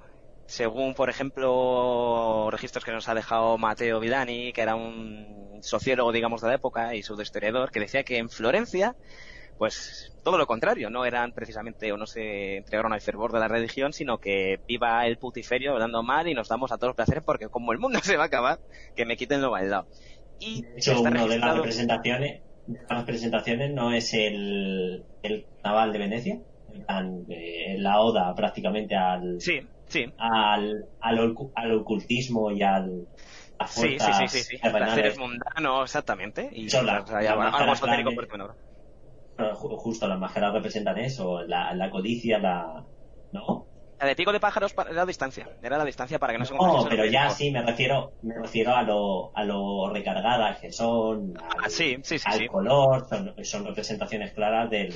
según, 0.46 0.94
por 0.94 1.10
ejemplo, 1.10 2.48
registros 2.50 2.84
que 2.84 2.92
nos 2.92 3.08
ha 3.08 3.14
dejado 3.14 3.58
Mateo 3.58 4.00
Vidani, 4.00 4.52
que 4.52 4.62
era 4.62 4.76
un 4.76 5.58
sociólogo, 5.60 6.12
digamos, 6.12 6.40
de 6.40 6.48
la 6.48 6.54
época 6.54 6.94
y 6.94 7.00
historiador, 7.00 7.70
que 7.70 7.80
decía 7.80 8.04
que 8.04 8.18
en 8.18 8.30
Florencia, 8.30 8.94
pues 9.58 10.12
todo 10.22 10.38
lo 10.38 10.46
contrario, 10.46 10.88
no 10.88 11.04
eran 11.04 11.32
precisamente 11.32 11.90
o 11.92 11.96
no 11.96 12.06
se 12.06 12.58
entregaron 12.58 12.92
al 12.92 13.00
fervor 13.00 13.32
de 13.32 13.40
la 13.40 13.48
religión, 13.48 13.92
sino 13.92 14.18
que 14.18 14.60
viva 14.68 15.04
el 15.06 15.18
putiferio 15.18 15.72
hablando 15.72 16.02
mal 16.02 16.28
y 16.28 16.34
nos 16.34 16.48
damos 16.48 16.70
a 16.70 16.76
todos 16.76 16.90
los 16.90 16.96
placeres 16.96 17.24
porque 17.24 17.48
como 17.48 17.72
el 17.72 17.78
mundo 17.78 17.98
se 18.02 18.16
va 18.16 18.24
a 18.24 18.26
acabar, 18.26 18.60
que 18.94 19.04
me 19.04 19.16
quiten 19.16 19.42
lo 19.42 19.50
bailado. 19.50 19.88
Y 20.38 20.62
De 20.62 20.76
hecho, 20.76 21.00
uno 21.00 21.26
de 21.26 21.38
las 21.38 21.56
representaciones, 21.56 22.42
de 22.66 22.78
las 22.88 23.00
representaciones 23.00 23.72
no 23.72 23.92
es 23.92 24.14
el, 24.14 25.04
el 25.22 25.46
Naval 25.64 25.92
de 25.92 25.98
Venecia, 25.98 26.40
la 27.78 28.00
oda 28.00 28.34
prácticamente 28.34 28.94
al, 28.94 29.40
Sí, 29.40 29.60
sí. 29.88 30.06
al, 30.18 30.84
al, 31.00 31.34
al 31.54 31.72
ocultismo 31.74 32.50
y 32.50 32.62
al, 32.62 33.08
a 33.58 33.66
Sí, 33.66 33.80
sí, 33.80 33.98
fuerzas 33.98 34.18
sí, 34.18 34.28
sí, 34.28 34.44
sí. 34.44 34.58
terrenales. 34.58 34.86
Placeres 34.86 35.18
mundanos, 35.18 35.82
exactamente. 35.84 36.48
Y 36.52 36.68
Son 36.70 36.86
la- 36.86 37.00
o 37.00 37.06
sea, 37.06 37.22
ya, 37.22 37.36
la 37.36 37.48
algo 37.48 37.72
esotérico, 37.72 38.36
no. 38.36 38.56
Bueno, 39.38 39.54
ju- 39.54 39.76
justo 39.78 40.08
las 40.08 40.18
máscaras 40.18 40.54
representan 40.54 40.98
eso, 40.98 41.42
la, 41.42 41.74
la 41.74 41.90
codicia, 41.90 42.38
la... 42.38 42.86
¿No? 43.32 43.68
La 43.98 44.06
de 44.06 44.16
pico 44.16 44.30
de 44.32 44.40
pájaros 44.40 44.74
era 44.76 44.92
la 44.92 45.06
distancia. 45.06 45.48
Era 45.62 45.78
la 45.78 45.84
distancia 45.84 46.18
para 46.18 46.32
que 46.34 46.38
no 46.38 46.44
se 46.44 46.54
No, 46.54 46.86
pero 46.88 47.06
ya 47.06 47.30
sí, 47.30 47.50
me 47.50 47.62
refiero, 47.62 48.14
me 48.20 48.34
refiero 48.34 48.74
a 48.74 48.82
lo, 48.82 49.34
a 49.34 49.42
lo 49.44 49.88
recargadas 49.90 50.60
que 50.60 50.70
son, 50.70 51.32
al, 51.38 51.64
Ah, 51.64 51.68
sí, 51.70 51.96
sí, 52.02 52.18
sí, 52.18 52.24
al 52.26 52.38
sí. 52.40 52.46
color, 52.48 53.06
son, 53.08 53.34
son 53.42 53.64
representaciones 53.64 54.32
claras 54.34 54.68
del, 54.70 54.90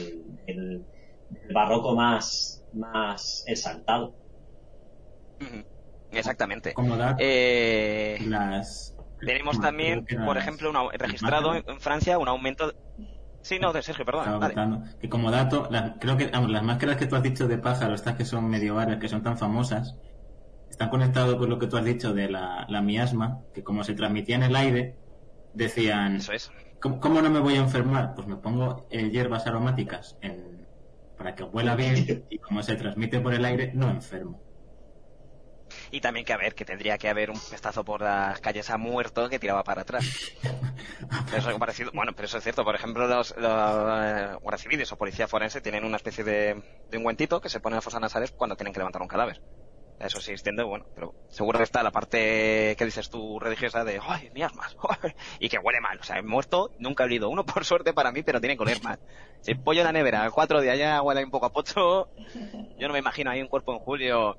del- 0.46 0.86
del 1.30 1.54
barroco 1.54 1.94
más, 1.94 2.66
más 2.72 3.42
exaltado. 3.46 4.19
Exactamente. 6.12 6.74
Como 6.74 6.96
Eh, 7.18 8.18
las... 8.26 8.94
tenemos 9.20 9.60
también, 9.60 10.04
por 10.24 10.36
ejemplo, 10.36 10.70
una- 10.70 10.90
registrado 10.92 11.54
en, 11.54 11.64
en 11.68 11.80
Francia 11.80 12.18
un 12.18 12.28
aumento. 12.28 12.72
Sí, 13.42 13.58
no, 13.58 13.72
de 13.72 13.80
Sergio, 13.82 14.04
perdón. 14.04 14.24
Que 15.00 15.08
como 15.08 15.30
dato, 15.30 15.68
las- 15.70 15.92
creo 15.98 16.16
que 16.16 16.26
vamos, 16.26 16.50
las 16.50 16.62
máscaras 16.62 16.96
que 16.96 17.06
tú 17.06 17.16
has 17.16 17.22
dicho 17.22 17.48
de 17.48 17.58
pájaro, 17.58 17.94
estas 17.94 18.16
que 18.16 18.24
son 18.24 18.48
medievales, 18.48 18.98
que 18.98 19.08
son 19.08 19.22
tan 19.22 19.38
famosas, 19.38 19.96
están 20.68 20.90
conectados 20.90 21.36
con 21.36 21.48
lo 21.48 21.58
que 21.58 21.66
tú 21.66 21.76
has 21.76 21.84
dicho 21.84 22.12
de 22.12 22.28
la, 22.28 22.66
la 22.68 22.82
miasma, 22.82 23.40
que 23.54 23.62
como 23.62 23.82
se 23.84 23.94
transmitía 23.94 24.36
en 24.36 24.42
el 24.42 24.56
aire, 24.56 24.96
decían, 25.54 26.16
Eso 26.16 26.32
es. 26.32 26.50
¿cómo, 26.80 27.00
cómo 27.00 27.22
no 27.22 27.30
me 27.30 27.40
voy 27.40 27.54
a 27.54 27.60
enfermar? 27.60 28.14
Pues 28.14 28.26
me 28.26 28.36
pongo 28.36 28.86
eh, 28.90 29.08
hierbas 29.10 29.46
aromáticas 29.46 30.18
en, 30.20 30.66
para 31.16 31.34
que 31.34 31.44
huela 31.44 31.74
bien 31.76 32.26
y 32.30 32.38
como 32.38 32.62
se 32.62 32.76
transmite 32.76 33.20
por 33.20 33.32
el 33.32 33.44
aire, 33.44 33.72
no 33.74 33.88
enfermo. 33.90 34.42
Y 35.90 36.00
también 36.00 36.24
que 36.24 36.32
a 36.32 36.36
ver, 36.36 36.54
que 36.54 36.64
tendría 36.64 36.98
que 36.98 37.08
haber 37.08 37.30
un 37.30 37.40
pestazo 37.50 37.84
por 37.84 38.02
las 38.02 38.40
calles 38.40 38.70
a 38.70 38.78
muerto 38.78 39.28
que 39.28 39.38
tiraba 39.38 39.64
para 39.64 39.82
atrás. 39.82 40.04
Eso 41.34 41.50
es 41.50 41.58
parecido, 41.58 41.90
bueno, 41.92 42.12
pero 42.14 42.26
eso 42.26 42.38
es 42.38 42.44
cierto. 42.44 42.64
Por 42.64 42.74
ejemplo, 42.74 43.06
los, 43.06 43.36
los 43.36 44.04
eh, 44.04 44.34
guardias 44.40 44.62
civiles 44.62 44.92
o 44.92 44.96
policía 44.96 45.28
forense 45.28 45.60
tienen 45.60 45.84
una 45.84 45.96
especie 45.96 46.24
de, 46.24 46.62
de 46.88 46.98
ungüentito 46.98 47.40
que 47.40 47.48
se 47.48 47.60
pone 47.60 47.74
en 47.74 47.78
las 47.78 47.84
fosas 47.84 48.00
nasales 48.00 48.32
cuando 48.32 48.56
tienen 48.56 48.72
que 48.72 48.80
levantar 48.80 49.02
un 49.02 49.08
cadáver. 49.08 49.40
Eso 50.00 50.18
sí 50.18 50.32
extiende, 50.32 50.62
bueno, 50.62 50.86
pero 50.94 51.14
seguro 51.28 51.58
que 51.58 51.64
está 51.64 51.82
la 51.82 51.90
parte 51.90 52.74
que 52.78 52.84
dices 52.86 53.10
tú 53.10 53.38
religiosa 53.38 53.84
de, 53.84 54.00
ay, 54.02 54.30
mi 54.32 54.40
armas, 54.40 54.74
y 55.38 55.50
que 55.50 55.58
huele 55.58 55.80
mal. 55.82 55.98
O 56.00 56.02
sea, 56.02 56.16
he 56.16 56.22
muerto, 56.22 56.70
nunca 56.78 57.04
he 57.04 57.06
olido 57.06 57.28
uno 57.28 57.44
por 57.44 57.66
suerte 57.66 57.92
para 57.92 58.10
mí, 58.10 58.22
pero 58.22 58.40
tiene 58.40 58.56
que 58.56 58.62
oler 58.62 58.82
mal. 58.82 58.98
Si 59.42 59.54
pollo 59.54 59.80
en 59.80 59.86
la 59.86 59.92
nevera, 59.92 60.30
cuatro 60.30 60.62
días 60.62 60.78
ya 60.78 61.02
huele 61.02 61.22
un 61.22 61.30
poco 61.30 61.46
a 61.46 61.52
pocho, 61.52 62.08
yo 62.78 62.86
no 62.86 62.94
me 62.94 62.98
imagino 62.98 63.30
ahí 63.30 63.42
un 63.42 63.48
cuerpo 63.48 63.74
en 63.74 63.80
julio 63.80 64.38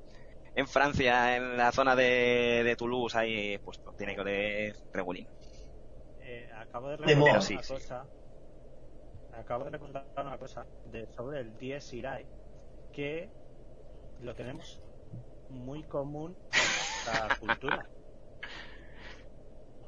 en 0.54 0.66
Francia, 0.68 1.36
en 1.36 1.56
la 1.56 1.72
zona 1.72 1.96
de, 1.96 2.62
de 2.64 2.76
Toulouse, 2.76 3.16
ahí 3.16 3.58
puesto. 3.58 3.92
Tiene 3.94 4.14
que 4.14 4.20
oler 4.20 4.76
regulín. 4.92 5.28
Eh, 6.20 6.50
acabo 6.54 6.88
de 6.90 6.96
recordar 6.96 7.22
una 7.32 7.40
Sí, 7.40 7.58
sí. 7.62 7.74
cosa. 7.74 8.06
Acabo 9.32 9.64
de 9.64 9.70
recordar 9.70 10.06
una 10.16 10.38
cosa 10.38 10.66
de, 10.84 11.06
sobre 11.08 11.40
el 11.40 11.56
Dies 11.56 11.92
Irae 11.92 12.26
que 12.92 13.30
lo 14.20 14.34
tenemos 14.34 14.82
muy 15.48 15.82
común 15.84 16.36
en 16.52 16.76
nuestra 16.76 17.28
cultura. 17.40 17.90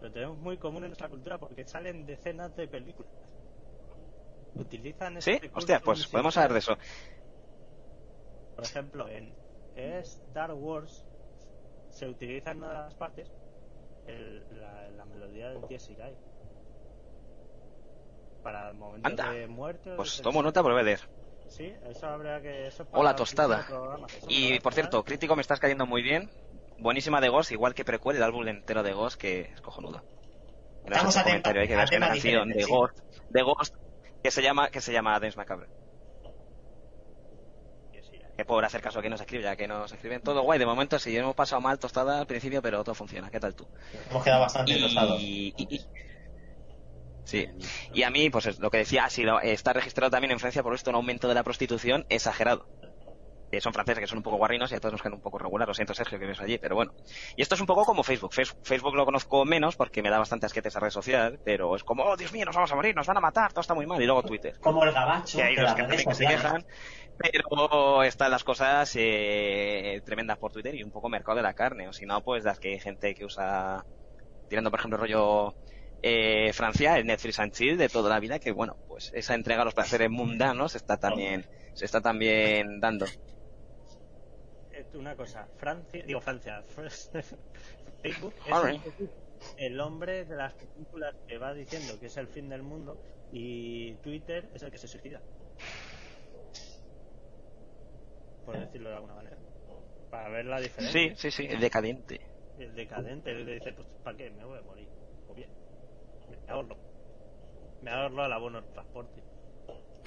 Lo 0.01 0.11
tenemos 0.13 0.39
muy 0.39 0.59
común 0.59 0.85
en 0.85 0.91
nuestra 0.91 1.09
cultura 1.09 1.39
porque 1.39 1.65
salen 1.67 2.07
decenas 2.07 2.55
de 2.57 2.69
películas. 2.69 3.13
Utilizan 4.55 5.21
¿Sí? 5.21 5.33
este 5.33 5.51
Hostia, 5.55 5.81
pues 5.81 6.07
podemos 6.07 6.35
saber 6.35 6.53
de 6.53 6.59
eso. 6.61 6.77
Por 8.55 8.65
ejemplo, 8.65 9.09
en 9.09 9.35
Star 9.77 10.53
Wars 10.53 11.05
se 11.91 12.09
utiliza 12.09 12.51
en 12.53 12.59
una 12.59 12.69
de 12.69 12.75
las 12.75 12.95
partes 12.95 13.31
el- 14.07 14.43
la, 14.61 14.89
la 14.91 15.05
melodía 15.05 15.51
del 15.51 15.61
Irae. 15.91 16.15
Para 18.43 18.73
momentos 18.73 19.11
Anda. 19.11 19.33
de 19.33 19.47
muerte. 19.47 19.91
Pues 19.97 20.17
de 20.19 20.23
tomo 20.23 20.43
nota, 20.43 20.63
pero 20.63 20.75
voy 20.75 20.83
a 20.83 20.85
leer. 20.85 21.01
Sí, 21.49 21.73
eso 21.89 22.07
habría 22.07 22.41
que. 22.41 22.67
Eso 22.67 22.87
Hola, 22.93 23.15
tostada. 23.17 23.67
Y 24.29 24.61
por 24.61 24.75
cierto, 24.75 25.03
crítico, 25.05 25.37
me 25.37 25.43
estás 25.43 25.61
cayendo 25.61 25.87
muy 25.87 26.03
bien. 26.03 26.31
Buenísima 26.79 27.21
de 27.21 27.29
Ghost, 27.29 27.53
igual 27.53 27.75
que 27.75 27.85
Prequel, 27.85 28.17
el 28.17 28.23
álbum 28.23 28.47
entero 28.49 28.83
de 28.83 28.93
Ghost, 28.93 29.19
que 29.19 29.43
es 29.43 29.61
cojonudo. 29.61 30.03
Gracias 30.85 31.15
por 31.15 31.19
a 31.19 31.21
el 31.21 31.25
comentario, 31.25 31.63
hay 31.63 31.69
que 31.69 31.77
ver 31.77 31.85
a 31.85 31.89
que 31.89 31.97
una 31.97 32.07
temas 32.07 32.23
canción 32.23 32.49
de. 32.51 32.65
Ghost, 32.65 32.99
de 33.31 33.43
Ghost, 33.43 33.75
que 34.23 34.31
se 34.31 34.43
llama, 34.43 34.69
que 34.71 34.81
se 34.81 34.93
llama 34.93 35.19
Dance 35.21 35.37
Macabre. 35.37 35.69
Que 38.37 38.45
por 38.45 38.65
hacer 38.65 38.81
caso 38.81 38.99
a 38.99 39.03
quien 39.03 39.13
nos 39.13 39.21
escribe, 39.21 39.45
ya 39.45 39.57
que 39.57 39.69
nos 39.69 39.93
escriben 39.93 40.21
todo 40.21 40.43
guay. 40.43 40.59
De 40.59 40.67
momento 40.67 40.99
sí, 40.99 41.17
hemos 41.17 41.35
pasado 41.35 41.61
mal 41.61 41.79
tostada 41.79 42.21
al 42.21 42.27
principio, 42.27 42.61
pero 42.63 42.83
todo 42.83 42.95
funciona. 42.95 43.31
¿Qué 43.31 43.39
tal 43.39 43.55
tú? 43.55 43.67
Hemos 44.11 44.25
quedado 44.25 44.41
bastante 44.41 44.77
tostados. 44.79 45.21
Y, 45.21 45.55
sí. 47.25 47.49
Y 47.93 48.03
a 48.03 48.11
mí, 48.11 48.31
pues 48.31 48.47
es 48.47 48.59
lo 48.59 48.71
que 48.71 48.79
decía, 48.79 49.05
ha 49.05 49.11
sido, 49.11 49.41
está 49.41 49.73
registrado 49.73 50.11
también 50.11 50.33
en 50.33 50.41
Francia 50.41 50.63
por 50.63 50.75
esto 50.75 50.91
un 50.91 50.97
aumento 50.97 51.29
de 51.29 51.35
la 51.35 51.45
prostitución 51.45 52.07
exagerado. 52.09 52.67
Que 53.55 53.61
son 53.61 53.73
franceses 53.73 54.01
que 54.01 54.07
son 54.09 54.19
un 54.19 54.25
poco 54.25 54.37
guarrinos 54.37 54.73
y 54.73 54.75
a 54.75 54.81
todos 54.81 54.93
nos 54.93 55.01
quedan 55.01 55.15
un 55.15 55.21
poco 55.21 55.39
regular. 55.39 55.69
Lo 55.69 55.75
siento, 55.75 55.95
Sergio, 55.95 56.19
que 56.19 56.27
ves 56.27 56.41
allí, 56.41 56.59
pero 56.59 56.75
bueno. 56.75 56.93
Y 57.37 57.43
esto 57.43 57.55
es 57.55 57.61
un 57.61 57.67
poco 57.69 57.85
como 57.85 58.03
Facebook. 58.03 58.33
Face- 58.35 58.53
Facebook 58.65 58.97
lo 58.97 59.05
conozco 59.05 59.45
menos 59.45 59.77
porque 59.77 60.03
me 60.03 60.11
da 60.11 60.19
bastante 60.19 60.47
asquete 60.47 60.69
esa 60.69 60.81
red 60.81 60.91
social, 60.91 61.39
pero 61.45 61.77
es 61.77 61.85
como, 61.85 62.03
oh, 62.03 62.17
Dios 62.17 62.33
mío, 62.33 62.45
nos 62.45 62.57
vamos 62.57 62.73
a 62.73 62.75
morir, 62.75 62.97
nos 62.97 63.07
van 63.07 63.17
a 63.17 63.21
matar, 63.21 63.53
todo 63.53 63.61
está 63.61 63.75
muy 63.75 63.87
mal. 63.87 64.03
Y 64.03 64.07
luego 64.07 64.25
Twitter. 64.25 64.59
Como 64.59 64.83
el 64.83 64.93
gabacho 64.93 65.39
Que 65.39 65.45
hay 65.45 65.55
los 65.55 65.73
que 65.75 65.83
también 65.83 66.05
que 66.05 66.15
se 66.15 66.27
quejan, 66.27 66.67
pero 67.17 68.03
están 68.03 68.33
las 68.33 68.43
cosas 68.43 68.93
eh, 68.97 70.03
tremendas 70.05 70.39
por 70.39 70.51
Twitter 70.51 70.75
y 70.75 70.83
un 70.83 70.91
poco 70.91 71.09
mercado 71.09 71.37
de 71.37 71.43
la 71.43 71.55
carne, 71.55 71.89
o 71.89 71.93
si 71.93 72.07
no, 72.07 72.21
pues 72.23 72.43
las 72.45 72.59
que 72.59 72.71
hay 72.73 72.81
gente 72.81 73.15
que 73.15 73.25
usa, 73.25 73.85
tirando 74.49 74.71
por 74.71 74.81
ejemplo 74.81 74.99
rollo 74.99 75.55
eh, 76.03 76.53
Francia, 76.53 76.99
el 76.99 77.07
Netflix 77.07 77.39
and 77.39 77.53
Chill 77.53 77.79
de 77.79 77.89
toda 77.89 78.11
la 78.11 78.21
vida, 78.21 78.39
que 78.41 78.51
bueno, 78.53 78.77
pues 78.89 79.11
esa 79.15 79.35
entrega 79.35 79.63
a 79.63 79.65
los 79.65 79.75
placeres 79.75 80.11
mundanos 80.11 80.75
está 80.75 80.99
también, 80.99 81.47
se 81.75 81.85
está 81.85 82.01
también 82.01 82.81
dando. 82.81 83.07
Eh, 84.77 84.85
Una 84.95 85.15
cosa, 85.15 85.47
Francia, 85.57 86.03
digo 86.05 86.21
Francia, 86.21 86.63
Facebook 88.03 88.35
es 88.47 88.83
el, 88.99 89.11
el 89.57 89.81
hombre 89.81 90.25
de 90.25 90.37
las 90.37 90.53
películas 90.55 91.15
que 91.29 91.39
va 91.39 91.55
diciendo 91.55 91.99
que 92.01 92.07
es 92.07 92.17
el 92.17 92.27
fin 92.27 92.49
del 92.49 92.63
mundo 92.63 92.97
y 93.33 93.95
Twitter 93.97 94.49
es 94.53 94.63
el 94.63 94.71
que 94.71 94.79
se 94.79 94.89
suicida. 94.89 95.21
Por 98.45 98.59
decirlo 98.59 98.91
de 98.91 98.97
alguna 98.97 99.15
manera. 99.15 99.37
Para 100.11 100.29
ver 100.29 100.45
la 100.47 100.61
diferencia. 100.61 101.01
Sí, 101.01 101.15
sí, 101.17 101.31
sí, 101.31 101.47
el 101.49 101.61
decadente. 101.61 102.21
El 102.59 102.75
decadente, 102.75 103.31
el 103.31 103.47
que 103.47 103.53
dice, 103.55 103.73
pues, 103.73 103.89
¿para 104.03 104.17
qué? 104.17 104.31
Me 104.31 104.45
voy 104.45 104.59
a 104.59 104.63
morir. 104.63 104.89
O 105.29 105.35
bien, 105.35 105.51
me 106.47 106.53
ahorro. 106.53 106.77
Me 107.83 107.91
ahorro 107.91 108.27
el 108.27 108.33
abono 108.33 108.61
del 108.61 108.73
transporte. 108.73 109.23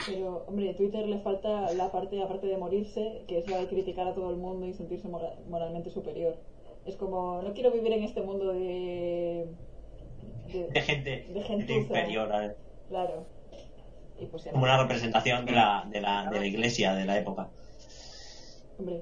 Pero, 0.06 0.46
hombre, 0.48 0.74
Twitter 0.76 1.08
le 1.08 1.20
falta 1.20 1.72
la 1.74 1.92
parte, 1.92 2.22
aparte 2.22 2.48
de 2.48 2.58
morirse, 2.58 3.24
que 3.28 3.40
es 3.40 3.48
la 3.50 3.58
de 3.60 3.68
criticar 3.68 4.08
a 4.08 4.14
todo 4.14 4.30
el 4.30 4.38
mundo 4.38 4.68
y 4.68 4.74
sentirse 4.74 5.08
mora- 5.08 5.34
moralmente 5.50 5.90
superior. 5.90 6.36
Es 6.86 6.96
como, 6.96 7.42
no 7.42 7.54
quiero 7.54 7.72
vivir 7.72 7.92
en 7.94 8.04
este 8.04 8.22
mundo 8.22 8.54
de... 8.54 9.48
de, 10.54 10.68
De 10.70 10.82
gente, 10.82 11.28
de 11.34 11.42
gentuza. 11.42 11.74
inferior. 11.80 12.32
a- 12.32 12.56
Claro. 12.90 13.26
Y 14.20 14.26
pues 14.28 14.44
Como 14.52 14.64
una 14.64 14.82
representación 14.82 15.46
de 15.46 15.52
la, 15.52 15.86
de, 15.90 16.02
la, 16.02 16.30
de 16.32 16.40
la 16.40 16.46
iglesia 16.46 16.94
de 16.96 17.06
la 17.06 17.18
época. 17.20 17.50
hombre, 18.80 18.96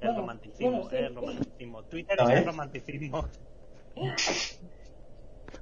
El 0.00 0.08
Bueno, 0.08 0.20
romanticismo, 0.20 0.70
bueno, 0.70 0.90
sí. 0.90 0.96
el 0.96 1.14
romanticismo. 1.14 1.82
Twitter 1.84 2.16
¿No 2.18 2.24
es 2.24 2.30
el 2.34 2.38
es? 2.38 2.46
romanticismo. 2.46 3.24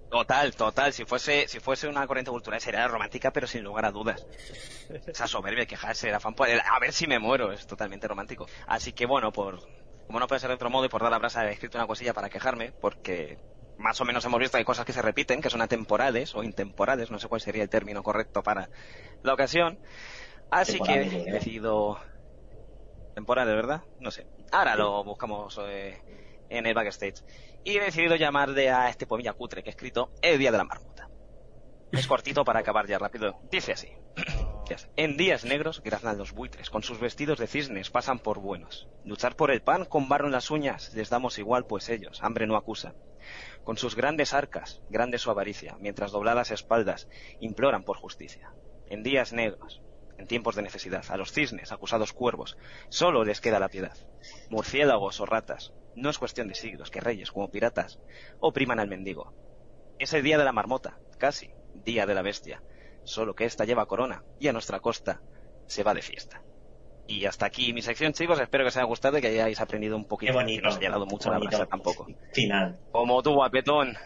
Total, 0.09 0.55
total. 0.55 0.93
Si 0.93 1.05
fuese, 1.05 1.49
si 1.49 1.61
fuese 1.61 1.89
una 1.89 2.07
corriente 2.07 2.31
cultural 2.31 2.61
sería 2.61 2.87
romántica, 2.89 3.31
pero 3.33 3.47
sin 3.47 3.65
lugar 3.65 3.85
a 3.85 3.91
dudas. 3.91 4.25
Esa 4.89 5.27
soberbia 5.27 5.67
quejarse, 5.67 6.13
por 6.37 6.49
el- 6.49 6.61
a 6.61 6.79
ver 6.81 6.93
si 6.93 7.07
me 7.07 7.19
muero, 7.19 7.53
es 7.53 7.67
totalmente 7.67 8.07
romántico. 8.09 8.47
Así 8.67 8.93
que 8.93 9.07
bueno, 9.07 9.33
por, 9.33 9.61
como 10.07 10.21
no 10.21 10.27
puede 10.29 10.41
ser 10.41 10.49
de 10.49 10.55
otro 10.55 10.71
modo 10.71 10.85
y 10.87 10.89
por 10.89 11.03
dar 11.03 11.11
la 11.11 11.19
brasa 11.19 11.47
he 11.49 11.53
escrito 11.53 11.79
una 11.79 11.87
cosilla 11.87 12.15
para 12.15 12.31
quejarme, 12.31 12.73
porque 12.81 13.39
más 13.77 14.01
o 14.01 14.05
menos 14.05 14.25
hemos 14.25 14.39
visto 14.39 14.53
que 14.57 14.61
hay 14.61 14.65
cosas 14.65 14.85
que 14.87 14.93
se 14.93 15.03
repiten, 15.03 15.43
que 15.43 15.51
son 15.51 15.61
atemporales 15.61 16.35
o 16.35 16.43
intemporales, 16.45 17.11
no 17.11 17.19
sé 17.19 17.29
cuál 17.29 17.41
sería 17.41 17.63
el 17.65 17.69
término 17.69 18.03
correcto 18.03 18.43
para 18.43 18.71
la 19.23 19.35
ocasión. 19.35 19.79
Así 20.51 20.81
que 20.81 20.95
he 20.95 21.01
¿eh? 21.01 21.33
decidido 21.33 21.99
temporales, 23.15 23.55
¿verdad? 23.55 23.83
No 23.99 24.11
sé. 24.11 24.27
Ahora 24.53 24.77
lo 24.77 25.03
buscamos 25.05 25.59
eh, 25.63 25.99
en 26.51 26.67
el 26.67 26.75
backstage. 26.75 27.23
Y 27.65 27.77
he 27.77 27.81
decidido 27.81 28.17
llamarle 28.17 28.71
a 28.71 28.89
este 28.89 29.07
poemilla 29.07 29.33
cutre 29.33 29.63
que 29.63 29.71
he 29.71 29.73
escrito 29.73 30.11
El 30.23 30.39
Día 30.39 30.53
de 30.53 30.59
la 30.59 30.65
Marmota. 30.65 31.09
Es 31.93 32.07
cortito 32.07 32.45
para 32.45 32.61
acabar 32.61 32.87
ya 32.87 32.99
rápido. 32.99 33.39
Dice 33.51 33.73
así. 33.73 33.89
En 34.97 35.17
días 35.17 35.45
negros 35.45 35.81
graznan 35.85 36.19
los 36.19 36.33
buitres, 36.33 36.71
con 36.71 36.83
sus 36.83 36.99
vestidos 36.99 37.39
de 37.39 37.47
cisnes 37.47 37.91
pasan 37.91 38.19
por 38.19 38.41
buenos. 38.41 38.89
Luchar 39.05 39.37
por 39.37 39.53
el 39.53 39.63
pan 39.63 39.85
con 39.85 40.09
barro 40.09 40.27
en 40.27 40.33
las 40.33 40.51
uñas, 40.51 40.93
les 40.95 41.09
damos 41.09 41.39
igual, 41.39 41.67
pues 41.67 41.89
ellos, 41.89 42.21
hambre 42.23 42.49
no 42.49 42.57
acusa. 42.57 42.95
Con 43.63 43.79
sus 43.79 43.95
grandes 43.95 44.35
arcas, 44.35 44.83
grande 44.91 45.19
su 45.19 45.31
avaricia, 45.31 45.77
mientras 45.79 46.11
dobladas 46.11 46.51
espaldas, 46.51 47.09
imploran 47.39 47.85
por 47.85 47.97
justicia. 47.97 48.53
En 48.89 49.05
días 49.05 49.33
negros, 49.33 49.83
en 50.19 50.27
tiempos 50.27 50.57
de 50.57 50.63
necesidad, 50.63 51.05
a 51.11 51.17
los 51.17 51.31
cisnes, 51.31 51.71
acusados 51.71 52.13
cuervos, 52.13 52.57
solo 52.89 53.25
les 53.25 53.41
queda 53.41 53.61
la 53.61 53.69
piedad. 53.69 53.97
Murciélagos 54.51 55.21
o 55.21 55.27
ratas, 55.27 55.73
no 55.97 56.11
es 56.11 56.19
cuestión 56.19 56.49
de 56.49 56.55
siglos 56.55 56.91
que 56.91 57.01
reyes 57.01 57.33
como 57.33 57.51
piratas 57.51 57.99
opriman 58.39 58.79
al 58.79 58.89
mendigo. 58.89 59.33
Es 59.99 60.13
el 60.13 60.23
día 60.23 60.39
de 60.39 60.45
la 60.45 60.53
marmota, 60.53 60.99
casi, 61.19 61.51
día 61.85 62.07
de 62.07 62.15
la 62.15 62.23
bestia, 62.23 62.63
solo 63.05 63.35
que 63.35 63.47
esta 63.47 63.65
lleva 63.65 63.87
corona 63.87 64.23
y 64.39 64.49
a 64.49 64.53
nuestra 64.53 64.81
costa 64.81 65.21
se 65.67 65.83
va 65.83 65.95
de 65.95 66.03
fiesta. 66.03 66.43
Y 67.09 67.25
hasta 67.25 67.47
aquí 67.47 67.73
mi 67.73 67.83
sección, 67.83 68.13
chicos. 68.13 68.41
Espero 68.41 68.65
que 68.65 68.69
os 68.69 68.77
haya 68.77 68.85
gustado 68.85 69.19
y 69.19 69.21
que 69.21 69.29
hayáis 69.29 69.61
aprendido 69.61 69.97
un 69.97 70.07
poquito. 70.07 70.33
Qué 70.33 70.39
bonito. 70.39 70.61
Que 70.61 70.63
no 70.63 70.69
os 70.71 70.77
haya 70.77 70.91
dado 70.91 71.07
mucho 71.07 71.31
la 71.31 71.39
brasa 71.39 71.67
tampoco. 71.67 72.07
Final. 72.33 72.79
Como 72.91 73.23
tú, 73.23 73.35
guapetón. 73.35 73.97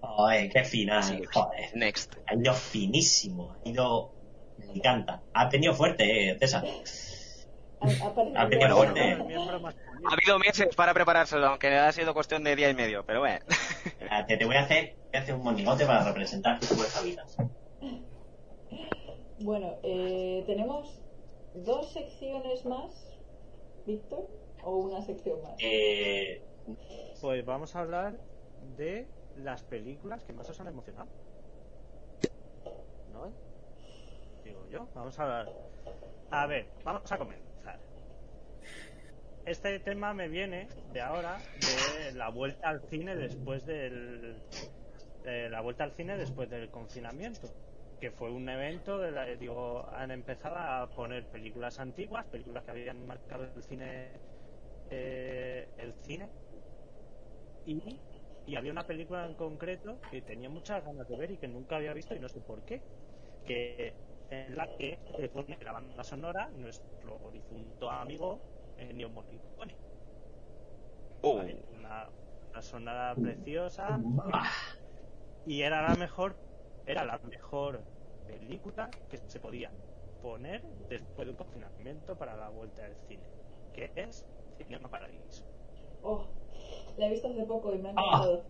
Joder, 0.00 0.50
qué 0.50 0.64
final. 0.64 1.02
Sí, 1.02 1.20
Joder. 1.32 1.70
Next. 1.74 2.14
Ha 2.26 2.34
ido 2.34 2.54
finísimo. 2.54 3.56
Ha 3.64 3.68
ido. 3.68 4.12
Me 4.58 4.72
encanta. 4.72 5.22
Ha 5.32 5.48
tenido 5.48 5.74
fuerte, 5.74 6.30
eh, 6.30 6.38
César. 6.38 6.64
Ha, 7.80 8.38
ha 8.38 8.42
habido 10.12 10.38
meses 10.38 10.74
para 10.74 10.94
preparárselo, 10.94 11.46
aunque 11.46 11.68
ha 11.76 11.92
sido 11.92 12.14
cuestión 12.14 12.44
de 12.44 12.56
día 12.56 12.70
y 12.70 12.74
medio, 12.74 13.04
pero 13.04 13.20
bueno. 13.20 13.40
Te, 14.26 14.36
te 14.36 14.44
voy 14.44 14.56
a 14.56 14.62
hacer, 14.62 14.86
te 14.86 14.94
voy 14.94 15.16
a 15.18 15.22
hacer 15.22 15.34
un 15.34 15.42
monigote 15.44 15.86
para 15.86 16.04
representar 16.04 16.58
tus 16.60 16.96
habitas. 16.96 17.36
Bueno, 19.40 19.76
eh, 19.82 20.42
tenemos 20.46 21.00
dos 21.54 21.92
secciones 21.92 22.64
más, 22.64 23.16
Víctor, 23.86 24.28
o 24.62 24.76
una 24.76 25.00
sección 25.02 25.40
más. 25.42 25.54
Eh, 25.60 26.42
Pues 27.20 27.44
vamos 27.44 27.74
a 27.76 27.80
hablar 27.80 28.14
de 28.76 29.06
las 29.36 29.62
películas 29.62 30.24
que 30.24 30.32
más 30.32 30.48
os 30.50 30.60
han 30.60 30.66
emocionado. 30.66 31.08
¿No? 33.12 33.32
Digo 34.44 34.66
yo, 34.70 34.88
vamos 34.94 35.18
a 35.18 35.22
hablar. 35.22 35.48
A 36.30 36.46
ver, 36.46 36.66
vamos 36.84 37.10
a 37.10 37.18
comenzar. 37.18 37.47
Este 39.48 39.80
tema 39.80 40.12
me 40.14 40.28
viene 40.28 40.68
de 40.84 41.00
ahora, 41.00 41.38
de 41.54 42.12
la 42.12 42.28
vuelta 42.30 42.68
al 42.68 42.82
cine 42.90 43.16
después 43.16 43.64
del. 43.64 44.44
de 45.22 45.50
la 45.50 45.60
vuelta 45.62 45.84
al 45.84 45.94
cine 45.94 46.16
después 46.18 46.50
del 46.50 46.70
confinamiento. 46.70 47.48
Que 48.00 48.12
fue 48.12 48.30
un 48.30 48.48
evento, 48.48 48.98
de 48.98 49.10
la- 49.12 49.26
digo, 49.36 49.88
han 49.90 50.10
empezado 50.12 50.56
a 50.56 50.88
poner 50.94 51.28
películas 51.28 51.78
antiguas, 51.80 52.26
películas 52.30 52.64
que 52.64 52.70
habían 52.72 53.06
marcado 53.06 53.44
el 53.54 53.62
cine. 53.64 54.22
eh, 54.90 55.68
el 55.76 55.94
cine. 55.94 56.32
Y, 57.64 58.02
y 58.44 58.56
había 58.56 58.72
una 58.72 58.86
película 58.86 59.26
en 59.26 59.34
concreto 59.34 60.00
que 60.10 60.22
tenía 60.22 60.48
muchas 60.48 60.82
ganas 60.84 61.06
de 61.08 61.16
ver 61.18 61.30
y 61.32 61.38
que 61.38 61.48
nunca 61.48 61.76
había 61.76 61.92
visto 61.94 62.14
y 62.14 62.20
no 62.20 62.28
sé 62.28 62.40
por 62.40 62.64
qué. 62.64 62.84
Que 63.44 63.98
en 64.30 64.56
la 64.56 64.68
que 64.78 65.02
pone 65.32 65.58
la 65.60 65.72
banda 65.72 66.04
sonora 66.04 66.50
nuestro 66.52 67.30
difunto 67.32 67.90
amigo 67.90 68.44
Ennio 68.78 69.08
Morricone. 69.10 69.76
Uh, 71.22 71.36
Vale, 71.36 71.64
Una, 71.72 72.08
una 72.52 72.62
sonora 72.62 73.14
preciosa 73.14 73.98
y 75.44 75.62
era 75.62 75.82
la 75.82 75.94
mejor 75.96 76.36
era 76.86 77.04
la 77.04 77.18
mejor 77.24 77.82
película 78.26 78.88
que 79.10 79.18
se 79.18 79.40
podía 79.40 79.70
poner 80.22 80.62
después 80.88 81.26
de 81.26 81.30
un 81.32 81.36
confinamiento 81.36 82.16
para 82.16 82.36
la 82.36 82.48
vuelta 82.50 82.82
del 82.82 82.96
cine, 83.08 83.22
que 83.72 83.90
es 83.94 84.24
Cinema 84.56 84.88
Paradiso. 84.88 85.44
Oh, 86.02 86.24
la 86.96 87.06
he 87.06 87.10
visto 87.10 87.28
hace 87.28 87.44
poco 87.44 87.74
y 87.74 87.78
me 87.78 87.88
ha 87.90 87.92
Ah. 87.96 88.02
encantado. 88.02 88.44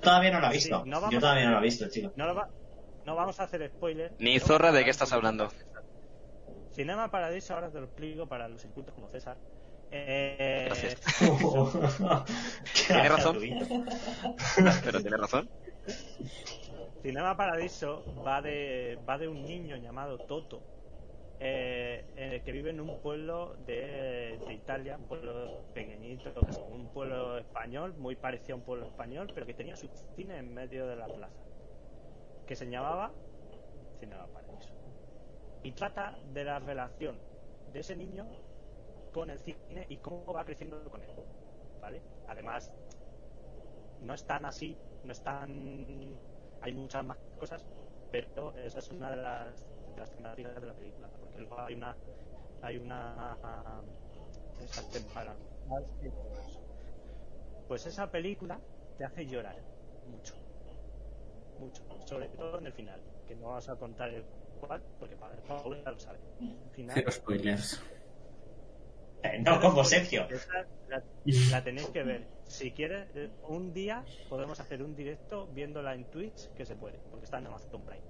Todavía 0.00 0.30
no 0.30 0.40
lo 0.40 0.46
he 0.46 0.52
visto. 0.52 0.82
Sí, 0.84 0.88
no 0.90 1.00
vamos 1.00 1.14
Yo 1.14 1.20
todavía 1.20 1.42
a- 1.42 1.50
no 1.50 1.52
lo 1.56 1.58
he 1.60 1.64
visto, 1.64 1.88
chico. 1.90 2.12
No, 2.14 2.26
lo 2.26 2.34
va- 2.34 2.48
no 3.04 3.14
vamos 3.16 3.38
a 3.40 3.44
hacer 3.44 3.68
spoiler. 3.68 4.14
Ni 4.18 4.38
zorra 4.38 4.72
de 4.72 4.84
qué 4.84 4.90
estás 4.90 5.12
hablando. 5.12 5.50
Cinema 6.76 7.10
Paradiso, 7.10 7.54
ahora 7.54 7.70
te 7.70 7.78
lo 7.80 7.86
explico 7.86 8.26
para 8.26 8.48
los 8.48 8.62
incultos 8.66 8.94
como 8.94 9.08
César. 9.08 9.38
Eh, 9.90 10.64
Gracias. 10.66 11.00
Tiene 12.86 13.08
razón. 13.08 13.38
pero 14.84 15.00
tiene 15.00 15.16
razón. 15.16 15.48
Cinema 17.00 17.34
Paradiso 17.34 18.04
va 18.22 18.42
de, 18.42 18.98
va 19.08 19.16
de 19.16 19.26
un 19.26 19.46
niño 19.46 19.76
llamado 19.78 20.18
Toto, 20.18 20.60
eh, 21.40 22.04
eh, 22.14 22.42
que 22.44 22.52
vive 22.52 22.68
en 22.70 22.80
un 22.80 23.00
pueblo 23.00 23.56
de, 23.64 24.38
de 24.46 24.52
Italia, 24.52 24.98
un 24.98 25.06
pueblo 25.08 25.64
pequeñito, 25.72 26.30
un 26.68 26.92
pueblo 26.92 27.38
español, 27.38 27.94
muy 27.96 28.16
parecido 28.16 28.56
a 28.56 28.58
un 28.58 28.64
pueblo 28.64 28.84
español, 28.84 29.30
pero 29.32 29.46
que 29.46 29.54
tenía 29.54 29.76
su 29.76 29.88
cine 30.14 30.36
en 30.36 30.52
medio 30.52 30.86
de 30.86 30.96
la 30.96 31.08
plaza, 31.08 31.40
que 32.46 32.54
se 32.54 32.68
llamaba 32.68 33.14
Cinema 33.98 34.26
Paradiso. 34.26 34.75
Y 35.66 35.72
trata 35.72 36.16
de 36.32 36.44
la 36.44 36.60
relación 36.60 37.18
de 37.72 37.80
ese 37.80 37.96
niño 37.96 38.24
con 39.12 39.30
el 39.30 39.40
cine 39.40 39.84
y 39.88 39.96
cómo 39.96 40.32
va 40.32 40.44
creciendo 40.44 40.80
con 40.88 41.02
él. 41.02 41.08
¿Vale? 41.80 42.00
Además, 42.28 42.72
no 44.00 44.14
es 44.14 44.24
tan 44.24 44.44
así, 44.44 44.78
no 45.02 45.10
es 45.10 45.20
tan. 45.24 46.16
Hay 46.60 46.72
muchas 46.72 47.04
más 47.04 47.18
cosas, 47.40 47.66
pero 48.12 48.56
esa 48.58 48.78
es 48.78 48.90
una 48.92 49.10
de 49.10 49.16
las, 49.16 49.66
de 49.96 50.04
temáticas 50.06 50.60
de 50.60 50.66
la 50.68 50.74
película. 50.74 51.08
Porque 51.18 51.38
luego 51.40 51.60
hay 51.60 51.74
una. 51.74 51.96
Hay 52.62 52.76
una. 52.78 53.36
ah, 53.42 53.82
Esas 54.62 54.88
temporadas. 54.92 55.36
Pues 57.66 57.86
esa 57.86 58.08
película 58.08 58.60
te 58.96 59.04
hace 59.04 59.26
llorar 59.26 59.56
mucho. 60.06 60.34
Mucho. 61.58 61.82
Sobre 62.04 62.28
todo 62.28 62.58
en 62.60 62.66
el 62.66 62.72
final. 62.72 63.00
Que 63.26 63.34
no 63.34 63.48
vamos 63.48 63.68
a 63.68 63.74
contar 63.74 64.10
el 64.10 64.24
cual, 64.56 64.82
porque 64.98 65.16
para 65.16 65.34
Paula 65.42 65.78
ya 65.84 65.90
lo 65.90 65.98
sabe. 65.98 66.18
El 66.40 66.70
final. 66.72 66.94
Cero 66.94 67.10
spoilers. 67.12 67.82
Eh, 69.22 69.38
No, 69.40 69.60
como 69.60 69.84
Sergio. 69.84 70.28
Esa 70.28 70.66
la, 70.88 71.02
la 71.50 71.64
tenéis 71.64 71.88
que 71.88 72.02
ver. 72.02 72.26
Si 72.44 72.70
quieres, 72.72 73.08
eh, 73.16 73.30
un 73.48 73.72
día 73.72 74.04
podemos 74.28 74.60
hacer 74.60 74.82
un 74.82 74.94
directo 74.94 75.46
viéndola 75.48 75.94
en 75.94 76.04
Twitch, 76.10 76.48
que 76.54 76.64
se 76.64 76.76
puede, 76.76 76.98
porque 77.10 77.24
está 77.24 77.38
en 77.38 77.46
Amazon 77.48 77.82
Prime. 77.84 78.02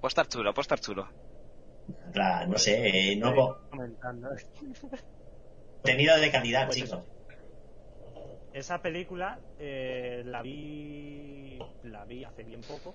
Puede 0.00 0.08
estar 0.08 0.26
chulo, 0.28 0.52
puede 0.52 0.62
estar 0.62 0.80
chulo. 0.80 1.08
La- 2.14 2.46
no 2.46 2.58
sé, 2.58 3.12
eh, 3.12 3.16
no 3.16 3.58
Comentando. 3.70 4.28
contenido 5.82 6.18
de 6.18 6.30
calidad, 6.30 6.66
Pues 6.66 6.76
chicos. 6.78 7.00
Esa 8.52 8.82
película 8.82 9.38
eh, 9.58 10.22
la 10.26 10.42
vi 10.42 11.58
la 11.84 12.04
vi 12.04 12.24
hace 12.24 12.42
bien 12.42 12.60
poco 12.62 12.94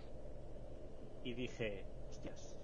y 1.24 1.34
dije, 1.34 1.86
hostias, 2.10 2.56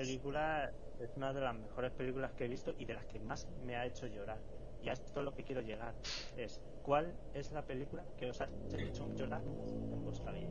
película 0.00 0.70
es 1.00 1.16
una 1.16 1.32
de 1.32 1.40
las 1.40 1.54
mejores 1.54 1.92
películas 1.92 2.32
que 2.34 2.44
he 2.44 2.48
visto 2.48 2.74
y 2.78 2.84
de 2.84 2.94
las 2.94 3.06
que 3.06 3.18
más 3.20 3.46
me 3.62 3.76
ha 3.76 3.86
hecho 3.86 4.06
llorar. 4.06 4.38
Y 4.82 4.88
a 4.88 4.92
esto 4.92 5.20
es 5.20 5.24
lo 5.24 5.34
que 5.34 5.42
quiero 5.42 5.62
llegar. 5.62 5.94
Es, 6.36 6.60
¿cuál 6.82 7.14
es 7.32 7.50
la 7.50 7.62
película 7.62 8.04
que 8.16 8.30
os 8.30 8.40
ha 8.40 8.48
hecho 8.78 9.08
llorar 9.16 9.40
en 9.42 10.04
vuestra 10.04 10.32
vida? 10.32 10.48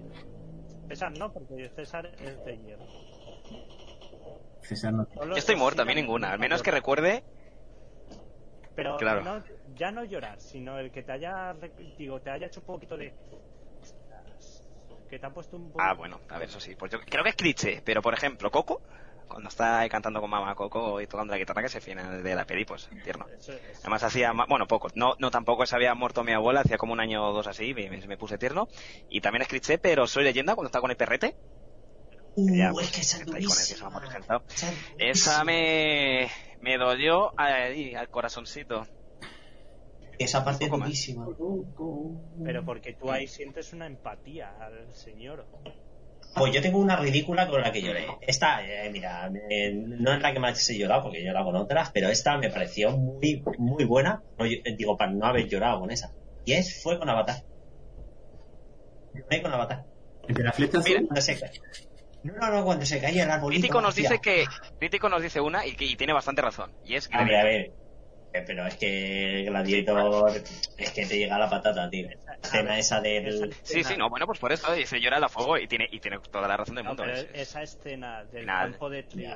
César 0.88 1.12
no, 1.18 1.32
porque 1.32 1.70
César 1.70 2.08
es 2.20 2.44
de 2.44 2.58
hierro. 2.58 2.86
César 4.62 4.94
no- 4.94 5.08
Yo 5.14 5.36
estoy 5.36 5.56
muerto, 5.56 5.84
a 5.84 5.86
mí 5.86 5.94
ninguna. 5.96 6.32
Al 6.32 6.40
menos 6.40 6.64
que 6.64 6.72
recuerde. 6.72 7.24
Pero 8.74 8.98
Claro. 8.98 9.22
no- 9.24 9.44
ya 9.76 9.92
no 9.92 10.04
llorar, 10.04 10.40
sino 10.42 10.78
el 10.80 10.92
que 10.92 11.04
te 11.04 11.14
haya, 11.14 11.56
digo, 11.98 12.20
te 12.20 12.30
haya 12.30 12.48
hecho 12.48 12.60
un 12.60 12.66
poquito 12.66 12.98
de... 12.98 13.14
Que 15.08 15.20
te 15.20 15.26
ha 15.26 15.30
puesto 15.30 15.56
un 15.56 15.72
poco... 15.72 15.82
Ah, 15.84 15.94
bueno, 15.94 16.20
a 16.30 16.40
ver, 16.40 16.50
eso 16.50 16.60
sí. 16.60 16.76
Pues 16.76 16.92
yo 16.92 17.00
creo 17.00 17.24
que 17.24 17.30
es 17.30 17.36
cliché, 17.36 17.82
pero 17.86 18.02
por 18.02 18.14
ejemplo, 18.14 18.50
Coco, 18.52 18.82
cuando 19.28 19.50
está 19.50 19.80
ahí 19.80 19.90
cantando 19.90 20.22
con 20.22 20.30
mamá 20.30 20.56
Coco 20.56 21.02
y 21.02 21.08
tocando 21.08 21.32
la 21.34 21.38
guitarra, 21.40 21.62
que 21.62 21.70
se 21.70 21.82
final 21.82 22.24
de 22.24 22.36
la 22.36 22.46
peli, 22.46 22.66
pues 22.66 22.88
tierno. 23.04 23.26
Además 23.82 24.04
hacía, 24.04 24.32
bueno, 24.48 24.68
poco, 24.68 24.90
no, 24.96 25.16
no 25.20 25.32
tampoco 25.32 25.66
se 25.66 25.76
había 25.76 25.94
muerto 25.96 26.24
mi 26.24 26.32
abuela, 26.34 26.62
hacía 26.62 26.78
como 26.78 26.94
un 26.94 27.00
año 27.00 27.26
o 27.28 27.34
dos 27.34 27.48
así, 27.48 27.74
me, 27.74 27.90
me- 27.90 28.18
puse 28.18 28.38
tierno. 28.38 28.68
Y 29.10 29.22
también 29.22 29.44
es 29.44 29.48
cliché, 29.48 29.78
pero 29.78 30.08
soy 30.08 30.24
leyenda 30.24 30.56
cuando 30.56 30.68
está 30.68 30.82
con 30.82 30.92
el 30.92 30.98
perrete. 30.98 31.36
Uh, 32.36 32.56
Ya, 32.58 32.68
es 32.70 32.74
pues, 32.74 32.92
que 32.92 33.02
esa 33.02 33.18
es 33.18 33.22
el 33.22 33.26
durísima. 33.26 34.00
me, 35.44 36.30
me 36.60 36.78
dolió 36.78 37.32
ahí, 37.38 37.96
al 37.96 38.10
corazoncito. 38.10 38.86
Esa 40.20 40.44
parte 40.44 40.66
es 40.66 40.72
durísima. 40.72 41.26
Pero 42.44 42.64
porque 42.66 42.94
tú 42.94 43.12
ahí 43.12 43.28
sientes 43.28 43.74
una 43.74 43.88
empatía 43.88 44.52
al 44.60 44.94
señor. 44.94 45.46
Pues 46.36 46.54
yo 46.54 46.62
tengo 46.62 46.80
una 46.80 46.98
ridícula 46.98 47.48
con 47.48 47.62
la 47.62 47.72
que 47.72 47.82
lloré. 47.82 48.06
Esta, 48.22 48.62
eh, 48.66 48.90
mira, 48.92 49.32
eh, 49.50 49.72
no 49.74 50.14
es 50.14 50.22
la 50.22 50.34
que 50.34 50.40
más 50.40 50.70
he 50.70 50.78
llorado 50.78 51.04
porque 51.04 51.24
yo 51.24 51.32
la 51.32 51.44
con 51.44 51.56
otras, 51.56 51.92
pero 51.94 52.10
esta 52.10 52.38
me 52.38 52.50
pareció 52.50 52.92
muy, 52.92 53.42
muy 53.58 53.86
buena. 53.86 54.22
No, 54.38 54.46
yo- 54.46 54.58
eh, 54.66 54.76
digo, 54.78 54.98
para 54.98 55.12
no 55.12 55.26
haber 55.26 55.48
llorado 55.48 55.80
con 55.80 55.92
esa. 55.92 56.12
Y 56.44 56.54
es, 56.54 56.82
fue 56.82 57.00
con 57.00 57.10
Avatar. 57.10 57.38
Lloré 59.14 59.42
con 59.42 59.54
Avatar. 59.54 59.86
¿El 60.28 60.36
de 60.36 60.44
la 60.44 60.52
flecha 60.52 60.80
azul? 60.80 61.08
Ca- 61.08 61.52
No, 62.24 62.34
no, 62.34 62.52
no, 62.52 62.66
cuando 62.66 62.86
se 62.86 63.00
caía 63.00 63.24
el 63.24 63.32
arbolito. 63.32 63.62
Crítico 63.62 63.82
nos 63.82 63.96
dice 63.96 64.20
que, 64.22 64.46
Crítico 64.78 65.10
nos 65.10 65.22
dice 65.22 65.40
una 65.40 65.66
y, 65.66 65.76
que, 65.76 65.86
y 65.86 65.96
tiene 65.96 66.12
bastante 66.14 66.42
razón. 66.42 66.72
Y 66.84 66.96
es 66.96 67.08
A 67.14 67.24
ver, 67.24 67.36
a 67.36 67.44
ver. 67.44 67.72
Eh, 68.36 68.44
Pero 68.46 68.68
es 68.68 68.76
que 68.76 69.44
Gladiator 69.48 70.30
es 70.78 70.92
que 70.92 71.06
te 71.06 71.18
llega 71.18 71.38
la 71.40 71.50
patata, 71.50 71.90
tío. 71.90 72.08
La 72.26 72.36
escena 72.36 72.78
esa 72.78 73.00
del... 73.00 73.54
Sí, 73.64 73.84
sí, 73.84 73.96
no, 73.98 74.10
bueno, 74.10 74.26
pues 74.26 74.40
por 74.40 74.52
eso 74.52 74.74
dice 74.74 75.00
llora 75.00 75.18
a 75.18 75.30
fuego 75.30 75.58
y 75.58 75.68
tiene, 75.68 75.88
y 75.90 76.00
tiene 76.00 76.20
toda 76.32 76.48
la 76.48 76.58
razón 76.58 76.76
del 76.76 76.84
No, 76.84 76.90
mundo. 76.92 77.04
pero 77.04 77.16
es- 77.16 77.24
es- 77.34 77.48
esa 77.50 77.62
escena 77.64 78.26
del 78.26 78.42
Final. 78.42 78.72
campo 78.72 78.90
de 78.90 79.04
trigo, 79.04 79.34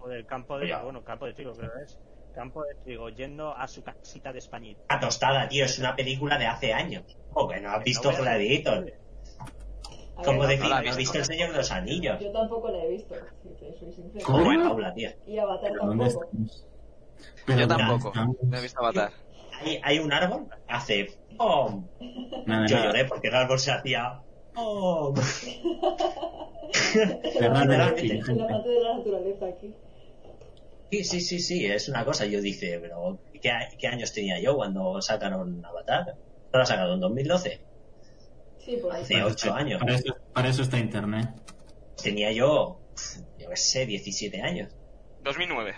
o 0.00 0.08
del 0.08 0.24
campo 0.24 0.58
de 0.58 0.68
Ya. 0.68 0.82
bueno, 0.82 1.04
campo 1.04 1.26
de 1.26 1.34
trigo 1.34 1.52
creo 1.52 1.70
que 1.76 1.82
es, 1.84 1.98
campo 2.34 2.62
de 2.64 2.74
trigo, 2.84 3.10
yendo 3.10 3.54
a 3.54 3.68
su 3.68 3.82
casita 3.82 4.32
de 4.32 4.38
españita. 4.38 4.80
La 4.88 4.98
tostada, 5.00 5.46
tío, 5.48 5.64
es 5.66 5.78
una 5.78 5.94
película 5.94 6.38
de 6.38 6.46
hace 6.46 6.72
años. 6.72 7.04
O 7.34 7.46
que 7.48 7.60
no 7.60 7.70
has 7.70 7.84
visto 7.84 8.10
No 8.10 8.16
a- 8.16 8.20
Gladiator. 8.20 8.92
A 10.18 10.22
Como 10.22 10.46
decir, 10.46 10.66
no 10.70 10.74
has 10.74 10.96
visto. 10.96 11.18
El 11.18 11.24
Señor 11.26 11.50
de 11.50 11.58
los 11.58 11.70
Anillos. 11.70 12.18
Yo 12.20 12.32
tampoco 12.32 12.70
la 12.70 12.82
he 12.84 12.88
visto, 12.88 13.14
si 13.42 13.48
te 13.50 13.78
soy 13.78 13.92
sincero. 13.92 14.24
¿Cómo? 14.24 14.44
Bueno, 14.44 14.70
Paula, 14.70 14.94
tío. 14.94 15.10
Y 15.26 15.36
Avatar 15.36 15.72
¿Pero 15.72 15.84
dónde 15.86 16.04
tampoco. 16.06 16.30
Pero 17.46 17.60
Yo 17.60 17.66
¿dónde 17.66 17.84
tampoco. 17.84 18.12
No 18.42 18.58
he 18.58 18.62
visto 18.62 18.80
Avatar. 18.80 19.12
Hay, 19.60 19.80
hay 19.82 19.98
un 19.98 20.12
árbol, 20.12 20.46
hace... 20.68 21.16
¡pum! 21.36 21.86
Nada, 22.46 22.66
Yo 22.66 22.76
nada. 22.76 22.86
lloré 22.86 23.04
porque 23.06 23.28
el 23.28 23.34
árbol 23.34 23.58
se 23.58 23.72
hacía... 23.72 24.20
el 24.56 25.14
Literalmente. 27.22 28.18
El 28.32 28.40
amante 28.40 28.68
de 28.68 28.80
la 28.80 28.96
naturaleza 28.96 29.46
aquí. 29.46 29.74
Sí, 30.90 31.04
sí, 31.04 31.20
sí, 31.20 31.40
sí, 31.40 31.66
es 31.66 31.88
una 31.88 32.04
cosa. 32.04 32.26
Yo 32.26 32.40
dice, 32.40 32.78
pero 32.80 33.18
¿qué, 33.40 33.50
qué 33.78 33.88
años 33.88 34.12
tenía 34.12 34.38
yo 34.40 34.54
cuando 34.56 35.00
sacaron 35.02 35.64
Avatar? 35.64 36.16
¿No 36.52 36.58
la 36.58 36.66
sacaron 36.66 36.94
en 36.94 37.00
2012? 37.00 37.60
Sí, 38.64 38.76
por 38.76 38.92
ahí. 38.94 39.02
Hace 39.02 39.22
8 39.22 39.54
años. 39.54 39.80
Para 39.80 39.94
eso, 39.94 40.16
para 40.32 40.48
eso 40.48 40.62
está 40.62 40.78
internet. 40.78 41.28
Tenía 42.02 42.30
yo, 42.32 42.80
yo 43.38 43.48
qué 43.48 43.56
sé, 43.56 43.86
17 43.86 44.40
años. 44.42 44.72
2009. 45.24 45.74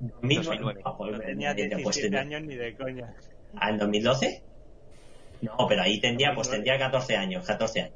2009. 0.00 0.80
Ah, 0.84 0.96
pues, 0.96 1.12
No 1.12 1.18
tenía 1.20 1.50
eh, 1.52 1.54
pues 1.82 1.96
17 1.96 2.02
tenía- 2.16 2.20
años 2.38 2.42
ni 2.48 2.56
de 2.56 2.74
coña. 2.76 3.14
¿Ah, 3.56 3.70
en 3.70 3.78
2012? 3.78 4.42
No, 5.42 5.56
pero 5.68 5.82
ahí 5.82 6.00
tendría, 6.00 6.34
pues 6.34 6.50
tendría 6.50 6.78
14 6.78 7.16
años, 7.16 7.46
14 7.46 7.80
años. 7.82 7.94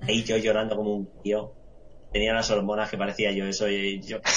Ahí 0.00 0.22
yo 0.24 0.36
llorando 0.36 0.76
como 0.76 0.94
un 0.94 1.06
tío. 1.22 1.52
Tenía 2.12 2.32
las 2.34 2.50
hormonas 2.50 2.90
que 2.90 2.96
parecía 2.98 3.30
yo, 3.32 3.44
eso 3.46 3.68
y 3.68 4.00
yo. 4.00 4.18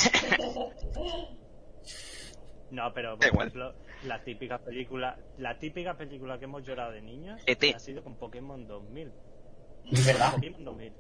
No, 2.72 2.92
pero 2.92 3.18
por 3.18 3.28
igual. 3.28 3.48
ejemplo, 3.50 3.76
la 4.06 4.24
típica 4.24 4.58
película, 4.58 5.16
la 5.38 5.60
típica 5.60 5.96
película 5.96 6.40
que 6.40 6.46
hemos 6.46 6.66
llorado 6.66 6.92
de 6.92 7.02
niños 7.04 7.40
E.T.. 7.46 7.72
ha 7.76 7.78
sido 7.80 8.04
con 8.04 8.16
Pokémon 8.16 8.68
2000. 8.68 9.12
Es 9.92 10.06
verdad. 10.08 10.32
Pokémon 10.34 10.66
2000. 10.66 10.94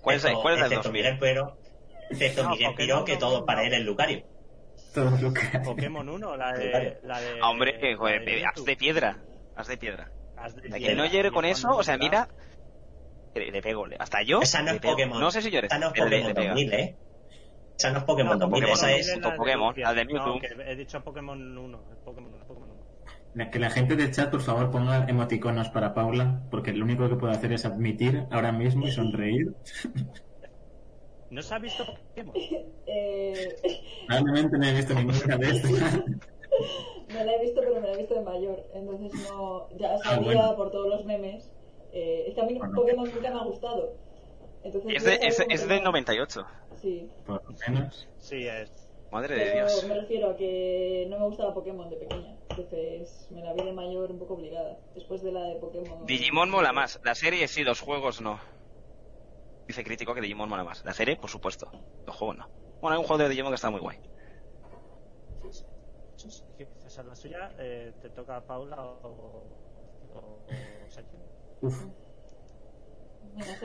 ¿Cuál 0.00 0.16
es, 0.16 0.24
Excepto- 0.24 0.42
cuál 0.42 0.54
es 0.54 0.58
el 0.60 0.64
excepto 0.66 0.88
2000? 0.88 1.02
Miguel 1.02 1.18
Pero, 1.20 1.56
excepto 2.10 2.42
No, 2.42 2.50
Miguel 2.50 2.74
Piró, 2.76 3.04
que 3.04 3.16
todo 3.16 3.46
para 3.46 3.62
él 3.64 3.74
es 3.74 3.80
Lucario. 3.82 4.24
Todo 5.04 5.16
lo 5.20 5.32
que 5.32 5.58
Pokémon 5.60 6.08
1, 6.08 6.36
la 6.36 6.52
de. 6.52 6.98
La 7.02 7.20
de 7.20 7.40
Ah, 7.42 7.50
hombre, 7.50 7.94
joder, 7.96 8.24
de 8.24 8.44
haz 8.44 8.64
de 8.64 8.76
piedra. 8.76 9.18
Haz 9.56 9.68
de 9.68 9.76
piedra. 9.76 10.10
Haz 10.36 10.54
de 10.56 10.62
que 10.68 10.94
no 10.94 11.06
llore 11.06 11.30
con 11.30 11.44
eso, 11.44 11.68
o 11.76 11.82
sea, 11.82 11.98
mira. 11.98 12.28
Le, 13.34 13.50
le 13.52 13.62
pego, 13.62 13.86
le- 13.86 13.96
hasta 13.98 14.22
yo. 14.22 14.40
Esa 14.40 14.62
no 14.62 14.70
es 14.72 14.80
pego. 14.80 14.94
Pokémon. 14.94 15.20
No 15.20 15.30
sé 15.30 15.42
si 15.42 15.50
llores. 15.50 15.70
Esa 15.70 15.78
no 15.78 15.88
es 15.88 15.92
Pokémon 15.92 16.28
le 16.28 16.34
pega. 16.34 16.48
2000, 16.54 16.72
¿eh? 16.72 16.96
Esa 17.78 17.90
no 17.92 17.98
es 17.98 18.04
Pokémon 18.04 18.32
No, 18.38 18.46
2000, 18.46 18.62
Pokémon 18.62 18.74
esa 18.76 18.86
2000 18.88 19.24
es. 19.32 19.36
Pokémon, 19.38 19.74
la 19.76 19.94
de 19.94 20.04
Mewtwo. 20.04 20.40
He 20.66 20.76
dicho 20.76 21.04
Pokémon 21.04 21.58
1. 21.58 21.84
es 21.92 21.98
Pokémon 22.04 22.34
1, 22.34 22.46
Pokémon 22.46 22.70
1. 22.70 22.84
La- 23.34 23.50
Que 23.50 23.58
la 23.60 23.70
gente 23.70 23.94
de 23.94 24.10
chat, 24.10 24.30
por 24.30 24.40
favor, 24.40 24.70
ponga 24.70 25.04
emoticonos 25.08 25.68
para 25.68 25.94
Paula, 25.94 26.42
porque 26.50 26.72
lo 26.72 26.84
único 26.84 27.08
que 27.08 27.14
puedo 27.16 27.32
hacer 27.32 27.52
es 27.52 27.64
admitir 27.64 28.24
ahora 28.32 28.50
mismo 28.50 28.88
y 28.88 28.90
sonreír. 28.92 29.54
¿No 31.30 31.42
se 31.42 31.54
ha 31.54 31.58
visto 31.58 31.84
Pokémon? 31.86 32.34
Eh, 32.90 33.54
Probablemente 34.06 34.56
no 34.58 34.66
he 34.66 34.72
visto 34.74 34.94
ninguna 34.94 35.36
de 35.36 35.50
estas. 35.56 35.98
no 35.98 37.24
la 37.24 37.34
he 37.34 37.42
visto, 37.42 37.60
pero 37.60 37.80
me 37.80 37.86
la 37.86 37.92
he 37.92 37.96
visto 37.98 38.14
de 38.14 38.20
mayor. 38.22 38.64
Entonces 38.72 39.12
no. 39.30 39.68
Ya 39.76 39.98
sabía 39.98 40.16
Ah, 40.16 40.20
bueno. 40.20 40.56
por 40.56 40.70
todos 40.70 40.88
los 40.88 41.04
memes. 41.04 41.50
Eh, 41.92 42.24
es 42.28 42.34
que 42.34 42.40
a 42.40 42.44
mí 42.44 42.54
Bueno. 42.54 42.74
Pokémon 42.74 43.10
nunca 43.14 43.30
me 43.30 43.40
ha 43.40 43.44
gustado. 43.44 43.92
Entonces, 44.64 44.92
Es, 44.96 45.04
de, 45.04 45.14
es, 45.16 45.40
es 45.48 45.60
se 45.60 45.66
del 45.66 45.78
llama. 45.78 45.90
98. 45.90 46.46
Sí. 46.80 47.10
Por 47.26 47.44
lo 47.44 47.50
menos. 47.68 48.08
Sí, 48.18 48.46
es. 48.46 48.70
Madre 49.12 49.36
de 49.36 49.52
Dios. 49.54 49.84
me 49.86 49.94
refiero 50.00 50.30
a 50.30 50.36
que 50.36 51.06
no 51.10 51.18
me 51.18 51.26
gustaba 51.26 51.54
Pokémon 51.54 51.88
de 51.90 51.96
pequeña. 51.96 52.36
Entonces 52.50 53.28
me 53.30 53.42
la 53.42 53.52
vi 53.52 53.64
de 53.64 53.72
mayor 53.72 54.10
un 54.10 54.18
poco 54.18 54.34
obligada. 54.34 54.78
Después 54.94 55.22
de 55.22 55.32
la 55.32 55.42
de 55.44 55.56
Pokémon. 55.56 56.06
Digimon 56.06 56.50
mola 56.50 56.72
más. 56.72 57.00
La 57.04 57.14
serie 57.14 57.46
sí, 57.48 57.64
los 57.64 57.80
juegos 57.80 58.20
no. 58.22 58.40
Dice 59.68 59.84
crítico 59.84 60.14
que 60.14 60.22
Digimon 60.22 60.48
mola 60.48 60.64
más. 60.64 60.82
La 60.84 60.94
serie, 60.94 61.16
por 61.16 61.28
supuesto. 61.28 61.70
Los 62.06 62.16
juegos 62.16 62.38
no. 62.38 62.48
Bueno, 62.80 62.94
hay 62.96 63.00
un 63.00 63.06
juego 63.06 63.22
de 63.22 63.28
Digimon 63.28 63.52
que 63.52 63.56
está 63.56 63.68
muy 63.70 63.80
guay. 63.80 63.98
La 67.06 67.14
suya. 67.14 67.54
Eh, 67.58 67.92
¿Te 68.00 68.08
toca 68.10 68.36
a 68.38 68.40
Paula 68.46 68.82
o, 68.82 69.44
o, 70.14 70.16
o 70.16 70.90
Sergio? 70.90 71.18
Uf. 71.60 71.84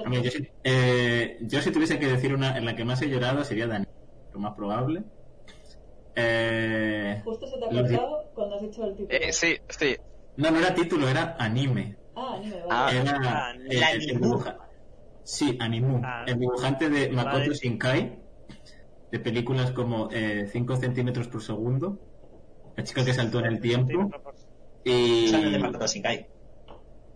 A 0.05 0.09
mí, 0.09 0.21
yo, 0.21 0.29
si, 0.29 0.47
eh, 0.63 1.37
yo 1.41 1.61
si 1.61 1.71
tuviese 1.71 1.97
que 1.97 2.07
decir 2.07 2.33
una 2.33 2.57
en 2.57 2.65
la 2.65 2.75
que 2.75 2.83
más 2.83 3.01
he 3.01 3.07
llorado 3.09 3.43
sería 3.45 3.65
Dani, 3.65 3.85
lo 4.33 4.39
más 4.39 4.53
probable. 4.55 5.03
Eh, 6.15 7.21
Justo 7.23 7.47
se 7.47 7.57
te 7.57 7.65
ha 7.65 7.69
cortado 7.69 8.31
cuando 8.35 8.55
has 8.55 8.61
dicho 8.61 8.83
el 8.85 8.95
título. 8.95 9.19
Eh, 9.19 9.31
sí, 9.31 9.57
sí. 9.69 9.95
no, 10.35 10.51
no 10.51 10.59
era 10.59 10.75
título, 10.75 11.07
era 11.07 11.35
anime. 11.39 11.97
Ah, 12.15 12.35
anime, 12.35 12.61
vale. 12.65 12.69
Ah. 12.69 12.91
Era 12.93 13.19
Ah, 13.47 13.53
eh, 13.69 13.79
la 13.79 13.93
dibuja- 13.93 14.62
Sí, 15.23 15.57
Animu. 15.59 16.01
Ah. 16.03 16.25
el 16.27 16.39
dibujante 16.39 16.89
de 16.89 17.09
Makoto 17.09 17.37
Vale. 17.37 17.53
Shinkai, 17.53 18.19
de 19.11 19.19
películas 19.19 19.71
como 19.71 20.09
5 20.09 20.75
centímetros 20.77 21.27
por 21.27 21.41
segundo, 21.41 21.99
La 22.75 22.83
chica 22.83 23.05
que 23.05 23.13
saltó 23.13 23.39
en 23.39 23.45
el 23.45 23.59
tiempo, 23.59 24.09
y... 24.83 25.25
Es 25.25 25.31
de 25.51 25.59
Makoto 25.59 25.87
Shinkai. 25.87 26.27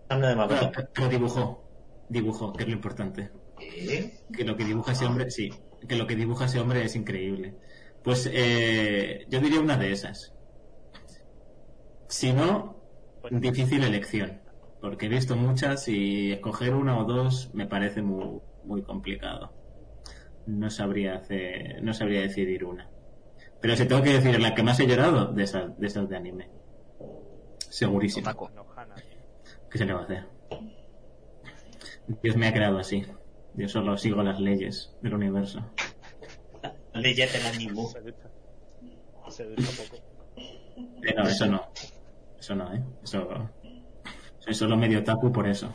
Es 0.08 0.20
de 0.20 0.36
Makoto. 0.36 0.72
que 0.92 1.02
lo 1.02 1.08
dibujó. 1.08 1.64
Dibujó, 2.08 2.52
que 2.52 2.62
es 2.62 2.68
lo 2.68 2.74
importante. 2.74 3.30
¿Eh? 3.60 4.20
Que 4.32 4.44
lo 4.44 4.56
que 4.56 4.64
dibuja 4.64 4.92
ese 4.92 5.04
hombre, 5.04 5.30
sí, 5.30 5.52
que 5.86 5.96
lo 5.96 6.06
que 6.06 6.16
dibuja 6.16 6.46
ese 6.46 6.60
hombre 6.60 6.84
es 6.84 6.96
increíble. 6.96 7.54
Pues 8.02 8.28
eh, 8.32 9.26
yo 9.28 9.40
diría 9.40 9.60
una 9.60 9.76
de 9.76 9.92
esas. 9.92 10.34
Si 12.08 12.32
no, 12.32 12.80
difícil 13.30 13.84
elección. 13.84 14.40
Porque 14.80 15.06
he 15.06 15.08
visto 15.08 15.36
muchas 15.36 15.88
y 15.88 16.32
escoger 16.32 16.74
una 16.74 16.98
o 16.98 17.04
dos 17.04 17.52
me 17.54 17.66
parece 17.66 18.02
muy, 18.02 18.40
muy 18.64 18.82
complicado. 18.82 19.52
No 20.46 20.70
sabría 20.70 21.16
hacer, 21.16 21.82
no 21.82 21.92
sabría 21.92 22.22
decidir 22.22 22.64
una. 22.64 22.88
Pero 23.60 23.76
si 23.76 23.86
tengo 23.86 24.02
que 24.02 24.12
decir 24.12 24.40
la 24.40 24.54
que 24.54 24.62
más 24.62 24.78
he 24.80 24.86
llorado, 24.86 25.32
de 25.32 25.42
esas, 25.42 25.78
de 25.78 25.86
esas 25.86 26.08
de 26.08 26.16
anime. 26.16 26.48
Segurísimo. 27.58 28.28
Otaku. 28.28 28.48
¿Qué 29.70 29.78
se 29.78 29.84
le 29.84 29.92
va 29.92 30.00
a 30.00 30.04
hacer? 30.04 30.26
Dios 32.22 32.36
me 32.36 32.48
ha 32.48 32.52
creado 32.52 32.78
así. 32.78 33.04
Yo 33.54 33.68
solo 33.68 33.96
sigo 33.98 34.22
las 34.22 34.40
leyes 34.40 34.96
del 35.02 35.14
universo. 35.14 35.60
Leyes 36.94 37.32
del 37.32 37.46
Animu. 37.46 37.88
Se 37.88 38.00
ducha. 38.00 38.30
Se 39.28 39.44
ducha 39.44 39.68
poco. 39.82 40.02
Eh, 40.36 41.14
no, 41.16 41.24
eso 41.24 41.46
no. 41.46 41.68
Eso 42.38 42.54
no, 42.54 42.72
¿eh? 42.72 42.82
Eso... 43.02 43.50
Soy 44.48 44.54
solo 44.54 44.78
medio 44.78 45.04
tapu 45.04 45.30
por 45.30 45.46
eso. 45.46 45.68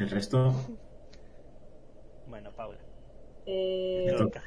El 0.00 0.10
resto... 0.10 0.52
Bueno, 2.26 2.50
Paula. 2.56 2.80
Eh, 3.46 4.06
Me 4.08 4.14
toca. 4.14 4.42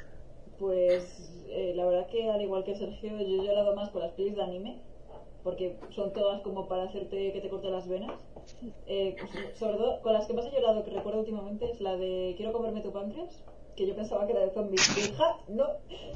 pues 0.58 1.32
eh, 1.48 1.72
la 1.74 1.86
verdad 1.86 2.08
que 2.08 2.28
al 2.28 2.42
igual 2.42 2.64
que 2.64 2.76
Sergio, 2.76 3.16
yo 3.16 3.42
he 3.42 3.46
llorado 3.46 3.74
más 3.74 3.88
con 3.88 4.02
las 4.02 4.12
pelis 4.12 4.36
de 4.36 4.42
anime, 4.42 4.82
porque 5.44 5.78
son 5.88 6.12
todas 6.12 6.42
como 6.42 6.68
para 6.68 6.82
hacerte 6.82 7.32
que 7.32 7.40
te 7.40 7.48
corte 7.48 7.70
las 7.70 7.88
venas. 7.88 8.12
Eh, 8.86 9.16
sobre 9.58 9.78
todo, 9.78 10.02
con 10.02 10.12
las 10.12 10.26
que 10.26 10.34
más 10.34 10.44
he 10.44 10.50
llorado, 10.50 10.84
que 10.84 10.90
recuerdo 10.90 11.20
últimamente, 11.20 11.70
es 11.70 11.80
la 11.80 11.96
de 11.96 12.34
Quiero 12.36 12.52
comerme 12.52 12.82
tu 12.82 12.92
páncreas, 12.92 13.42
que 13.76 13.86
yo 13.86 13.96
pensaba 13.96 14.26
que 14.26 14.32
era 14.32 14.42
de 14.42 14.50
zombies. 14.50 15.14
¡ja! 15.16 15.38
No, 15.48 15.68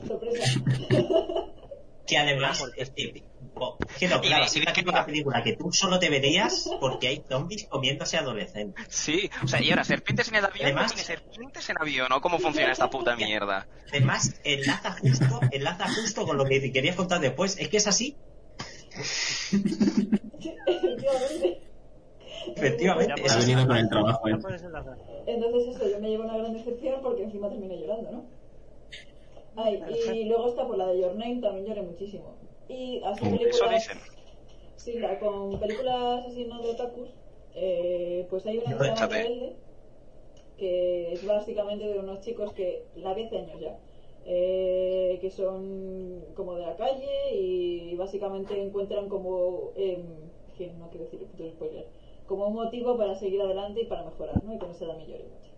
sorpresa. 0.07 0.61
Que 2.07 2.19
además, 2.19 2.63
es 2.77 2.91
que, 2.91 3.23
no, 3.55 4.21
claro, 4.21 4.47
que 4.53 4.61
es 4.61 4.87
una 4.87 5.07
película 5.07 5.43
que 5.43 5.57
tú 5.57 5.73
solo 5.73 5.99
te 5.99 6.09
verías 6.11 6.69
porque 6.81 7.09
hay 7.09 7.25
zombies 7.29 7.67
comiéndose 7.69 8.17
adolescentes. 8.17 8.85
Sí, 8.89 9.31
o 9.43 9.47
sea, 9.47 9.63
y 9.63 9.71
ahora, 9.71 9.85
serpientes 9.85 10.29
en 10.29 10.37
el 10.37 10.45
avión, 10.45 10.65
Además- 10.67 10.85
no 10.85 10.89
tiene 10.89 11.05
serpientes 11.05 11.71
en 11.71 11.77
avión, 11.81 12.07
¿no? 12.11 12.21
¿Cómo 12.21 12.39
funciona 12.39 12.73
esta 12.73 12.91
puta 12.91 13.17
mierda? 13.17 13.69
Además, 13.91 14.41
enlaza 14.45 14.93
justo, 14.93 15.41
enlaza 15.51 15.89
justo 15.89 16.27
con 16.27 16.37
lo 16.37 16.45
que 16.45 16.73
querías 16.73 16.97
contar 16.97 17.21
después. 17.21 17.57
Es 17.59 17.69
que 17.69 17.77
es 17.77 17.87
así, 17.87 18.17
Efectivamente. 22.57 23.23
Ha 23.31 23.37
venido 23.37 23.67
con 23.67 23.77
el 23.77 23.89
trabajo 23.89 24.29
enlazar. 24.29 24.99
Entonces 25.27 25.77
eso, 25.77 25.89
yo 25.89 26.01
me 26.01 26.09
llevo 26.09 26.25
una 26.25 26.37
gran 26.37 26.53
decepción 26.53 27.01
porque 27.03 27.23
encima 27.25 27.49
terminé 27.49 27.79
llorando, 27.79 28.11
¿no? 28.11 28.25
Ay, 29.57 29.83
y 30.15 30.25
luego 30.25 30.49
está 30.49 30.67
por 30.67 30.79
la 30.79 30.87
de 30.89 31.01
Your 31.01 31.15
Name, 31.15 31.41
también 31.41 31.67
lloré 31.67 31.83
muchísimo. 31.83 32.37
Y 32.73 33.03
así 33.05 33.21
Oh, 33.25 33.31
películas... 33.31 33.55
Eso 33.55 33.69
dicen. 33.69 33.99
Sí, 34.77 34.99
la, 34.99 35.19
con 35.19 35.61
películas 35.61 36.27
así 36.27 36.45
no 36.47 36.61
de 36.61 36.71
otakus, 36.71 37.11
eh, 37.55 38.27
pues 38.31 38.45
hay 38.47 38.59
una 38.59 38.67
que 38.67 38.73
No, 38.73 38.79
se 38.79 38.85
llama 38.87 38.95
échate. 38.95 39.15
Rebelde, 39.23 39.57
que 40.59 41.13
es 41.13 41.27
básicamente 41.27 41.85
de 41.85 41.99
unos 41.99 42.21
chicos 42.21 42.53
que, 42.53 42.85
la 42.97 43.15
vi 43.15 43.25
hace 43.25 43.39
años 43.39 43.61
ya, 43.61 43.79
eh, 44.25 45.19
que 45.21 45.31
son 45.31 46.25
como 46.35 46.55
de 46.57 46.67
la 46.67 46.77
calle 46.77 47.35
y 47.35 47.95
básicamente 47.95 48.61
encuentran 48.61 49.09
como, 49.09 49.71
eh, 49.77 50.03
que 50.57 50.73
no 50.73 50.89
quiero 50.89 51.05
decir 51.05 51.29
spoiler, 51.53 51.87
como 52.27 52.49
un 52.49 52.55
motivo 52.55 52.97
para 52.97 53.15
seguir 53.15 53.41
adelante 53.43 53.83
y 53.83 53.87
para 53.87 54.05
mejorar, 54.05 54.43
¿no? 54.43 54.55
Y 54.55 54.59
con 54.59 54.71
eso 54.71 54.87
también 54.87 55.11
lloré 55.11 55.25
mucho. 55.25 55.51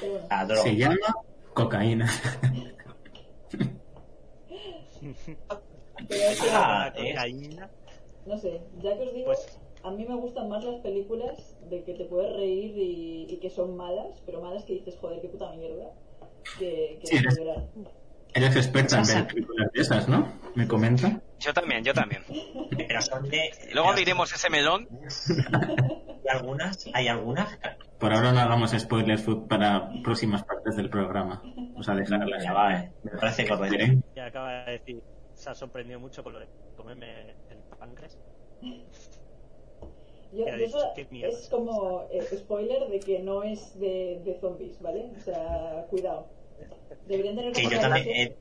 Bueno, 0.00 0.26
La 0.28 0.44
droga. 0.44 0.62
Se 0.62 0.76
llama 0.76 0.96
cocaína. 1.54 2.10
que, 6.08 6.14
Ah, 6.52 6.92
La 6.92 6.92
cocaína. 6.92 7.70
no 8.26 8.38
sé, 8.38 8.60
ya 8.82 8.96
que 8.96 9.02
os 9.04 9.14
digo, 9.14 9.26
Pues- 9.26 9.58
a 9.84 9.90
mí 9.90 10.04
me 10.06 10.14
gustan 10.14 10.48
más 10.48 10.64
las 10.64 10.80
películas 10.80 11.56
de 11.68 11.82
que 11.84 11.94
te 11.94 12.04
puedes 12.04 12.32
reír 12.36 12.76
y, 12.76 13.26
y 13.28 13.36
que 13.38 13.50
son 13.50 13.76
malas, 13.76 14.22
pero 14.26 14.40
malas 14.40 14.64
que 14.64 14.74
dices, 14.74 14.96
joder, 15.00 15.20
qué 15.20 15.28
puta 15.28 15.50
mierda, 15.52 15.90
que, 16.58 16.98
que 17.00 17.06
Sí, 17.06 17.16
eres- 17.16 18.56
experta 18.56 18.98
en 18.98 19.06
ver 19.06 19.26
películas 19.26 19.70
de 19.72 19.80
esas, 19.82 20.08
¿no? 20.08 20.26
Me 20.54 20.66
comenta. 20.68 21.20
Yo 21.40 21.52
también, 21.52 21.82
yo 21.84 21.92
también. 21.92 22.22
Pero 22.76 23.02
son 23.02 23.28
de. 23.28 23.50
Y 23.70 23.74
luego 23.74 23.90
abriremos 23.90 24.32
ese 24.32 24.48
melón. 24.50 24.88
Hay 26.24 26.38
algunas, 26.38 26.88
hay 26.94 27.08
algunas. 27.08 27.58
Por 27.98 28.12
ahora 28.12 28.32
no 28.32 28.40
hagamos 28.40 28.70
spoilers 28.70 29.22
food 29.22 29.48
para 29.48 29.90
próximas 30.02 30.42
partes 30.44 30.76
del 30.76 30.88
programa. 30.88 31.42
Vamos 31.44 31.88
a 31.88 31.94
dejarlas. 31.94 32.42
Ya 32.44 32.52
va, 32.52 32.74
eh. 32.74 32.92
Me 33.02 33.10
parece 33.18 33.46
correcto. 33.48 33.76
¿Eh? 33.76 33.98
Ya 34.16 34.26
acaba 34.26 34.64
de 34.64 34.72
decir, 34.72 35.02
se 35.42 35.50
ha 35.50 35.54
sorprendido 35.54 35.98
mucho 35.98 36.22
con 36.22 36.34
lo 36.34 36.38
de 36.38 36.46
comerme 36.76 37.34
el 37.50 37.58
páncreas. 37.76 38.16
Yo, 40.32 40.46
eso 40.46 40.92
qué 40.94 41.06
es 41.10 41.48
como 41.50 42.08
eh, 42.10 42.22
spoiler 42.38 42.88
de 42.88 43.00
que 43.00 43.18
no 43.18 43.42
es 43.42 43.78
de, 43.78 44.22
de 44.24 44.38
zombies, 44.40 44.80
¿vale? 44.80 45.10
O 45.16 45.20
sea, 45.20 45.84
cuidado. 45.90 46.28
Deberían 47.06 47.34
tener 47.34 47.52
Que 47.52 47.62
como 47.64 47.74
yo 47.74 47.80
también 47.80 48.08
eh, 48.08 48.36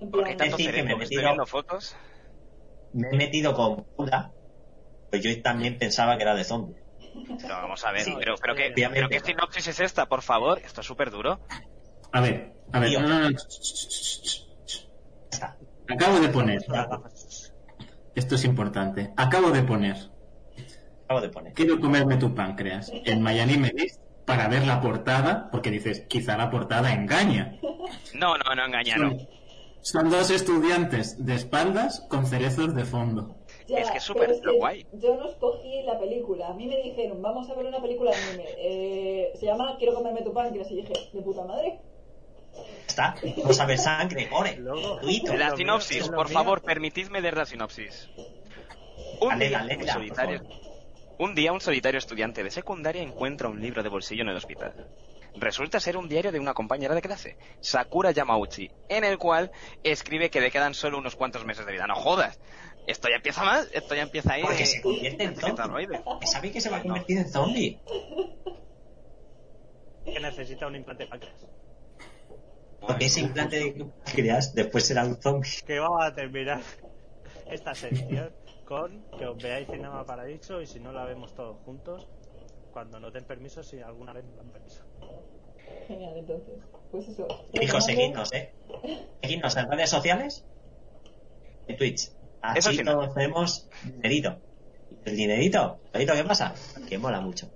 hay 0.00 0.06
plan, 0.08 0.36
tanto 0.36 0.56
decir 0.56 0.74
que 0.74 0.82
me 0.82 0.88
cerebro 0.88 1.04
estoy 1.04 1.24
viendo 1.24 1.46
fotos. 1.46 1.96
me 2.92 3.08
he 3.08 3.16
metido 3.16 3.54
con 3.54 3.84
Paula. 3.96 4.30
Pues 5.10 5.22
yo 5.22 5.42
también 5.42 5.78
pensaba 5.78 6.16
que 6.16 6.22
era 6.22 6.34
de 6.34 6.44
zombie. 6.44 6.76
Pero 7.40 7.54
vamos 7.54 7.82
a 7.84 7.92
ver, 7.92 8.02
Sí, 8.02 8.14
pero, 8.18 8.34
pero, 8.36 8.54
¿qué, 8.54 8.72
pero 8.74 9.08
¿qué 9.08 9.20
sinopsis 9.20 9.68
es 9.68 9.80
esta, 9.80 10.06
por 10.06 10.20
favor? 10.20 10.58
Esto 10.58 10.82
es 10.82 10.86
súper 10.86 11.10
duro. 11.10 11.40
A 12.12 12.20
ver, 12.20 12.52
a 12.72 12.78
ver. 12.78 12.90
Tío. 12.90 13.00
no, 13.00 13.08
no, 13.08 13.30
no. 13.30 13.36
Acabo 15.88 16.18
de 16.20 16.28
poner. 16.28 16.64
Esto 18.14 18.34
es 18.34 18.44
importante. 18.44 19.12
Acabo 19.16 19.50
de 19.50 19.62
poner. 19.62 19.96
Acabo 21.04 21.20
de 21.20 21.28
poner. 21.28 21.52
Quiero 21.52 21.80
comerme 21.80 22.16
tu 22.16 22.34
páncreas 22.34 22.90
en 22.92 23.22
Miami 23.22 23.56
List 23.74 24.00
para 24.24 24.48
ver 24.48 24.66
la 24.66 24.80
portada, 24.80 25.48
porque 25.52 25.70
dices, 25.70 26.04
quizá 26.08 26.36
la 26.36 26.50
portada 26.50 26.92
engaña. 26.92 27.58
No, 28.14 28.36
no, 28.36 28.54
no 28.54 28.64
engañaron. 28.66 29.28
Son 29.82 30.10
dos 30.10 30.30
estudiantes 30.30 31.24
de 31.24 31.36
espaldas 31.36 32.04
con 32.08 32.26
cerezos 32.26 32.74
de 32.74 32.84
fondo. 32.84 33.36
Ya, 33.68 33.78
Es 33.78 33.90
que 33.92 33.98
es 33.98 34.02
súper 34.04 34.40
que 34.40 34.50
guay. 34.58 34.84
Yo 34.94 35.14
no 35.16 35.28
escogí 35.28 35.82
la 35.84 35.96
película. 35.98 36.48
A 36.48 36.54
mí 36.54 36.66
me 36.66 36.82
dijeron, 36.82 37.22
vamos 37.22 37.48
a 37.48 37.54
ver 37.54 37.66
una 37.66 37.80
película 37.80 38.10
de 38.10 38.16
anime. 38.16 38.44
Eh, 38.58 39.32
se 39.36 39.46
llama 39.46 39.76
Quiero 39.78 39.94
comerme 39.94 40.22
tu 40.22 40.32
páncreas. 40.32 40.68
Y 40.72 40.76
dije, 40.76 40.92
de 41.12 41.22
puta 41.22 41.44
madre. 41.44 41.80
Está. 42.86 43.14
Vamos 43.38 43.60
a 43.60 43.66
ver 43.66 43.78
sangre, 43.78 44.28
ore. 44.32 44.56
Luego- 44.56 44.96
Gratuito. 44.96 45.34
La 45.36 45.56
sinopsis, 45.56 46.08
por 46.08 46.28
favor, 46.28 46.62
permitidme 46.62 47.20
leer 47.20 47.36
la 47.36 47.46
sinopsis. 47.46 48.08
Un 49.20 49.28
Dale, 49.30 49.48
día, 49.48 49.58
dale, 49.58 49.76
un 49.76 49.88
solitario, 49.88 50.42
un 51.18 51.34
día 51.34 51.52
un 51.52 51.60
solitario 51.60 51.98
estudiante 51.98 52.42
de 52.44 52.50
secundaria 52.50 53.02
encuentra 53.02 53.48
un 53.48 53.60
libro 53.60 53.82
de 53.82 53.88
bolsillo 53.88 54.22
en 54.22 54.28
el 54.28 54.36
hospital. 54.36 54.74
Resulta 55.38 55.80
ser 55.80 55.96
un 55.98 56.08
diario 56.08 56.32
de 56.32 56.38
una 56.40 56.54
compañera 56.54 56.94
de 56.94 57.02
clase, 57.02 57.36
Sakura 57.60 58.10
Yamauchi, 58.10 58.70
en 58.88 59.04
el 59.04 59.18
cual 59.18 59.50
escribe 59.82 60.30
que 60.30 60.40
le 60.40 60.50
quedan 60.50 60.72
solo 60.74 60.96
unos 60.98 61.14
cuantos 61.16 61.44
meses 61.44 61.66
de 61.66 61.72
vida. 61.72 61.86
No 61.86 61.94
jodas. 61.94 62.38
Esto 62.86 63.08
ya 63.08 63.16
empieza 63.16 63.42
mal, 63.42 63.68
esto 63.72 63.94
ya 63.94 64.02
empieza 64.02 64.32
ahí. 64.34 64.42
Porque 64.42 64.64
se 64.64 64.80
convierte 64.80 65.24
en 65.24 65.36
zombie. 65.36 65.88
¿Sabe 66.24 66.52
que 66.52 66.60
se 66.60 66.70
va 66.70 66.76
a 66.78 66.82
convertir 66.82 67.18
en 67.18 67.28
zombie? 67.28 67.80
Que 70.04 70.20
necesita 70.20 70.66
un 70.68 70.76
implante 70.76 71.04
de 71.04 71.10
páncreas. 71.10 71.34
Porque 72.80 73.06
ese 73.06 73.20
implante 73.20 73.56
de 73.58 73.84
páncreas 74.04 74.54
después 74.54 74.84
será 74.86 75.04
un 75.04 75.16
zombie. 75.16 75.50
Que 75.66 75.78
vamos 75.78 76.04
a 76.04 76.14
terminar 76.14 76.60
esta 77.50 77.74
sección 77.74 78.32
con 78.64 79.04
que 79.18 79.26
os 79.26 79.40
veáis 79.42 79.66
Cinema 79.68 80.04
Paradiso 80.04 80.60
y 80.60 80.66
si 80.66 80.80
no 80.80 80.92
la 80.92 81.04
vemos 81.04 81.34
todos 81.34 81.56
juntos, 81.64 82.06
cuando 82.72 83.00
nos 83.00 83.12
den 83.12 83.24
permiso, 83.24 83.62
si 83.62 83.80
alguna 83.80 84.12
vez 84.12 84.24
nos 84.24 84.36
dan 84.36 84.50
permiso. 84.50 84.82
Genial, 85.88 86.16
entonces. 86.16 86.54
Pues 86.90 87.08
eso. 87.08 87.26
Hijo, 87.52 87.78
retomando- 87.78 87.80
seguidnos, 87.80 88.32
¿eh? 88.32 88.52
Seguidnos 89.22 89.56
en 89.56 89.70
redes 89.70 89.90
sociales. 89.90 90.44
En 91.68 91.76
Twitch. 91.76 92.02
Eso 92.02 92.68
Así 92.68 92.76
sí, 92.78 92.82
no. 92.84 92.92
todos 92.92 93.14
tenemos 93.14 93.68
dinerito. 93.84 94.36
El 95.04 95.16
dinerito, 95.16 95.80
dinerito, 95.92 96.14
¿qué 96.14 96.24
pasa? 96.24 96.54
Que 96.88 96.98
mola 96.98 97.20
mucho. 97.20 97.50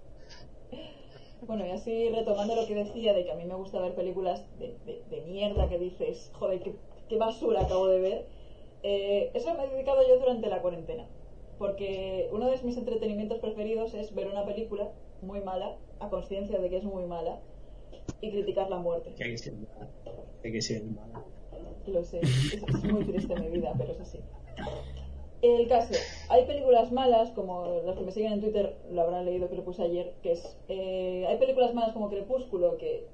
Bueno, 1.51 1.67
y 1.67 1.71
así 1.71 2.09
retomando 2.11 2.55
lo 2.55 2.65
que 2.65 2.77
decía 2.77 3.13
de 3.13 3.25
que 3.25 3.33
a 3.33 3.35
mí 3.35 3.45
me 3.45 3.57
gusta 3.57 3.81
ver 3.81 3.97
películas 3.97 4.47
de, 4.61 4.69
de- 4.87 5.03
de 5.11 5.21
mierda 5.23 5.69
que 5.69 5.81
dices, 5.81 6.31
joder, 6.33 6.61
qué, 6.63 6.77
qué 7.09 7.17
basura 7.17 7.63
acabo 7.63 7.89
de 7.89 7.99
ver. 7.99 8.27
Eh, 8.85 9.33
eso 9.35 9.53
me 9.55 9.65
he 9.65 9.69
dedicado 9.69 9.99
yo 10.07 10.21
durante 10.21 10.49
la 10.49 10.63
cuarentena. 10.63 11.09
Porque 11.59 12.29
uno 12.31 12.49
de 12.49 12.57
mis 12.63 12.77
entretenimientos 12.77 13.41
preferidos 13.41 13.95
es 13.95 14.15
ver 14.15 14.29
una 14.29 14.47
película 14.47 14.93
muy 15.23 15.41
mala, 15.41 15.75
a 15.99 16.09
conciencia 16.09 16.57
de 16.61 16.71
que 16.71 16.77
es 16.77 16.85
muy 16.85 17.05
mala, 17.07 17.41
y 18.21 18.31
criticar 18.31 18.71
la 18.71 18.79
muerte. 18.79 19.13
Que 19.17 19.25
hay 19.25 19.31
que 19.33 19.39
ser 19.39 19.55
mala. 19.55 19.91
Que 20.43 20.47
hay 20.49 20.53
que 20.53 20.63
ser 20.63 20.85
mala. 20.85 21.25
Lo 21.89 22.05
sé, 22.05 22.21
es, 22.21 22.53
es 22.55 22.85
muy 22.85 23.03
triste 23.07 23.35
mi 23.35 23.49
vida, 23.49 23.75
pero 23.77 23.91
es 23.93 23.99
así. 23.99 24.21
El 25.43 25.69
caso, 25.69 25.95
hay 26.29 26.45
películas 26.45 26.93
malas, 26.93 27.31
como 27.31 27.83
los 27.85 27.97
que 27.97 28.05
me 28.05 28.13
siguen 28.13 28.35
en 28.35 28.41
Twitter 28.41 28.77
lo 28.91 29.03
habrán 29.03 29.25
leído 29.25 29.49
que 29.49 29.57
lo 29.57 29.65
puse 29.65 29.83
ayer, 29.83 30.13
que 30.23 30.33
es, 30.33 30.57
eh, 30.69 31.25
hay 31.27 31.39
películas 31.39 31.73
malas 31.73 31.95
como 31.95 32.11
Crepúsculo 32.11 32.77
que, 32.77 33.07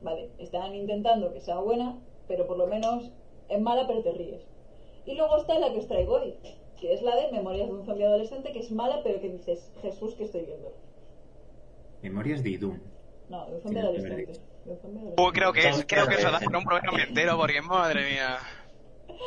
vale, 0.00 0.30
están 0.38 0.74
intentando 0.74 1.34
que 1.34 1.42
sea 1.42 1.58
buena, 1.58 1.98
pero 2.26 2.46
por 2.46 2.56
lo 2.56 2.66
menos 2.66 3.10
es 3.50 3.60
mala 3.60 3.86
pero 3.86 4.02
te 4.02 4.12
ríes. 4.12 4.46
Y 5.04 5.14
luego 5.14 5.36
está 5.36 5.58
la 5.58 5.72
que 5.72 5.80
os 5.80 5.86
traigo 5.88 6.14
hoy, 6.14 6.34
que 6.80 6.94
es 6.94 7.02
la 7.02 7.16
de 7.16 7.30
Memorias 7.32 7.68
de 7.68 7.74
un 7.74 7.84
zombie 7.84 8.06
adolescente, 8.06 8.52
que 8.52 8.60
es 8.60 8.70
mala 8.70 9.02
pero 9.02 9.20
que 9.20 9.28
dices, 9.28 9.70
Jesús, 9.82 10.14
que 10.14 10.24
estoy 10.24 10.46
viendo? 10.46 10.72
Memorias 12.02 12.42
de 12.42 12.50
Idun. 12.50 12.82
No, 13.28 13.44
de 13.46 13.56
un 13.56 13.60
zombie 13.60 13.80
Sí, 13.80 13.86
adolescente. 13.86 14.32
Uy, 15.18 15.32
creo 15.32 15.52
que 15.52 15.68
es, 15.68 15.84
creo 15.86 16.06
que 16.06 16.14
eso 16.14 16.30
da 16.30 16.40
para 16.40 16.58
un 16.58 16.64
programa 16.64 17.02
entero, 17.02 17.36
porque 17.36 17.60
madre 17.60 18.10
mía. 18.10 18.38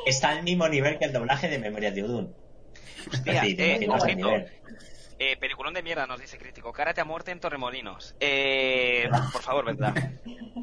Está 0.07 0.31
al 0.31 0.43
mismo 0.43 0.67
nivel 0.67 0.97
que 0.97 1.05
el 1.05 1.13
doblaje 1.13 1.47
de 1.47 1.59
Memorias 1.59 1.93
de 1.93 2.03
Udun. 2.03 2.33
Hostia, 3.11 3.41
Sí, 3.41 3.55
eh, 3.59 3.87
nivel. 4.15 4.51
Eh, 5.19 5.35
peliculón 5.37 5.73
de 5.73 5.81
mierda, 5.81 6.05
nos 6.05 6.19
dice 6.19 6.37
crítico. 6.37 6.71
Cárate 6.71 7.01
a 7.01 7.05
muerte 7.05 7.31
en 7.31 7.39
Torremolinos. 7.39 8.15
Eh, 8.19 9.09
por 9.33 9.41
favor, 9.41 9.65
verdad. 9.65 9.93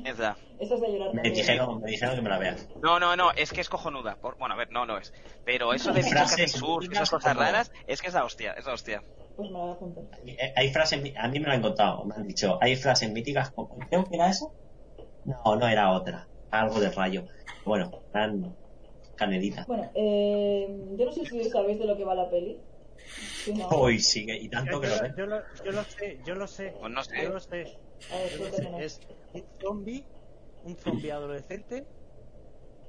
Verdad. 0.05 0.37
Esa 0.61 0.75
es 0.77 0.81
de 0.81 0.93
llorar 0.93 1.15
Me 1.15 1.23
dijeron, 1.31 1.81
me 1.81 1.91
dijeron 1.91 2.15
que 2.15 2.23
me 2.23 2.29
la 2.31 2.39
vea. 2.39 2.57
No, 2.81 3.01
no, 3.01 3.17
no, 3.17 3.33
es 3.33 3.53
que 3.53 3.61
es 3.61 3.69
cojonuda. 3.69 4.17
Por- 4.17 4.37
bueno, 4.39 4.55
a 4.55 4.59
ver, 4.59 4.71
no, 4.71 4.87
no 4.87 4.99
es. 4.99 5.13
Pero 5.45 5.75
eso 5.75 5.93
de 5.93 6.03
Frases 6.05 6.63
míticas 6.63 6.93
esas 6.93 7.11
cosas 7.11 7.37
raras, 7.37 7.73
es 7.87 8.01
que 8.01 8.09
es 8.09 8.15
la 8.15 8.25
hostia, 8.25 8.53
es 8.53 8.65
la 8.65 8.75
hostia. 8.75 9.03
Pues 9.35 9.51
me 9.51 9.59
la 9.59 9.65
voy 9.65 9.71
a 9.71 9.75
apuntar. 9.75 10.05
Eh, 10.25 10.53
Hay 10.57 10.73
frases, 10.73 11.03
mi- 11.03 11.15
a 11.17 11.27
mí 11.27 11.41
me 11.41 11.47
lo 11.47 11.53
han 11.53 11.63
contado, 11.63 12.05
me 12.05 12.15
han 12.15 12.27
dicho, 12.27 12.57
hay 12.61 12.77
frases 12.77 13.11
míticas 13.11 13.51
como, 13.51 13.77
creo 13.89 14.05
que 14.05 14.15
era 14.15 14.29
eso. 14.29 14.55
No, 15.25 15.57
no 15.57 15.67
era 15.67 15.91
otra, 15.91 16.29
algo 16.51 16.79
de 16.79 16.91
rayo. 16.91 17.25
Bueno, 17.65 17.91
eran 18.13 18.55
canelita. 19.17 19.65
Bueno, 19.67 19.91
eh, 19.95 20.67
yo 20.97 21.05
no 21.07 21.13
sé 21.13 21.25
si 21.27 21.45
sabéis 21.45 21.79
de 21.79 21.87
lo 21.87 21.97
que 21.97 22.05
va 22.05 22.15
la 22.15 22.29
peli. 22.31 22.59
Si 23.45 23.53
no, 23.53 23.69
Hoy 23.69 23.99
sigue, 23.99 24.37
y 24.37 24.45
Yo, 24.45 24.51
tanto 24.51 24.81
que 24.81 24.89
lo 24.89 25.01
ven. 25.01 25.15
yo 25.17 25.27
lo, 25.27 25.37
yo 25.65 25.73
lo 25.73 25.85
sé, 25.85 26.19
yo 26.25 26.35
lo 26.35 26.47
sé. 26.47 26.75
Pues 26.81 26.93
no 26.93 27.03
sé. 27.05 27.23
Yo 27.23 27.29
lo 27.31 27.41
sé. 27.41 27.77
a 28.13 28.17
ver, 28.19 28.31
Yo 28.31 28.39
lo 28.39 28.45
sé. 28.45 28.51
cuéntanos. 28.51 28.81
Es 28.81 29.01
un 29.33 29.45
zombie, 29.61 30.05
un 30.65 30.77
zombie 30.77 31.11
adolescente 31.13 31.85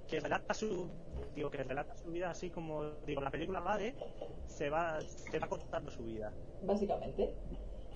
que 0.08 0.20
relata 0.20 0.54
su 0.54 0.88
digo 1.36 1.50
que 1.50 1.64
relata 1.64 1.96
su 1.96 2.12
vida 2.12 2.30
así 2.30 2.52
como 2.52 2.84
digo 3.08 3.22
la 3.22 3.32
película 3.32 3.60
va 3.60 3.76
de 3.76 3.96
se 4.46 4.70
va 4.70 5.02
se 5.02 5.40
va 5.40 5.48
contando 5.48 5.90
su 5.92 6.04
vida 6.04 6.32
básicamente. 6.62 7.34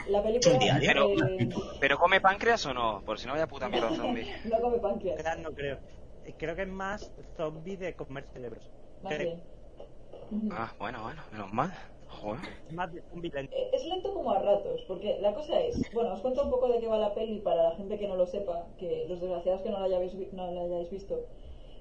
La 0.10 0.24
película. 0.24 0.58
Diario. 0.58 1.10
Pero- 1.16 1.28
eh, 1.28 1.50
¿Pero 1.80 1.98
come 2.00 2.20
páncreas 2.20 2.66
o 2.66 2.74
no? 2.74 3.04
Por 3.06 3.20
si 3.20 3.28
no 3.28 3.34
vaya 3.34 3.46
puta 3.48 3.70
mierda 3.70 3.96
zombie. 3.96 4.26
no 4.46 4.60
come 4.60 4.80
páncreas, 4.80 5.38
no 5.40 5.52
creo 5.54 5.78
creo 6.38 6.56
que 6.56 6.64
es 6.64 6.68
más 6.68 7.12
zombie 7.36 7.78
de 7.78 7.94
comer 7.96 8.26
cerebros 8.34 8.70
más 9.02 9.14
Creo. 9.16 9.28
bien. 9.36 9.44
Ujú. 10.32 10.50
Ah, 10.52 10.74
bueno, 10.80 11.04
bueno, 11.04 11.22
menos 11.32 11.54
mal. 11.54 11.74
Joder. 12.08 12.42
es 12.68 12.74
más 12.74 12.92
de 12.92 13.02
zombie 13.04 13.30
lento 13.32 13.56
Eh, 13.56 13.70
Es 13.72 13.86
lento 13.86 14.14
como 14.14 14.32
a 14.32 14.40
ratos, 14.40 14.82
porque 14.88 15.20
la 15.22 15.34
cosa 15.34 15.60
es, 15.62 15.80
bueno, 15.94 16.14
os 16.14 16.22
cuento 16.22 16.44
un 16.44 16.50
poco 16.50 16.68
de 16.68 16.80
qué 16.80 16.88
va 16.88 16.98
la 16.98 17.14
peli 17.14 17.40
para 17.40 17.64
la 17.70 17.76
gente 17.76 17.98
que 18.00 18.08
no 18.08 18.16
lo 18.16 18.26
sepa, 18.26 18.66
que 18.80 19.06
los 19.08 19.22
desgraciados 19.22 19.62
que 19.62 19.70
no 19.70 19.80
la 19.80 19.86
hayáis, 19.86 20.18
vi- 20.18 20.28
no 20.34 20.52
la 20.52 20.62
hayáis 20.62 20.90
visto. 20.90 21.20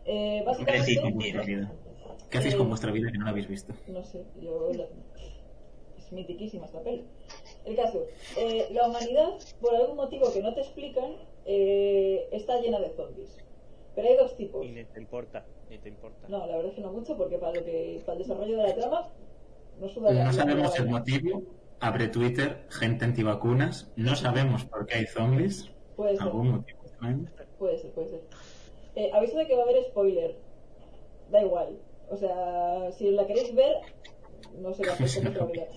Eh, 0.04 0.42
básicamente, 0.44 0.86
Decid, 0.94 1.14
Vuestra 1.14 1.42
vida. 1.44 1.72
¿Qué 2.30 2.38
hacéis 2.38 2.56
con 2.56 2.68
vuestra 2.68 2.92
vida 2.92 3.10
que 3.10 3.18
no 3.18 3.24
la 3.24 3.30
habéis 3.30 3.48
visto? 3.48 3.72
no 3.88 4.04
sé, 4.04 4.22
yo 4.40 4.70
la- 4.74 4.84
es 5.96 6.12
mitiquísima 6.12 6.66
esta 6.66 6.80
peli. 6.82 7.04
El 7.64 7.74
caso, 7.76 8.04
eh, 8.38 8.68
la 8.70 8.86
humanidad, 8.88 9.30
por 9.60 9.74
algún 9.74 9.96
motivo 9.96 10.30
que 10.32 10.42
no 10.42 10.54
te 10.54 10.60
explican, 10.60 11.16
eh, 11.46 12.28
está 12.32 12.60
llena 12.60 12.80
de 12.80 12.90
zombies. 12.90 13.36
Pero 13.98 14.10
hay 14.10 14.16
dos 14.16 14.36
tipos. 14.36 14.64
y 14.64 14.70
ni 14.70 14.84
te 14.84 15.00
importa 15.00 15.44
ni 15.68 15.76
te 15.78 15.88
importa 15.88 16.28
No, 16.28 16.46
la 16.46 16.54
verdad 16.54 16.66
es 16.70 16.74
que 16.76 16.80
no 16.82 16.92
mucho, 16.92 17.16
porque 17.16 17.36
para 17.36 17.52
lo 17.54 17.64
que 17.64 18.00
para 18.06 18.12
el 18.16 18.18
desarrollo 18.22 18.56
de 18.58 18.62
la 18.62 18.74
trama 18.76 19.08
no 19.80 19.88
suda 19.88 20.12
la- 20.12 20.20
No 20.20 20.26
la- 20.26 20.32
sabemos 20.32 20.78
la- 20.78 20.84
el 20.84 20.90
motivo. 20.90 21.42
Abre 21.80 22.06
Twitter, 22.08 22.66
gente 22.70 23.04
antivacunas. 23.04 23.90
No 23.96 24.14
sabemos 24.14 24.64
por 24.66 24.86
qué 24.86 24.98
hay 24.98 25.06
zombies. 25.06 25.68
Puede 25.96 26.12
ser. 26.16 26.22
¿Algún 26.22 26.50
motivo 26.52 26.78
extraño? 26.84 27.26
Puede 27.58 27.78
ser, 27.78 27.90
puede 27.92 28.08
ser. 28.08 28.20
Eh, 28.94 29.10
aviso 29.12 29.36
de 29.38 29.46
que 29.48 29.54
va 29.56 29.62
a 29.62 29.64
haber 29.64 29.82
spoiler. 29.86 30.36
Da 31.32 31.42
igual. 31.42 31.78
O 32.08 32.16
sea, 32.16 32.92
si 32.92 33.10
la 33.10 33.26
queréis 33.26 33.52
ver, 33.56 33.78
no 34.60 34.72
sé 34.74 34.82
qué 34.84 34.90
hacer 34.90 35.24
con 35.24 35.34
spoiler. 35.34 35.68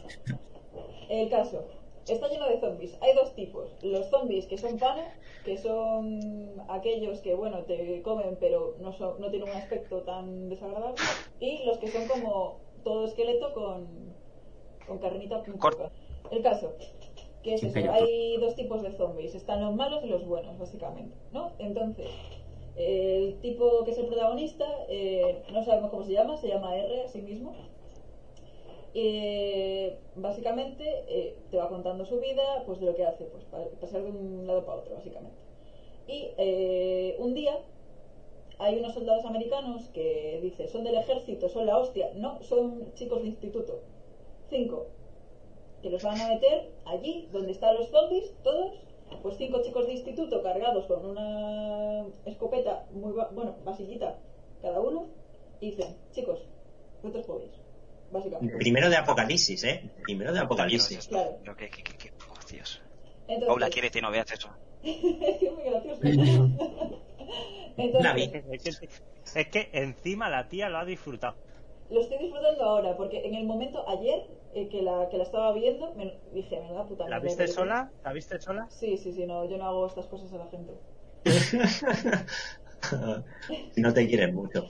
El 1.10 1.30
caso. 1.32 1.66
Está 2.12 2.28
lleno 2.28 2.48
de 2.50 2.60
zombies. 2.60 2.98
Hay 3.02 3.16
dos 3.16 3.34
tipos. 3.36 3.72
Los 3.82 4.10
zombies 4.10 4.46
que 4.46 4.58
son 4.58 4.78
pana, 4.78 5.16
que 5.46 5.58
son 5.58 6.62
aquellos 6.68 7.22
que, 7.22 7.34
bueno, 7.34 7.64
te 7.64 8.02
comen 8.02 8.38
pero 8.38 8.76
no, 8.82 8.92
son, 8.92 9.20
no 9.22 9.30
tienen 9.30 9.50
un 9.50 9.56
aspecto 9.56 10.02
tan 10.02 10.50
desagradable. 10.50 10.96
Y 11.40 11.64
los 11.64 11.78
que 11.78 11.88
son 11.88 12.08
como 12.10 12.60
todo 12.84 13.06
esqueleto 13.06 13.54
con, 13.54 13.88
con 14.86 14.98
carnita 15.00 15.42
poca. 15.42 15.90
El 16.32 16.44
caso. 16.44 16.74
que 17.44 17.54
es 17.54 17.64
eso? 17.64 17.92
Hay 17.92 18.38
dos 18.38 18.56
tipos 18.56 18.82
de 18.82 18.92
zombies. 18.92 19.34
Están 19.34 19.62
los 19.62 19.74
malos 19.74 20.04
y 20.04 20.08
los 20.08 20.28
buenos, 20.28 20.60
básicamente. 20.60 21.16
¿No? 21.32 21.54
Entonces, 21.60 22.08
el 22.76 23.40
tipo 23.40 23.86
que 23.86 23.92
es 23.92 23.98
el 23.98 24.08
protagonista, 24.08 24.66
eh, 24.90 25.44
no 25.54 25.64
sabemos 25.64 25.92
cómo 25.92 26.04
se 26.04 26.12
llama, 26.12 26.36
se 26.36 26.50
llama 26.50 26.76
R 26.76 27.04
a 27.04 27.08
sí 27.08 27.22
mismo. 27.22 27.56
Eh, 28.94 29.98
básicamente 30.16 30.84
eh, 31.08 31.38
te 31.50 31.58
va 31.58 31.70
contando 31.70 32.06
su 32.06 32.20
vida, 32.20 32.64
pues 32.66 32.80
de 32.80 32.88
lo 32.88 32.96
que 32.96 33.06
hace, 33.06 33.26
pues 33.26 33.44
pasar 33.80 34.04
de 34.04 34.10
un 34.10 34.46
lado 34.46 34.66
para 34.66 34.80
otro, 34.80 34.96
básicamente. 34.96 35.38
Y 36.08 36.32
eh, 36.38 37.16
un 37.20 37.34
día 37.34 37.58
hay 38.60 38.78
unos 38.78 38.94
soldados 38.94 39.26
americanos 39.26 39.88
que 39.94 40.40
dice 40.42 40.68
son 40.68 40.84
del 40.84 40.96
ejército, 40.96 41.48
son 41.50 41.66
la 41.66 41.78
hostia, 41.78 42.12
no, 42.16 42.42
son 42.44 42.94
chicos 42.96 43.22
de 43.22 43.30
instituto, 43.30 43.80
cinco, 44.50 44.88
que 45.82 45.90
los 45.90 46.04
van 46.04 46.20
a 46.20 46.28
meter 46.28 46.72
allí 46.86 47.30
donde 47.32 47.54
están 47.54 47.76
los 47.76 47.88
zombies, 47.90 48.34
todos, 48.44 48.74
pues 49.24 49.38
cinco 49.38 49.62
chicos 49.62 49.88
de 49.88 49.94
instituto 49.94 50.44
cargados 50.44 50.86
con 50.86 51.06
una 51.06 52.06
escopeta 52.26 52.86
muy, 52.92 53.14
bueno, 53.14 53.56
basiquita 53.64 54.20
cada 54.62 54.82
uno, 54.82 55.08
y 55.62 55.72
dicen, 55.72 55.96
chicos, 56.12 56.40
vosotros 57.02 57.26
podéis, 57.26 57.52
básicamente. 58.12 58.58
Primero 58.58 58.90
de 58.90 58.98
Apocalipsis, 58.98 59.64
¿eh? 59.64 59.90
Primero 60.04 60.34
de 60.34 60.40
Apocalipsis. 60.40 61.08
Claro. 61.08 61.38
Pero 61.44 61.56
que, 61.56 61.70
que, 61.70 61.84
que, 61.84 61.98
que- 61.98 62.12
oh, 62.30 62.34
Dios. 62.50 62.82
Entonces, 63.28 63.48
Paula, 63.48 63.70
quiere 63.70 63.90
que 63.90 64.02
no 64.02 64.12
veas 64.12 64.32
eso. 64.32 64.50
es 64.84 65.02
muy 65.54 65.64
gracioso. 65.64 66.02
La 68.00 68.14
vi. 68.14 68.24
Entonces, 68.34 68.80
Es 68.82 68.92
que, 69.34 69.40
es 69.42 69.48
que 69.48 69.70
encima 69.74 70.30
la 70.30 70.48
tía 70.50 70.70
lo 70.70 70.78
ha 70.80 70.86
disfrutado. 70.86 71.36
lo 71.90 72.02
estoy 72.02 72.18
disfrutando 72.20 72.64
ahora, 72.64 72.98
porque 72.98 73.26
en 73.26 73.36
el 73.36 73.46
momento, 73.46 73.88
ayer, 73.88 74.24
eh, 74.54 74.68
que, 74.70 74.82
la, 74.82 75.08
que 75.10 75.18
la 75.18 75.24
estaba 75.24 75.54
viendo, 75.54 75.94
me 75.96 76.20
dije, 76.34 76.60
me 76.60 76.74
da 76.74 76.86
puta 76.88 77.08
¿La 77.08 77.20
viste 77.20 77.44
película". 77.44 77.64
sola? 77.64 77.92
¿La 78.04 78.14
viste 78.14 78.40
sola? 78.42 78.68
Sí, 78.70 78.98
sí, 78.98 79.14
sí, 79.14 79.26
no, 79.26 79.50
yo 79.50 79.58
no 79.58 79.66
hago 79.66 79.88
estas 79.88 80.08
cosas 80.08 80.34
a 80.34 80.38
la 80.38 80.48
gente. 80.48 80.74
no 83.78 83.94
te 83.94 84.08
quieren 84.08 84.36
mucho. 84.36 84.68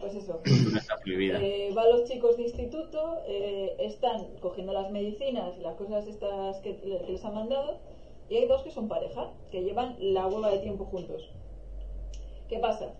Pues 0.00 0.14
eso. 0.14 0.40
No 0.72 0.78
está 0.78 0.96
prohibida. 0.98 1.38
Eh, 1.42 1.70
van 1.74 1.90
los 1.90 2.04
chicos 2.08 2.36
de 2.36 2.44
instituto, 2.44 3.18
eh, 3.26 3.74
están 3.80 4.26
cogiendo 4.40 4.72
las 4.72 4.90
medicinas 4.90 5.56
y 5.58 5.60
las 5.60 5.74
cosas 5.76 6.06
estas 6.06 6.58
que, 6.58 6.76
que 6.76 7.04
les 7.08 7.24
han 7.24 7.34
mandado, 7.34 7.78
y 8.28 8.36
hay 8.36 8.46
dos 8.46 8.62
que 8.62 8.70
son 8.70 8.88
pareja, 8.88 9.30
que 9.50 9.62
llevan 9.62 9.96
la 9.98 10.26
hueva 10.26 10.50
de 10.50 10.58
tiempo 10.58 10.84
juntos. 10.84 11.28
¿Qué 12.48 12.58
pasa? 12.58 12.94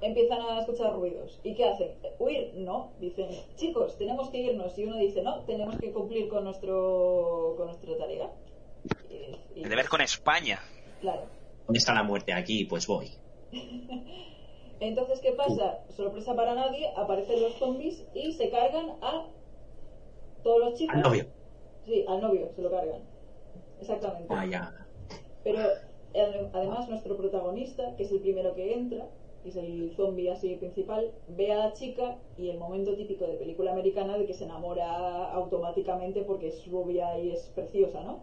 Empiezan 0.00 0.40
a 0.42 0.60
escuchar 0.60 0.94
ruidos. 0.94 1.40
¿Y 1.42 1.54
qué 1.54 1.64
hacen? 1.64 1.90
¿Huir? 2.20 2.52
No. 2.54 2.92
Dicen, 3.00 3.28
chicos, 3.56 3.98
tenemos 3.98 4.28
que 4.30 4.38
irnos. 4.38 4.78
Y 4.78 4.84
uno 4.84 4.96
dice, 4.96 5.22
no, 5.22 5.40
tenemos 5.40 5.76
que 5.76 5.90
cumplir 5.92 6.28
con, 6.28 6.44
nuestro, 6.44 7.54
con 7.56 7.66
nuestra 7.66 7.96
tarea. 7.98 8.30
Y- 9.10 9.58
y- 9.58 9.62
El 9.64 9.68
deber 9.70 9.88
con 9.88 10.00
España. 10.00 10.60
Claro. 11.00 11.22
¿Dónde 11.66 11.78
está 11.78 11.94
la 11.94 12.04
muerte? 12.04 12.32
Aquí, 12.32 12.64
pues 12.64 12.86
voy. 12.86 13.10
Entonces, 14.80 15.20
¿qué 15.20 15.32
pasa? 15.32 15.80
Sorpresa 15.90 16.34
para 16.36 16.54
nadie, 16.54 16.92
aparecen 16.96 17.42
los 17.42 17.54
zombies 17.54 18.06
y 18.14 18.32
se 18.32 18.50
cargan 18.50 18.92
a 19.02 19.26
todos 20.42 20.60
los 20.60 20.74
chicos. 20.74 20.96
Al 20.96 21.02
novio. 21.02 21.26
Sí, 21.84 22.04
al 22.06 22.20
novio 22.20 22.50
se 22.54 22.62
lo 22.62 22.70
cargan. 22.70 23.00
Exactamente. 23.80 24.28
Vaya. 24.28 24.72
Pero 25.42 25.60
eh, 26.14 26.48
además 26.52 26.88
nuestro 26.88 27.16
protagonista, 27.16 27.96
que 27.96 28.04
es 28.04 28.12
el 28.12 28.20
primero 28.20 28.54
que 28.54 28.74
entra, 28.74 29.06
que 29.42 29.48
es 29.48 29.56
el 29.56 29.92
zombie 29.96 30.30
así 30.30 30.56
principal, 30.56 31.12
ve 31.28 31.52
a 31.52 31.66
la 31.66 31.72
chica 31.72 32.18
y 32.36 32.50
el 32.50 32.58
momento 32.58 32.94
típico 32.94 33.26
de 33.26 33.34
película 33.34 33.72
americana 33.72 34.16
de 34.16 34.26
que 34.26 34.34
se 34.34 34.44
enamora 34.44 35.32
automáticamente 35.32 36.22
porque 36.22 36.48
es 36.48 36.66
rubia 36.70 37.18
y 37.18 37.32
es 37.32 37.50
preciosa, 37.54 38.02
¿no? 38.02 38.20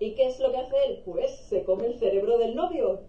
¿Y 0.00 0.14
qué 0.14 0.28
es 0.28 0.38
lo 0.38 0.52
que 0.52 0.58
hace 0.58 0.76
él? 0.86 1.02
Pues 1.04 1.36
se 1.48 1.64
come 1.64 1.86
el 1.86 1.98
cerebro 1.98 2.38
del 2.38 2.54
novio. 2.54 3.00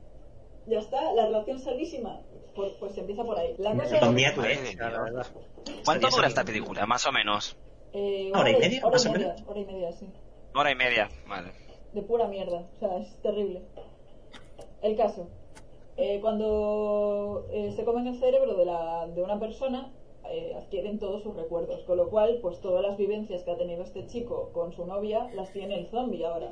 Ya 0.69 0.79
está, 0.79 1.13
la 1.13 1.25
relación 1.25 1.59
salvísima. 1.59 2.21
Pues, 2.55 2.73
pues 2.79 2.97
empieza 2.97 3.23
por 3.23 3.37
ahí. 3.39 3.55
La 3.57 3.71
cosa 3.75 3.99
verdad. 4.11 5.27
¿Cuánto 5.85 6.09
dura 6.09 6.23
es- 6.27 6.29
esta 6.29 6.43
película? 6.43 6.85
Más 6.85 7.05
o 7.07 7.11
menos. 7.11 7.57
eh, 7.93 8.31
¿Hora 8.35 8.51
y 8.51 8.55
media, 8.57 8.81
Hora 8.85 8.91
más 8.91 9.05
y 9.05 9.09
o 9.09 9.11
media, 9.13 9.27
menos? 9.29 9.43
hora 9.47 9.59
y 9.59 9.65
media, 9.65 9.91
sí. 9.93 10.05
Hora 10.53 10.71
y 10.71 10.75
media. 10.75 11.09
Vale. 11.27 11.51
de 11.93 12.03
pura 12.03 12.27
mierda. 12.27 12.67
O 12.75 12.79
sea, 12.79 12.97
es 12.99 13.19
terrible. 13.23 13.63
El 14.83 14.95
caso. 14.95 15.27
eh, 15.97 16.19
cuando 16.21 17.47
eh, 17.51 17.73
se 17.75 17.83
comen 17.83 18.05
el 18.07 18.19
cerebro 18.19 18.55
de, 18.55 18.63
la, 18.65 19.07
de 19.07 19.21
una 19.23 19.39
persona, 19.39 19.91
eh, 20.29 20.53
adquieren 20.55 20.99
todos 20.99 21.23
sus 21.23 21.35
recuerdos. 21.35 21.81
Con 21.83 21.97
lo 21.97 22.09
cual, 22.09 22.39
pues 22.41 22.61
todas 22.61 22.83
las 22.83 22.95
vivencias 22.97 23.43
que 23.43 23.51
ha 23.51 23.57
tenido 23.57 23.83
este 23.83 24.05
chico 24.07 24.51
con 24.53 24.71
su 24.71 24.85
novia 24.85 25.29
las 25.33 25.51
tiene 25.51 25.79
el 25.79 25.87
zombie 25.87 26.23
ahora. 26.25 26.51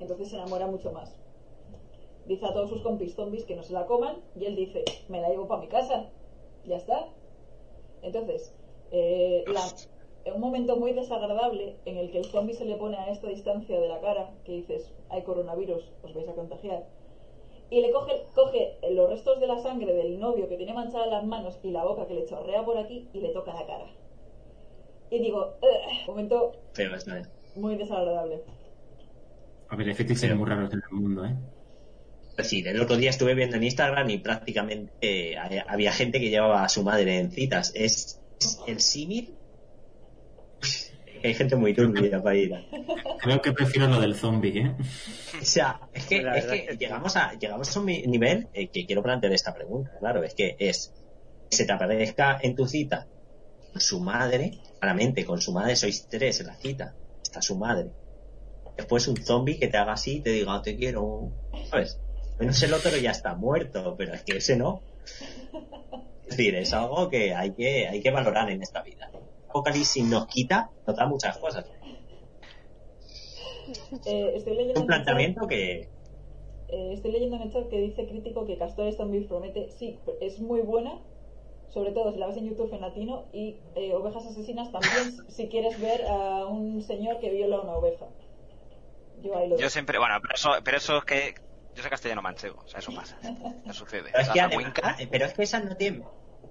Entonces 0.00 0.30
se 0.30 0.36
enamora 0.36 0.66
mucho 0.66 0.90
más. 0.92 1.14
Dice 2.30 2.46
a 2.46 2.52
todos 2.54 2.70
sus 2.70 2.82
compis 2.82 3.16
zombies 3.16 3.44
que 3.44 3.56
no 3.56 3.64
se 3.64 3.72
la 3.72 3.86
coman 3.86 4.22
y 4.36 4.44
él 4.46 4.54
dice, 4.54 4.84
me 5.08 5.20
la 5.20 5.30
llevo 5.30 5.48
para 5.48 5.62
mi 5.62 5.68
casa. 5.68 6.12
Ya 6.64 6.76
está. 6.76 7.08
Entonces, 8.02 8.54
eh, 8.92 9.42
la- 9.48 10.32
un 10.32 10.40
momento 10.40 10.76
muy 10.76 10.92
desagradable 10.92 11.80
en 11.84 11.96
el 11.96 12.12
que 12.12 12.18
el 12.18 12.26
zombie 12.26 12.54
se 12.54 12.66
le 12.66 12.76
pone 12.76 12.96
a 12.96 13.10
esta 13.10 13.26
distancia 13.28 13.80
de 13.80 13.88
la 13.88 14.00
cara, 14.00 14.30
que 14.44 14.52
dices, 14.52 14.94
hay 15.08 15.24
coronavirus, 15.24 15.82
os 16.02 16.14
vais 16.14 16.28
a 16.28 16.34
contagiar. 16.34 16.86
Y 17.68 17.80
le 17.80 17.90
coge, 17.90 18.22
coge 18.32 18.78
los 18.92 19.10
restos 19.10 19.40
de 19.40 19.48
la 19.48 19.58
sangre 19.58 19.92
del 19.92 20.20
novio 20.20 20.48
que 20.48 20.56
tiene 20.56 20.72
manchadas 20.72 21.08
las 21.10 21.24
manos 21.24 21.58
y 21.64 21.70
la 21.72 21.82
boca 21.84 22.06
que 22.06 22.14
le 22.14 22.26
chorrea 22.26 22.64
por 22.64 22.78
aquí 22.78 23.10
y 23.12 23.20
le 23.22 23.30
toca 23.30 23.52
la 23.54 23.66
cara. 23.66 23.86
Y 25.10 25.18
digo, 25.18 25.56
"Ugh", 25.62 26.06
momento 26.06 26.52
muy 27.56 27.74
desagradable. 27.76 28.44
A 29.68 29.74
ver, 29.76 29.92
fetiches 29.94 30.36
muy 30.36 30.48
raros 30.48 30.72
en 30.72 30.80
el 30.90 31.00
mundo, 31.00 31.24
¿eh? 31.24 31.34
Pues 32.40 32.48
sí, 32.48 32.62
el 32.66 32.80
otro 32.80 32.96
día 32.96 33.10
estuve 33.10 33.34
viendo 33.34 33.56
en 33.56 33.64
Instagram 33.64 34.08
y 34.10 34.18
prácticamente 34.18 34.92
eh, 35.00 35.36
había 35.68 35.92
gente 35.92 36.18
que 36.20 36.30
llevaba 36.30 36.64
a 36.64 36.68
su 36.68 36.82
madre 36.82 37.18
en 37.18 37.30
citas. 37.30 37.72
Es, 37.74 38.18
es 38.40 38.58
el 38.66 38.80
símil. 38.80 39.34
Hay 41.22 41.34
gente 41.34 41.54
muy 41.56 41.74
turbia 41.74 42.22
para 42.22 42.34
ir. 42.36 42.54
a- 42.54 42.64
Creo 43.20 43.42
que 43.42 43.52
prefiero 43.52 43.86
lo 43.88 44.00
del 44.00 44.14
zombie, 44.14 44.58
¿eh? 44.58 44.74
O 45.40 45.44
sea, 45.44 45.80
es 45.92 46.06
que, 46.06 46.22
es 46.38 46.78
llegamos, 46.78 47.14
a, 47.16 47.34
llegamos 47.38 47.76
a 47.76 47.80
un 47.80 47.86
nivel 47.86 48.48
eh, 48.54 48.68
que 48.68 48.86
quiero 48.86 49.02
plantear 49.02 49.32
esta 49.34 49.52
pregunta. 49.54 49.90
Claro, 50.00 50.24
es 50.24 50.34
que 50.34 50.56
es 50.58 50.94
que 51.50 51.56
se 51.56 51.66
te 51.66 51.72
aparezca 51.72 52.38
en 52.42 52.56
tu 52.56 52.66
cita 52.66 53.06
con 53.72 53.80
su 53.82 54.00
madre, 54.00 54.52
claramente 54.78 55.24
con 55.26 55.40
su 55.42 55.52
madre 55.52 55.76
sois 55.76 56.06
tres 56.08 56.40
en 56.40 56.46
la 56.46 56.56
cita, 56.56 56.94
está 57.22 57.42
su 57.42 57.56
madre. 57.58 57.90
Después 58.78 59.06
un 59.08 59.16
zombie 59.18 59.58
que 59.58 59.68
te 59.68 59.76
haga 59.76 59.92
así 59.92 60.16
y 60.16 60.20
te 60.22 60.30
diga, 60.30 60.54
"Oh, 60.56 60.62
te 60.62 60.74
quiero, 60.76 61.30
¿sabes? 61.68 61.98
Menos 62.40 62.62
el 62.62 62.72
otro 62.74 62.96
ya 62.96 63.10
está 63.10 63.34
muerto, 63.34 63.94
pero 63.96 64.14
es 64.14 64.22
que 64.24 64.38
ese 64.38 64.56
no. 64.56 64.80
Es 66.24 66.36
decir, 66.36 66.54
es 66.54 66.72
algo 66.72 67.08
que 67.10 67.34
hay 67.34 67.52
que, 67.54 67.86
hay 67.88 68.00
que 68.00 68.10
valorar 68.10 68.50
en 68.50 68.62
esta 68.62 68.82
vida. 68.82 69.10
Apocalipsis 69.48 70.04
nos 70.06 70.26
quita, 70.26 70.70
nos 70.86 70.96
da 70.96 71.06
muchas 71.06 71.36
cosas. 71.38 71.66
Eh, 74.06 74.32
estoy 74.36 74.56
leyendo 74.56 74.80
Un 74.80 74.86
en 74.86 74.92
el 74.92 74.98
chat- 74.98 75.04
planteamiento 75.04 75.46
que, 75.46 75.88
Eh, 76.72 76.92
estoy 76.94 77.10
leyendo 77.12 77.36
en 77.36 77.42
el 77.42 77.52
chat 77.52 77.68
que 77.68 77.78
dice 77.80 78.06
crítico 78.06 78.46
que 78.46 78.56
Castores 78.56 78.96
Zombies 78.96 79.26
promete, 79.26 79.68
sí, 79.76 79.98
es 80.20 80.38
muy 80.38 80.60
buena, 80.60 80.92
sobre 81.68 81.90
todo 81.90 82.12
si 82.12 82.18
la 82.18 82.28
ves 82.28 82.36
en 82.36 82.48
YouTube 82.48 82.72
en 82.72 82.80
latino, 82.80 83.24
y 83.32 83.56
eh, 83.74 83.92
Ovejas 83.92 84.24
Asesinas 84.24 84.70
también, 84.70 85.12
si 85.28 85.48
quieres 85.48 85.80
ver 85.80 86.04
a 86.06 86.46
un 86.46 86.80
señor 86.82 87.18
que 87.18 87.30
viola 87.30 87.56
a 87.56 87.60
una 87.62 87.72
oveja. 87.76 88.06
Yo 89.22 89.36
ahí 89.36 89.48
lo 89.48 89.56
Yo 89.58 89.68
siempre, 89.68 89.98
bueno, 89.98 90.14
pero 90.22 90.34
eso, 90.34 90.50
pero 90.64 90.76
eso 90.78 90.98
es 90.98 91.04
que 91.04 91.34
yo 91.80 91.84
soy 91.84 91.90
castellano 91.90 92.20
manchego, 92.22 92.62
o 92.62 92.68
sea, 92.68 92.80
eso 92.80 92.92
pasa. 92.94 93.18
Eso 93.64 93.72
sucede. 93.72 94.10
Pero 94.12 94.22
es, 94.22 94.28
que 94.28 94.40
además- 94.40 94.72
ah, 94.82 94.96
pero 95.10 95.24
es 95.24 95.32
que 95.32 95.42
esas 95.42 95.64
no 95.64 95.76
tienen, 95.76 96.04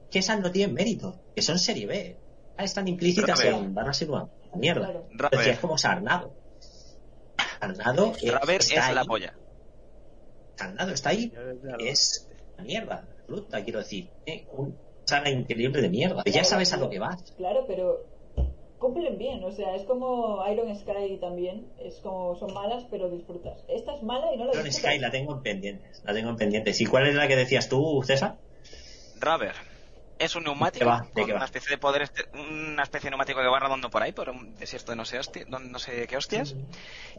que 0.10 0.20
esas 0.20 0.40
no 0.40 0.52
tienen 0.52 0.74
mérito, 0.74 1.20
que 1.36 1.42
son 1.44 1.60
serie 1.60 1.86
B. 1.86 2.18
Ah, 2.58 2.64
Están 2.64 2.88
implícitas 2.88 3.40
en 3.44 3.74
van 3.74 3.88
a 3.90 3.94
ser 3.94 4.10
una 4.10 4.28
mierda. 4.56 4.92
Claro. 5.18 5.40
Es 5.40 5.60
como 5.60 5.78
Sarnado. 5.78 6.34
Sarnado, 7.60 8.14
es 8.16 8.24
la 8.74 9.02
ahí. 9.02 9.08
polla. 9.08 9.34
Sarnado 10.56 10.92
está 10.92 11.10
ahí. 11.12 11.32
Es 11.80 12.28
una 12.56 12.64
mierda, 12.64 13.08
absoluta, 13.20 13.64
quiero 13.64 13.80
decir. 13.80 14.10
Eh, 14.26 14.48
un 14.54 14.78
saga 15.06 15.30
increíble 15.30 15.82
de 15.82 15.90
mierda. 15.90 16.24
Ya 16.26 16.44
sabes 16.44 16.74
a 16.74 16.78
lo 16.78 16.90
que 16.90 17.00
vas. 17.00 17.22
Claro, 17.38 17.66
pero 17.68 18.04
cumplen 18.80 19.18
bien, 19.18 19.44
o 19.44 19.52
sea, 19.52 19.76
es 19.76 19.84
como 19.84 20.44
Iron 20.52 20.76
Sky 20.76 21.18
también, 21.20 21.68
es 21.80 21.96
como 21.98 22.36
son 22.36 22.54
malas, 22.54 22.86
pero 22.90 23.10
disfrutas. 23.10 23.64
Esta 23.68 23.96
es 23.96 24.02
mala 24.04 24.34
y 24.34 24.38
no 24.38 24.46
la 24.46 24.54
Iron 24.54 24.64
disfrutas. 24.66 24.92
Sky 24.94 25.00
la 25.00 25.12
tengo 25.12 25.34
en 25.36 25.42
pendientes. 25.44 26.02
La 26.06 26.14
tengo 26.14 26.30
en 26.30 26.38
pendientes. 26.38 26.80
¿Y 26.82 26.86
cuál 26.86 27.08
es 27.08 27.16
la 27.16 27.28
que 27.28 27.36
decías 27.36 27.70
tú, 27.70 28.02
César? 28.04 28.38
Raver. 29.20 29.54
Es 30.18 30.36
un 30.36 30.44
neumático 30.44 30.84
¿De 30.84 30.92
qué 30.92 30.98
va? 30.98 31.08
¿De 31.16 31.22
con 31.22 31.32
va? 31.32 31.36
una 31.38 31.46
especie 31.46 31.70
de 31.72 31.78
poder, 31.78 32.02
este- 32.02 32.26
una 32.34 32.84
especie 32.84 33.08
de 33.08 33.12
neumático 33.12 33.40
que 33.40 33.48
va 33.48 33.58
rodando 33.60 33.90
por 33.90 34.02
ahí, 34.04 34.12
por 34.12 34.30
un 34.30 34.54
desierto 34.58 34.92
de 34.92 34.98
no 34.98 35.06
sé, 35.06 35.18
hosti- 35.18 35.46
no, 35.48 35.60
no 35.60 35.80
sé 35.80 36.08
qué 36.08 36.18
hostias, 36.18 36.56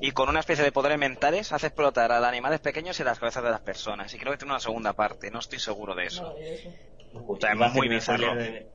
y 0.03 0.11
con 0.11 0.29
una 0.29 0.41
especie 0.41 0.65
de 0.65 0.71
poderes 0.71 0.99
mentales 0.99 1.51
hace 1.53 1.69
explotar 1.69 2.13
a 2.13 2.27
animales 2.29 2.61
pequeños 2.61 3.01
y 3.01 3.05
las 3.05 3.19
cabezas 3.19 3.43
de 3.43 3.51
las 3.51 3.61
personas. 3.61 4.13
Y 4.13 4.19
creo 4.19 4.33
que 4.33 4.39
tiene 4.39 4.53
una 4.53 4.61
segunda 4.61 4.93
parte, 4.93 5.31
no 5.31 5.39
estoy 5.39 5.59
seguro 5.61 5.95
de 5.95 6.07
eso. 6.07 6.25
Maravilloso. 6.25 6.69
Uy, 7.15 7.39
sea, 7.41 7.55
iba 7.55 7.65
a 7.67 7.69
hacer 7.71 7.79
muy 7.79 7.89
bizarro. 7.89 8.35
de- 8.35 8.69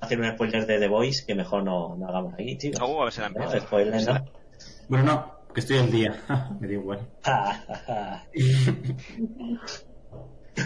hacer 0.00 0.20
un 0.20 0.30
spoiler 0.32 0.66
de 0.66 0.78
The 0.78 0.88
Voice 0.88 1.24
que 1.26 1.34
mejor 1.34 1.62
no, 1.64 1.96
no 1.96 2.08
hagamos 2.08 2.34
aquí, 2.34 2.56
chicos. 2.58 2.80
Uh, 2.80 3.00
a 3.00 3.04
ver 3.04 3.12
si 3.12 3.20
la 3.20 3.28
No, 3.30 3.42
empiezo. 3.44 3.66
spoiler, 3.66 4.02
no. 4.06 4.24
Bueno, 4.88 5.04
no, 5.04 5.34
que 5.54 5.60
estoy 5.60 5.78
al 5.78 5.90
día. 5.90 6.20
Me 6.60 6.66
da 6.66 6.72
igual. 6.72 7.08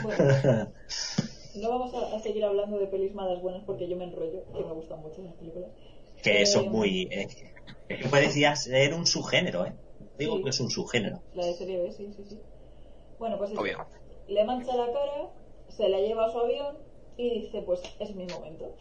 Bueno, 0.03 0.73
no 1.57 1.69
vamos 1.71 1.95
a, 1.95 2.17
a 2.17 2.21
seguir 2.21 2.45
hablando 2.45 2.79
de 2.79 2.87
pelis 2.87 3.15
malas 3.15 3.41
buenas 3.41 3.63
porque 3.65 3.87
yo 3.89 3.97
me 3.97 4.05
enrollo, 4.05 4.45
que 4.53 4.65
me 4.65 4.73
gustan 4.73 5.01
mucho 5.01 5.21
esas 5.23 5.35
películas. 5.35 5.71
que 6.23 6.43
eso 6.43 6.61
Eh, 6.61 6.65
es 6.65 6.71
muy. 6.71 7.03
eh, 7.13 7.29
que 7.89 8.09
puedes 8.09 8.35
ya 8.35 8.57
ser 8.57 8.95
un 8.95 9.07
subgénero, 9.07 9.67
¿eh? 9.67 9.73
Digo 10.19 10.39
Sí. 10.39 10.43
que 10.43 10.51
es 10.51 10.61
un 10.61 10.71
subgénero. 10.71 11.23
La 11.35 11.47
de 11.47 11.55
serie 11.55 11.79
B, 11.83 11.93
sí, 11.93 12.13
sí, 12.17 12.25
sí. 12.29 12.41
Bueno, 13.19 13.39
pues. 13.39 13.51
Obvio. 13.57 13.87
le 14.27 14.45
mancha 14.45 14.75
la 14.75 14.87
cara, 14.87 15.29
se 15.69 15.89
la 15.89 15.99
lleva 16.01 16.27
a 16.27 16.33
su 16.33 16.39
avión 16.41 16.77
y 17.17 17.41
dice, 17.43 17.63
pues 17.63 17.81
es 18.01 18.15
mi 18.17 18.27
momento. 18.27 18.75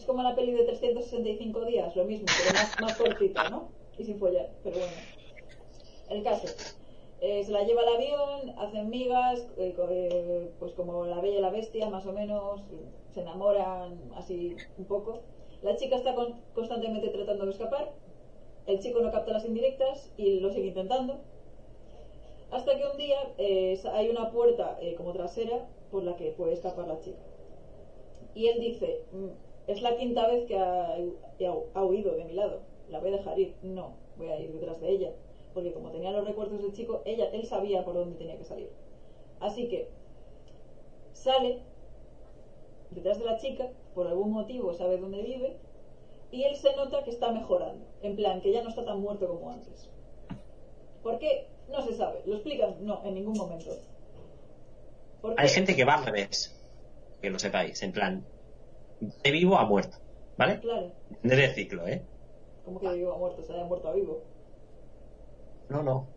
Es 0.00 0.06
como 0.06 0.22
la 0.22 0.34
peli 0.34 0.52
de 0.52 0.64
365 0.64 1.66
días, 1.66 1.94
lo 1.94 2.06
mismo, 2.06 2.24
pero 2.26 2.54
más, 2.54 2.80
más 2.80 2.96
cortita, 2.96 3.50
¿no? 3.50 3.68
Y 3.98 4.04
sin 4.04 4.18
follar, 4.18 4.48
pero 4.64 4.78
bueno. 4.78 4.92
El 6.08 6.22
caso. 6.22 6.46
Eh, 7.20 7.44
se 7.44 7.52
la 7.52 7.64
lleva 7.64 7.82
al 7.82 7.96
avión, 7.96 8.58
hacen 8.58 8.88
migas, 8.88 9.46
eh, 9.58 9.76
eh, 9.78 10.50
pues 10.58 10.72
como 10.72 11.04
la 11.04 11.20
bella 11.20 11.36
y 11.36 11.42
la 11.42 11.50
bestia, 11.50 11.90
más 11.90 12.06
o 12.06 12.14
menos, 12.14 12.62
se 13.12 13.20
enamoran 13.20 14.00
así 14.16 14.56
un 14.78 14.86
poco. 14.86 15.20
La 15.60 15.76
chica 15.76 15.96
está 15.96 16.14
con- 16.14 16.40
constantemente 16.54 17.08
tratando 17.10 17.44
de 17.44 17.50
escapar, 17.50 17.92
el 18.66 18.80
chico 18.80 19.00
no 19.00 19.12
capta 19.12 19.32
las 19.34 19.44
indirectas 19.44 20.10
y 20.16 20.40
lo 20.40 20.50
sigue 20.50 20.68
intentando. 20.68 21.18
Hasta 22.50 22.74
que 22.78 22.86
un 22.86 22.96
día 22.96 23.18
eh, 23.36 23.78
hay 23.92 24.08
una 24.08 24.30
puerta 24.30 24.78
como 24.96 25.12
trasera 25.12 25.68
por 25.90 26.04
la 26.04 26.16
que 26.16 26.30
puede 26.30 26.54
escapar 26.54 26.88
la 26.88 26.98
chica. 27.00 27.18
Y 28.34 28.46
él 28.46 28.60
dice, 28.60 29.02
"Mm, 29.12 29.49
es 29.72 29.82
la 29.82 29.96
quinta 29.96 30.26
vez 30.26 30.46
que 30.46 30.56
ha, 30.56 31.84
huido 31.84 32.14
de 32.14 32.24
mi 32.24 32.34
lado, 32.34 32.60
la 32.88 32.98
voy 32.98 33.12
a 33.12 33.16
dejar 33.18 33.38
ir. 33.38 33.54
No, 33.62 33.94
voy 34.16 34.28
a 34.28 34.40
ir 34.40 34.52
detrás 34.52 34.80
de 34.80 34.90
ella. 34.90 35.12
Porque 35.54 35.72
como 35.72 35.90
tenía 35.90 36.12
los 36.12 36.26
recuerdos 36.26 36.62
del 36.62 36.72
chico, 36.72 37.02
ella, 37.04 37.28
él 37.32 37.46
sabía 37.46 37.84
por 37.84 37.94
dónde 37.94 38.16
tenía 38.16 38.36
que 38.36 38.44
salir. 38.44 38.70
Así 39.40 39.68
que 39.68 39.88
sale 41.12 41.60
detrás 42.90 43.18
de 43.18 43.24
la 43.24 43.38
chica, 43.38 43.68
por 43.94 44.06
algún 44.06 44.32
motivo 44.32 44.74
sabe 44.74 44.98
dónde 44.98 45.22
vive, 45.22 45.56
y 46.30 46.44
él 46.44 46.56
se 46.56 46.74
nota 46.76 47.02
que 47.02 47.10
está 47.10 47.32
mejorando. 47.32 47.84
En 48.02 48.16
plan, 48.16 48.40
que 48.40 48.52
ya 48.52 48.62
no 48.62 48.68
está 48.68 48.84
tan 48.84 49.00
muerto 49.00 49.28
como 49.28 49.50
antes. 49.50 49.88
¿Por 51.02 51.18
qué? 51.18 51.46
No 51.68 51.82
se 51.82 51.94
sabe. 51.94 52.22
¿Lo 52.26 52.34
explican? 52.34 52.76
No, 52.84 53.02
en 53.04 53.14
ningún 53.14 53.36
momento. 53.36 53.70
Hay 55.36 55.48
gente 55.48 55.74
que 55.74 55.84
va 55.84 55.94
al 55.94 56.04
revés. 56.04 56.56
Que 57.20 57.30
lo 57.30 57.38
sepáis. 57.38 57.82
En 57.82 57.92
plan, 57.92 58.24
de 59.00 59.30
vivo 59.30 59.56
a 59.58 59.64
muerto. 59.64 59.96
¿Vale? 60.36 60.60
Claro. 60.60 60.92
Entender 61.10 61.40
el 61.40 61.54
ciclo, 61.54 61.86
¿eh? 61.86 62.02
Como 62.64 62.80
que 62.80 62.88
de 62.88 62.98
vivo 62.98 63.12
a 63.12 63.18
muerto, 63.18 63.42
se 63.42 63.52
haya 63.52 63.64
muerto 63.64 63.88
a 63.88 63.92
vivo. 63.92 64.22
No, 65.68 65.82
no. 65.82 66.08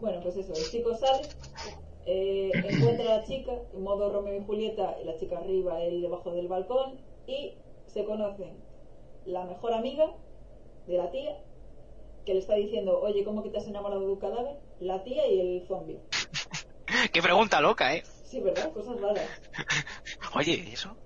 Bueno, 0.00 0.20
pues 0.22 0.36
eso, 0.36 0.52
el 0.52 0.70
chico 0.70 0.94
sale, 0.94 1.22
eh, 2.04 2.50
encuentra 2.52 3.14
a 3.14 3.18
la 3.18 3.24
chica, 3.24 3.52
en 3.72 3.82
modo 3.82 4.12
Romeo 4.12 4.36
y 4.36 4.44
Julieta, 4.44 4.96
y 5.00 5.04
la 5.04 5.16
chica 5.16 5.38
arriba, 5.38 5.82
él 5.82 6.02
debajo 6.02 6.32
del 6.32 6.48
balcón, 6.48 7.00
y 7.26 7.54
se 7.86 8.04
conocen 8.04 8.56
la 9.24 9.44
mejor 9.44 9.72
amiga 9.72 10.12
de 10.86 10.98
la 10.98 11.10
tía, 11.10 11.38
que 12.24 12.34
le 12.34 12.40
está 12.40 12.56
diciendo, 12.56 13.00
oye, 13.00 13.24
¿cómo 13.24 13.42
que 13.42 13.50
te 13.50 13.58
has 13.58 13.66
enamorado 13.66 14.02
de 14.02 14.08
un 14.08 14.18
cadáver? 14.18 14.56
La 14.80 15.02
tía 15.02 15.26
y 15.28 15.40
el 15.40 15.66
zombie. 15.66 16.00
Qué 17.12 17.22
pregunta 17.22 17.60
loca, 17.60 17.94
¿eh? 17.94 18.02
Sí, 18.26 18.40
¿verdad? 18.40 18.72
Cosas 18.72 19.00
raras. 19.00 19.24
Oye, 20.34 20.64
¿y 20.68 20.72
eso? 20.72 20.96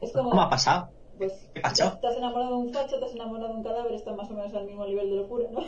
Es 0.00 0.12
como, 0.12 0.30
¿Cómo 0.30 0.42
ha 0.42 0.50
pasado? 0.50 0.90
pues, 1.18 1.32
¿Qué 1.54 1.60
pasó? 1.60 1.98
te 1.98 2.06
has 2.06 2.16
enamorado 2.16 2.50
de 2.50 2.56
un 2.56 2.72
facho, 2.72 2.98
te 2.98 3.04
has 3.06 3.12
enamorado 3.12 3.48
de 3.48 3.54
un 3.54 3.64
cadáver, 3.64 3.92
están 3.92 4.16
más 4.16 4.30
o 4.30 4.34
menos 4.34 4.54
al 4.54 4.66
mismo 4.66 4.86
nivel 4.86 5.10
de 5.10 5.16
locura, 5.16 5.48
¿no? 5.50 5.60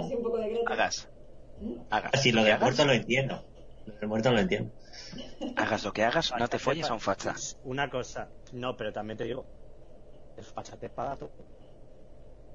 Así 0.00 0.14
un 0.14 0.22
poco 0.22 0.38
de 0.38 0.48
greta. 0.48 0.72
Hagas. 0.72 1.08
¿Mm? 1.60 1.74
Hagas. 1.90 2.22
Si 2.22 2.32
lo 2.32 2.40
que 2.40 2.44
del 2.46 2.54
hagas, 2.54 2.62
muerto 2.62 2.84
lo 2.86 2.92
entiendo. 2.92 3.44
Lo 3.86 3.94
del 3.94 4.08
muerto 4.08 4.30
lo 4.32 4.38
entiendo. 4.40 4.72
hagas 5.56 5.84
lo 5.84 5.92
que 5.92 6.04
hagas, 6.04 6.32
no 6.38 6.48
te 6.48 6.58
folles 6.58 6.90
a 6.90 6.94
un 6.94 7.00
facha. 7.00 7.34
Una 7.64 7.90
cosa, 7.90 8.28
no, 8.52 8.76
pero 8.76 8.92
también 8.92 9.18
te 9.18 9.24
digo, 9.24 9.44
el 10.36 10.44
facha 10.44 10.76
te 10.76 10.88
paga 10.88 11.16
tú. 11.16 11.30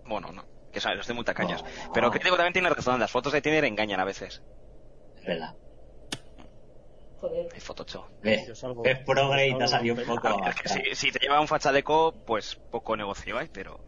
Bueno, 0.06 0.32
no. 0.32 0.44
Que 0.72 0.80
sabes, 0.80 0.98
los 0.98 1.08
de 1.08 1.14
muy 1.14 1.24
tacaños. 1.24 1.64
Pero 1.94 2.12
Crítico 2.12 2.36
también 2.36 2.54
tiene 2.54 2.70
razón, 2.70 3.00
las 3.00 3.12
fotos 3.12 3.34
de 3.34 3.42
Tinder 3.42 3.66
engañan 3.66 4.00
a 4.00 4.06
veces. 4.06 4.42
Es 5.18 5.26
verdad. 5.26 5.56
Joder. 7.22 7.48
Hay 7.54 7.60
Photoshop. 7.60 8.06
Salgo- 8.54 8.82
ves 8.84 9.00
progre 9.00 9.48
y 9.50 9.58
te 9.58 9.64
ha 9.64 9.68
salido 9.68 9.96
un 9.96 10.06
poco 10.06 10.38
ver, 10.42 10.50
es 10.50 10.56
que 10.62 10.70
si, 10.70 10.96
si 10.96 11.12
te 11.12 11.20
lleva 11.20 11.42
un 11.42 11.48
fachaleco, 11.48 12.14
pues 12.26 12.56
poco 12.56 12.96
negocio 12.96 13.38
hay, 13.38 13.48
pero... 13.52 13.80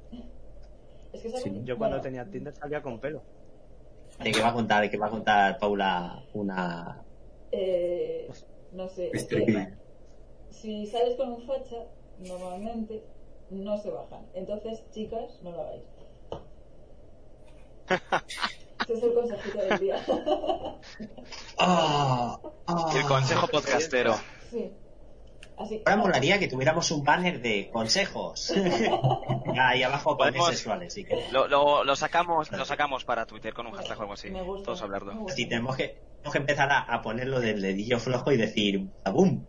Es 1.13 1.21
que. 1.21 1.29
Sí, 1.37 1.61
Yo 1.63 1.77
cuando 1.77 1.97
Bueno, 1.97 2.01
tenía 2.01 2.25
Tinder 2.29 2.53
salía 2.53 2.81
con 2.81 2.99
pelo. 2.99 3.23
¿De 4.19 4.31
qué 4.31 4.41
va 4.41 4.49
a 4.49 4.53
contar? 4.53 4.81
¿De 4.81 4.89
qué 4.89 4.97
va 4.97 5.07
a 5.07 5.09
contar 5.09 5.57
Paula 5.59 6.23
una... 6.33 7.01
Eh, 7.51 8.29
no 8.73 8.87
sé. 8.87 9.09
es 9.13 9.23
que- 9.25 9.73
si 10.49 10.85
sales 10.85 11.15
con 11.15 11.31
un 11.33 11.41
facha, 11.47 11.85
normalmente 12.19 13.03
no 13.49 13.77
se 13.77 13.89
bajan. 13.89 14.25
Entonces, 14.33 14.83
chicas, 14.91 15.39
no 15.41 15.51
lo 15.51 15.61
hagáis. 15.61 15.83
Ese 18.83 18.93
es 18.93 19.03
el 19.03 19.13
consejito 19.13 19.57
del 19.59 19.79
día. 19.79 20.03
¡Ah! 21.59 22.39
¡Ah! 22.67 22.91
El 22.95 23.03
consejo 23.05 23.47
podcastero. 23.47 24.15
sí. 24.49 24.71
Así 25.57 25.79
Ahora 25.85 25.97
molaría 26.01 26.39
que 26.39 26.47
tuviéramos 26.47 26.89
un 26.89 27.03
banner 27.03 27.39
de 27.39 27.69
consejos. 27.71 28.51
Ahí 29.59 29.83
abajo 29.83 30.17
con 30.17 30.29
Podemos- 30.29 30.47
sexuales, 30.49 30.91
sí 30.91 31.03
que. 31.03 31.27
Lo, 31.31 31.47
lo, 31.47 31.83
lo 31.83 31.95
sacamos 31.95 32.51
lo 32.51 32.65
sacamos 32.65 33.05
para 33.05 33.27
Twitter 33.27 33.53
con 33.53 33.67
un 33.67 33.73
hashtag 33.73 33.99
o 33.99 34.01
algo 34.01 34.13
así. 34.13 34.31
Me 34.31 34.41
gusta. 34.41 34.65
Todos 34.65 34.81
hablarlo. 34.81 35.13
Me 35.13 35.19
gusta. 35.19 35.35
Sí, 35.35 35.45
tenemos 35.45 35.75
que, 35.75 35.99
tenemos 36.15 36.31
que 36.31 36.37
empezar 36.39 36.71
a, 36.71 36.79
a 36.79 37.01
ponerlo 37.03 37.39
del 37.39 37.61
dedillo 37.61 37.99
flojo 37.99 38.31
y 38.31 38.37
decir 38.37 38.87
¡Boom! 39.05 39.45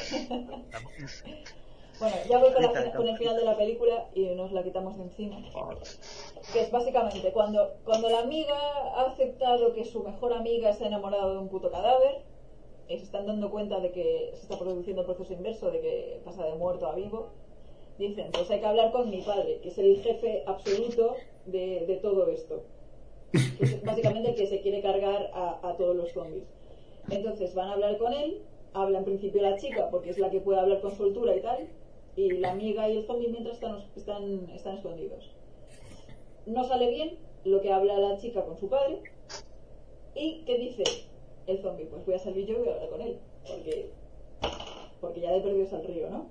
Bueno, 2.00 2.16
ya 2.28 2.38
voy 2.38 2.52
con, 2.52 2.62
la- 2.62 2.72
el 3.10 3.16
final 3.18 3.36
de 3.36 3.44
la 3.44 3.56
película 3.56 4.08
y 4.14 4.26
nos 4.34 4.52
la 4.52 4.62
quitamos 4.62 4.96
de 4.96 5.04
encima. 5.04 5.36
Que 6.52 6.60
es 6.60 6.70
básicamente 6.70 7.32
cuando, 7.32 7.74
cuando 7.84 8.08
la 8.08 8.20
amiga 8.20 8.56
ha 8.94 9.06
aceptado 9.06 9.72
que 9.74 9.84
su 9.84 10.02
mejor 10.02 10.32
amiga 10.32 10.72
se 10.74 10.84
ha 10.84 10.88
enamorado 10.88 11.32
de 11.32 11.38
un 11.38 11.48
puto 11.48 11.70
cadáver, 11.70 12.22
eh, 12.88 12.98
se 12.98 13.04
están 13.04 13.26
dando 13.26 13.50
cuenta 13.50 13.80
de 13.80 13.90
que 13.90 14.30
se 14.34 14.42
está 14.42 14.58
produciendo 14.58 15.02
el 15.02 15.06
proceso 15.06 15.32
inverso, 15.32 15.70
de 15.70 15.80
que 15.80 16.20
pasa 16.24 16.44
de 16.46 16.54
muerto 16.54 16.86
a 16.86 16.94
vivo, 16.94 17.30
dicen, 17.98 18.30
pues 18.32 18.48
hay 18.50 18.60
que 18.60 18.66
hablar 18.66 18.92
con 18.92 19.10
mi 19.10 19.20
padre, 19.22 19.58
que 19.62 19.68
es 19.68 19.78
el 19.78 20.00
jefe 20.00 20.44
absoluto 20.46 21.16
de, 21.46 21.84
de 21.86 21.96
todo 21.96 22.28
esto. 22.28 22.62
Que 23.32 23.64
es 23.64 23.82
básicamente 23.84 24.30
el 24.30 24.36
que 24.36 24.46
se 24.46 24.60
quiere 24.62 24.80
cargar 24.80 25.30
a, 25.34 25.58
a 25.62 25.76
todos 25.76 25.96
los 25.96 26.12
zombies. 26.12 26.44
Entonces 27.10 27.54
van 27.54 27.68
a 27.68 27.72
hablar 27.74 27.98
con 27.98 28.12
él, 28.12 28.40
habla 28.72 28.98
en 28.98 29.04
principio 29.04 29.42
la 29.42 29.56
chica, 29.58 29.88
porque 29.90 30.10
es 30.10 30.18
la 30.18 30.30
que 30.30 30.40
puede 30.40 30.60
hablar 30.60 30.80
con 30.80 30.96
soltura 30.96 31.34
y 31.36 31.40
tal, 31.40 31.68
y 32.34 32.38
la 32.38 32.52
amiga 32.52 32.88
y 32.88 32.98
el 32.98 33.06
zombie 33.06 33.28
mientras 33.28 33.54
están, 33.56 33.84
están, 33.96 34.50
están 34.50 34.76
escondidos. 34.76 35.34
No 36.46 36.64
sale 36.64 36.90
bien 36.90 37.18
lo 37.44 37.60
que 37.60 37.72
habla 37.72 37.98
la 37.98 38.16
chica 38.18 38.44
con 38.44 38.58
su 38.58 38.68
padre, 38.68 39.02
y 40.14 40.44
¿qué 40.44 40.58
dice 40.58 40.82
el 41.46 41.62
zombie? 41.62 41.86
Pues 41.86 42.04
voy 42.04 42.14
a 42.14 42.18
salir 42.18 42.46
yo 42.46 42.54
y 42.54 42.58
voy 42.58 42.68
a 42.68 42.72
hablar 42.74 42.90
con 42.90 43.00
él, 43.00 43.18
porque, 43.46 43.90
porque 45.00 45.20
ya 45.20 45.32
de 45.32 45.40
perdido 45.40 45.64
es 45.64 45.72
al 45.72 45.84
río, 45.84 46.10
¿no? 46.10 46.30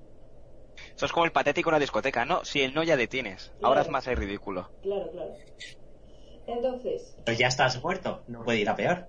Eso 0.96 1.06
es 1.06 1.12
como 1.12 1.26
el 1.26 1.32
patético 1.32 1.70
en 1.70 1.74
la 1.74 1.80
discoteca, 1.80 2.26
¿no? 2.26 2.46
Si 2.46 2.62
el 2.62 2.74
no 2.74 2.84
ya 2.84 2.98
detienes. 2.98 3.52
Ahora 3.62 3.82
es 3.82 3.90
más 3.90 4.08
ahí 4.08 4.16
ridículo. 4.16 4.70
Claro, 4.82 5.10
claro. 5.12 5.34
Entonces, 6.46 7.18
Pues 7.26 7.38
ya 7.38 7.48
estás 7.48 7.82
muerto, 7.84 8.22
no 8.28 8.44
puede 8.44 8.60
ir 8.62 8.70
a 8.70 8.76
peor. 8.76 9.08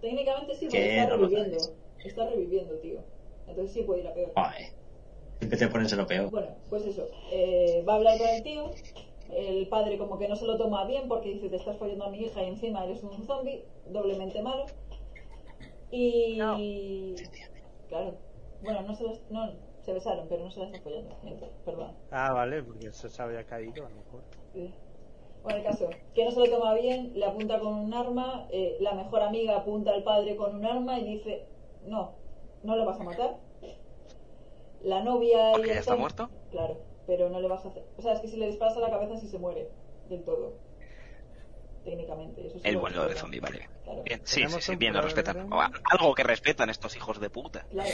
Técnicamente 0.00 0.54
sí, 0.54 0.68
Que 0.68 0.78
porque 0.78 0.98
está 1.00 1.16
no 1.16 1.16
reviviendo. 1.22 1.58
Está 2.04 2.30
reviviendo, 2.30 2.74
tío. 2.78 3.00
Entonces 3.46 3.72
sí 3.72 3.82
puede 3.82 4.00
ir 4.00 4.08
a 4.08 4.14
peor. 4.14 4.32
joder. 4.34 4.81
Siempre 5.42 5.58
te 5.58 5.66
pones 5.68 5.90
en 5.92 5.98
lo 5.98 6.06
peor. 6.06 6.30
Bueno, 6.30 6.46
pues 6.70 6.86
eso. 6.86 7.04
eh, 7.32 7.82
va 7.86 7.94
a 7.94 7.96
hablar 7.96 8.16
con 8.16 8.28
el 8.28 8.42
tío. 8.44 8.70
El 9.32 9.66
padre 9.66 9.98
como 9.98 10.16
que 10.16 10.28
no 10.28 10.36
se 10.36 10.46
lo 10.46 10.56
toma 10.56 10.84
bien 10.84 11.08
porque 11.08 11.30
dice 11.30 11.48
te 11.48 11.56
estás 11.56 11.76
follando 11.78 12.04
a 12.04 12.10
mi 12.10 12.18
hija 12.20 12.44
y 12.44 12.46
encima 12.48 12.84
eres 12.84 13.02
un 13.02 13.24
zombie, 13.26 13.64
doblemente 13.88 14.40
malo. 14.40 14.66
Y... 15.90 16.38
Claro. 17.88 18.14
Bueno, 18.62 18.82
no 18.82 18.94
se 18.94 19.02
las... 19.02 19.20
No, 19.30 19.50
se 19.80 19.92
besaron, 19.92 20.26
pero 20.28 20.44
no 20.44 20.50
se 20.52 20.60
las 20.60 20.68
está 20.70 20.80
follando. 20.84 21.16
Perdón. 21.64 21.92
Ah, 22.12 22.32
vale, 22.32 22.62
porque 22.62 22.86
eso 22.86 23.08
se 23.08 23.20
había 23.20 23.42
caído 23.42 23.84
a 23.84 23.88
lo 23.90 23.96
mejor. 23.96 24.20
Eh, 24.54 24.70
Bueno, 25.42 25.58
el 25.58 25.64
caso, 25.64 25.90
que 26.14 26.24
no 26.24 26.30
se 26.30 26.38
lo 26.38 26.48
toma 26.48 26.74
bien, 26.74 27.10
le 27.16 27.24
apunta 27.26 27.58
con 27.58 27.74
un 27.74 27.92
arma, 27.92 28.46
eh, 28.52 28.76
la 28.78 28.92
mejor 28.94 29.22
amiga 29.22 29.56
apunta 29.56 29.90
al 29.90 30.04
padre 30.04 30.36
con 30.36 30.54
un 30.54 30.64
arma 30.64 31.00
y 31.00 31.04
dice, 31.16 31.46
no, 31.86 32.12
no 32.62 32.76
lo 32.76 32.84
vas 32.86 33.00
a 33.00 33.02
matar. 33.04 33.36
La 34.84 35.02
novia 35.02 35.50
y 35.50 35.52
¿Porque 35.52 35.68
el 35.68 35.74
ya 35.74 35.80
está 35.80 35.96
muerto? 35.96 36.30
Claro, 36.50 36.78
pero 37.06 37.28
no 37.28 37.40
le 37.40 37.48
vas 37.48 37.64
a 37.64 37.68
hacer... 37.68 37.84
O 37.96 38.02
sea, 38.02 38.12
es 38.14 38.20
que 38.20 38.28
si 38.28 38.36
le 38.36 38.46
disparas 38.48 38.76
a 38.76 38.80
la 38.80 38.90
cabeza 38.90 39.16
sí 39.16 39.28
se 39.28 39.38
muere 39.38 39.68
del 40.08 40.24
todo. 40.24 40.54
Técnicamente. 41.84 42.46
Eso 42.46 42.58
sí 42.58 42.62
El 42.64 42.74
lo 42.74 42.80
buen 42.80 42.94
lo 42.94 43.08
de 43.08 43.14
zombie, 43.14 43.40
vale. 43.40 43.68
Claro, 43.84 44.02
Bien, 44.02 44.20
sí, 44.24 44.46
sí, 44.48 44.60
sí, 44.60 44.76
bien, 44.76 44.94
lo 44.94 45.02
respetan. 45.02 45.52
O 45.52 45.60
algo 45.60 46.14
que 46.14 46.22
respetan 46.22 46.70
estos 46.70 46.96
hijos 46.96 47.20
de 47.20 47.30
puta. 47.30 47.66
claro. 47.70 47.90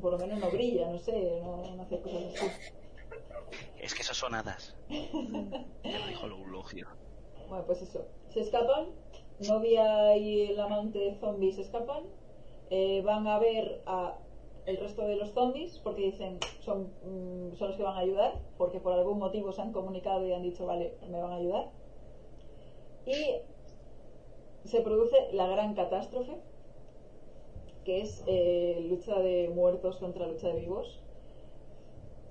Por 0.00 0.12
lo 0.12 0.18
menos 0.18 0.40
no 0.40 0.50
brilla, 0.50 0.88
no 0.88 0.98
sé, 0.98 1.40
no, 1.40 1.62
no 1.76 1.82
hace 1.82 2.00
cosas 2.00 2.22
así. 2.34 2.46
Es 3.78 3.94
que 3.94 4.02
eso 4.02 4.12
son 4.12 4.34
hadas. 4.34 4.74
Ya 4.88 5.98
lo 6.00 6.06
dijo 6.08 6.26
el 6.26 6.32
eulogio. 6.32 6.88
Bueno, 7.48 7.64
pues 7.64 7.82
eso. 7.82 8.04
Se 8.30 8.40
escapan. 8.40 8.88
Novia 9.38 10.16
y 10.16 10.50
el 10.50 10.60
amante 10.60 11.16
zombie 11.20 11.52
se 11.52 11.62
escapan. 11.62 12.04
Eh, 12.70 13.02
van 13.04 13.26
a 13.28 13.38
ver 13.38 13.82
a 13.86 14.18
el 14.66 14.76
resto 14.78 15.06
de 15.06 15.16
los 15.16 15.30
zombies 15.30 15.78
porque 15.78 16.02
dicen 16.02 16.38
son, 16.60 16.92
mm, 17.04 17.54
son 17.56 17.68
los 17.68 17.76
que 17.76 17.82
van 17.82 17.96
a 17.96 18.00
ayudar 18.00 18.34
porque 18.56 18.80
por 18.80 18.92
algún 18.92 19.18
motivo 19.18 19.52
se 19.52 19.62
han 19.62 19.72
comunicado 19.72 20.26
y 20.26 20.32
han 20.32 20.42
dicho 20.42 20.66
vale 20.66 20.94
me 21.10 21.20
van 21.20 21.32
a 21.32 21.36
ayudar 21.36 21.70
y 23.06 24.68
se 24.68 24.80
produce 24.80 25.16
la 25.32 25.46
gran 25.46 25.74
catástrofe 25.74 26.38
que 27.84 28.00
es 28.00 28.24
eh, 28.26 28.84
lucha 28.88 29.18
de 29.20 29.50
muertos 29.54 29.96
contra 29.98 30.26
lucha 30.26 30.48
de 30.48 30.60
vivos. 30.60 31.00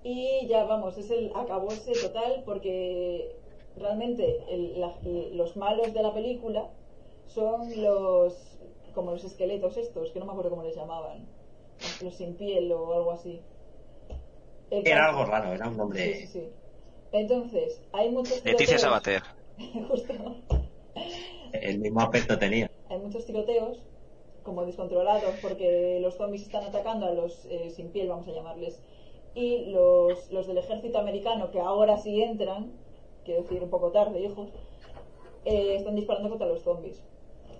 Y 0.03 0.47
ya 0.47 0.65
vamos, 0.65 0.97
es 0.97 1.09
el 1.11 1.31
acabose 1.33 1.93
total 1.93 2.43
porque 2.45 3.35
realmente 3.77 4.43
los 5.33 5.55
malos 5.55 5.93
de 5.93 6.03
la 6.03 6.13
película 6.13 6.69
son 7.27 7.81
los 7.81 8.49
como 8.93 9.11
los 9.11 9.23
esqueletos 9.23 9.77
estos, 9.77 10.11
que 10.11 10.19
no 10.19 10.25
me 10.25 10.31
acuerdo 10.31 10.51
cómo 10.51 10.63
les 10.63 10.75
llamaban, 10.75 11.25
los 12.01 12.15
sin 12.15 12.35
piel 12.35 12.71
o 12.71 12.93
algo 12.93 13.11
así. 13.11 13.41
El 14.69 14.87
Era 14.87 15.07
caso- 15.07 15.09
algo 15.19 15.31
raro, 15.31 15.53
era 15.53 15.67
un 15.67 15.77
nombre. 15.77 16.13
Sí, 16.15 16.21
sí, 16.21 16.27
sí. 16.27 16.49
Entonces, 17.11 17.81
hay 17.91 18.09
muchos 18.09 18.43
Leticia 18.43 18.77
tiroteos- 18.77 18.79
Sabater. 18.81 19.21
Justo. 19.87 20.13
El 21.53 21.79
mismo 21.79 22.01
aspecto 22.01 22.37
tenía. 22.39 22.69
Hay 22.89 22.97
muchos 22.99 23.25
tiroteos, 23.25 23.77
como 24.43 24.65
descontrolados, 24.65 25.35
porque 25.41 25.99
los 26.01 26.15
zombies 26.15 26.43
están 26.43 26.63
atacando 26.63 27.05
a 27.05 27.11
los 27.11 27.45
eh, 27.45 27.69
sin 27.69 27.89
piel, 27.89 28.09
vamos 28.09 28.27
a 28.27 28.31
llamarles. 28.31 28.81
Y 29.35 29.67
los, 29.71 30.31
los 30.31 30.47
del 30.47 30.57
ejército 30.57 30.99
americano, 30.99 31.51
que 31.51 31.59
ahora 31.59 31.97
sí 31.97 32.21
entran, 32.21 32.71
quiero 33.25 33.43
decir 33.43 33.61
un 33.63 33.69
poco 33.69 33.91
tarde, 33.91 34.19
hijos, 34.19 34.49
eh, 35.45 35.75
están 35.77 35.95
disparando 35.95 36.29
contra 36.29 36.47
los 36.47 36.61
zombies. 36.61 37.03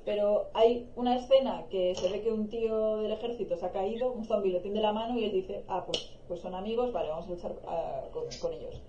Pero 0.06 0.49
hay 0.54 0.89
una 0.95 1.16
escena 1.16 1.66
que 1.70 1.95
se 1.95 2.10
ve 2.10 2.22
que 2.22 2.32
un 2.32 2.49
tío 2.49 2.97
del 2.97 3.12
ejército 3.14 3.56
se 3.56 3.66
ha 3.66 3.72
caído, 3.72 4.12
un 4.12 4.26
zombie 4.26 4.51
le 4.51 4.60
tiende 4.60 4.82
la 4.82 4.91
mano 4.91 5.18
y 5.18 5.24
él 5.26 5.32
dice, 5.32 5.64
ah, 5.70 5.86
pues, 5.86 6.12
pues 6.28 6.41
son 6.41 6.56
amigos, 6.56 6.91
vale, 6.91 7.10
vamos 7.10 7.28
a 7.28 7.30
luchar 7.30 7.56
ah, 7.68 8.01
con, 8.12 8.24
con 8.41 8.51
ellos. 8.54 8.82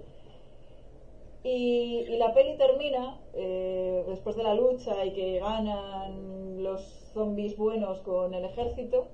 Y, 1.44 2.04
y 2.08 2.16
la 2.16 2.32
peli 2.34 2.56
termina 2.56 3.20
eh, 3.34 4.02
después 4.08 4.34
de 4.34 4.42
la 4.42 4.54
lucha 4.54 5.04
y 5.04 5.12
que 5.12 5.38
ganan 5.38 6.62
los 6.62 6.80
zombies 7.12 7.56
buenos 7.56 8.00
con 8.00 8.32
el 8.34 8.44
ejército, 8.46 9.06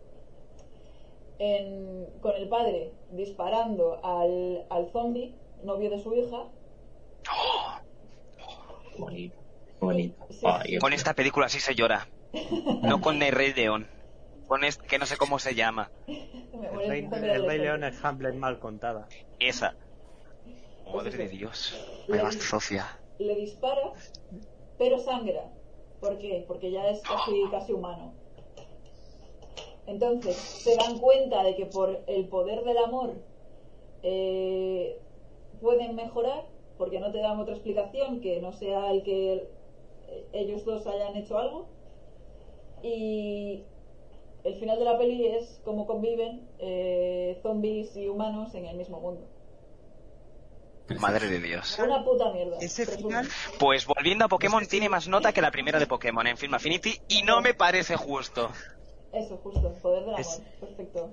en- 1.38 2.06
con 2.22 2.34
el 2.36 2.48
padre 2.48 2.92
disparando 3.10 3.98
al, 4.04 4.64
al 4.70 4.90
zombie, 4.90 5.34
novio 5.64 5.90
de 5.90 5.98
su 5.98 6.14
hija. 6.14 6.44
Bonito. 8.98 9.39
Bonito. 9.80 10.26
Sí, 10.30 10.40
Ay, 10.44 10.72
sí. 10.72 10.78
Con 10.78 10.92
esta 10.92 11.14
película 11.14 11.48
sí 11.48 11.60
se 11.60 11.74
llora. 11.74 12.08
No 12.82 13.00
con 13.00 13.22
el 13.22 13.32
Rey 13.32 13.52
León. 13.54 13.88
Con 14.46 14.64
este, 14.64 14.86
que 14.86 14.98
no 14.98 15.06
sé 15.06 15.16
cómo 15.16 15.38
se 15.38 15.54
llama. 15.54 15.90
El 16.06 16.88
Rey, 16.88 17.08
el 17.12 17.46
León 17.62 17.84
es 17.84 18.04
Hamlet 18.04 18.34
mal 18.34 18.58
contada. 18.58 19.08
Esa. 19.38 19.76
Madre 20.92 21.16
de 21.16 21.28
Dios. 21.28 22.04
Le- 22.08 22.16
Me 22.16 22.22
basta 22.22 22.42
Sofía. 22.42 22.86
le 23.18 23.34
dispara, 23.36 23.92
pero 24.78 24.98
sangra. 24.98 25.44
¿Por 26.00 26.18
qué? 26.18 26.44
Porque 26.48 26.70
ya 26.72 26.88
es 26.88 27.00
casi, 27.02 27.42
casi 27.50 27.72
humano. 27.72 28.14
Entonces, 29.86 30.36
se 30.36 30.76
dan 30.76 30.98
cuenta 30.98 31.42
de 31.42 31.56
que 31.56 31.66
por 31.66 32.02
el 32.06 32.28
poder 32.28 32.62
del 32.64 32.78
amor 32.78 33.14
eh, 34.02 34.98
pueden 35.60 35.94
mejorar, 35.96 36.46
porque 36.78 37.00
no 37.00 37.10
te 37.12 37.18
dan 37.18 37.38
otra 37.38 37.54
explicación 37.54 38.20
que 38.20 38.40
no 38.40 38.52
sea 38.52 38.90
el 38.92 39.02
que 39.02 39.48
ellos 40.32 40.64
dos 40.64 40.86
hayan 40.86 41.16
hecho 41.16 41.38
algo. 41.38 41.68
Y 42.82 43.62
el 44.44 44.54
final 44.56 44.78
de 44.78 44.84
la 44.84 44.98
peli 44.98 45.26
es 45.26 45.60
cómo 45.64 45.86
conviven 45.86 46.48
eh, 46.58 47.38
zombies 47.42 47.96
y 47.96 48.08
humanos 48.08 48.54
en 48.54 48.66
el 48.66 48.76
mismo 48.76 49.00
mundo. 49.00 49.26
Madre 50.98 51.28
de 51.28 51.38
Dios. 51.38 51.78
Una 51.78 52.04
puta 52.04 52.32
mierda. 52.32 52.58
Ese 52.60 52.84
final 52.84 53.28
Pues 53.60 53.86
volviendo 53.86 54.24
a 54.24 54.28
Pokémon, 54.28 54.66
tiene 54.66 54.88
más 54.88 55.06
nota 55.06 55.32
que 55.32 55.40
la 55.40 55.52
primera 55.52 55.78
de 55.78 55.86
Pokémon 55.86 56.26
en 56.26 56.36
Film 56.36 56.54
Affinity 56.54 57.00
y 57.08 57.22
no 57.22 57.40
me 57.40 57.54
parece 57.54 57.94
justo. 57.96 58.50
Eso, 59.12 59.36
justo, 59.36 59.72
poder 59.82 60.00
del 60.00 60.08
amor. 60.14 60.20
Es- 60.20 60.42
Perfecto. 60.58 61.10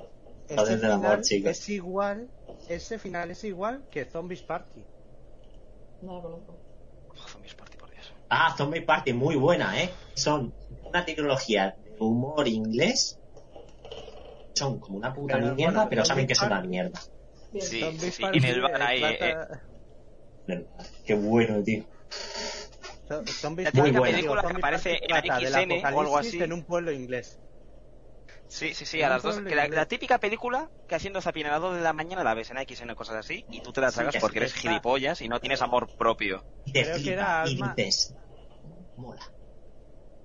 Ese 0.47 0.55
Joder, 0.55 0.79
del 0.79 0.91
amor, 0.91 1.21
chicos. 1.21 1.51
es 1.51 1.69
igual, 1.69 2.29
ese 2.69 2.97
final 2.97 3.29
es 3.31 3.43
igual 3.43 3.83
que 3.91 4.05
Zombies 4.05 4.41
Party. 4.41 4.81
No 6.01 6.15
la 6.15 6.21
conozco. 6.21 6.55
Oh, 7.09 7.27
Zombies 7.27 7.53
Party, 7.53 7.75
por 7.77 7.91
Dios. 7.91 8.13
Ah, 8.29 8.53
Zombie 8.57 8.81
Party, 8.81 9.13
muy 9.13 9.35
buena, 9.35 9.81
¿eh? 9.81 9.93
Son 10.15 10.53
una 10.83 11.05
tecnología 11.05 11.75
de 11.77 11.95
humor 11.99 12.47
inglés. 12.47 13.17
Son 14.55 14.79
como 14.79 14.97
una 14.97 15.13
puta 15.13 15.35
Pero, 15.35 15.55
mierda, 15.55 15.73
bueno, 15.73 15.89
pero 15.89 16.05
saben 16.05 16.23
Zombie 16.23 16.27
que 16.27 16.33
es 16.33 16.41
una 16.41 16.61
mierda. 16.61 17.01
Sí, 17.51 17.81
sí, 17.99 18.11
sí. 18.11 18.23
Y 18.33 18.37
en 18.37 18.43
el 18.43 18.61
bar 18.61 18.81
eh, 18.81 18.85
ahí, 18.85 19.03
eh, 19.03 19.35
Qué 21.05 21.15
bueno, 21.15 21.63
tío. 21.63 21.85
Zo- 23.07 23.25
Zombies 23.25 23.65
La 23.65 23.71
Party, 23.71 23.91
típica 23.91 24.01
película 24.11 24.41
que 24.41 24.53
aparece 24.53 24.99
en 25.01 25.15
XN 25.25 25.81
o 25.83 25.87
algo 25.99 26.17
así. 26.17 26.39
En 26.41 26.53
un 26.53 26.65
pueblo 26.65 26.91
inglés. 26.91 27.39
Sí, 28.47 28.73
sí, 28.73 28.85
sí, 28.85 29.01
a 29.01 29.09
las 29.09 29.23
dos. 29.23 29.39
Que 29.41 29.55
la, 29.55 29.85
típica 29.87 30.19
película 30.19 30.69
que 30.87 30.95
haciendo 30.95 31.21
zapina 31.21 31.49
a 31.49 31.51
las 31.53 31.61
2 31.61 31.75
de 31.75 31.81
la 31.81 31.91
mañana 31.93 32.23
la 32.23 32.33
ves 32.33 32.49
en 32.49 32.57
XN 32.57 32.89
o 32.91 32.95
cosas 32.95 33.17
así 33.17 33.45
y 33.49 33.61
tú 33.61 33.73
te 33.73 33.81
la 33.81 33.91
tragas 33.91 34.15
porque 34.21 34.35
que 34.35 34.39
eres 34.45 34.55
está- 34.55 34.69
gilipollas 34.69 35.21
y 35.21 35.27
no 35.27 35.39
tienes 35.41 35.61
amor 35.61 35.87
propio. 35.97 36.45
Y 36.65 36.71
te 36.71 36.83
Creo 36.83 36.95
que 36.95 37.01
flipa 37.01 37.43
y 37.47 37.53
Alma- 37.55 37.73
dices, 37.75 38.15
mola. 38.95 39.21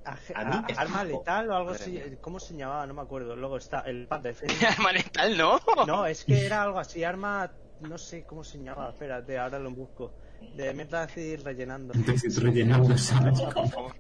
A 0.05 0.13
mí 0.45 0.57
a- 0.57 0.63
me 0.63 0.75
arma 0.77 1.05
letal 1.05 1.51
o 1.51 1.57
algo 1.57 1.71
así. 1.71 1.91
mía. 1.93 2.05
¿Cómo 2.21 2.39
se 2.41 2.55
llamaba? 2.57 2.87
No 2.87 2.95
me 2.95 3.03
acuerdo. 3.03 3.37
Luego 3.37 3.57
está 3.57 3.81
el 3.81 4.07
Pad 4.09 4.21
de 4.21 4.35
Manetal, 4.83 5.37
¿no? 5.37 5.61
No, 5.87 6.07
es 6.07 6.25
que 6.25 6.45
era 6.47 6.63
algo 6.63 6.79
así. 6.79 7.05
Arma. 7.05 7.53
No 7.81 7.99
sé 7.99 8.25
cómo 8.25 8.45
se 8.45 8.59
llamaba. 8.59 8.91
Espérate, 8.91 9.39
ahora 9.39 9.59
lo 9.59 9.71
busco. 9.73 10.15
De 10.57 10.73
Metal 10.75 11.09
Gear 11.09 11.41
rellenando. 11.41 11.93
Entonces 11.95 12.41
rellenando, 12.43 12.97
¿sabes? 12.99 13.41
Arma 13.41 13.63
letal. 13.65 13.93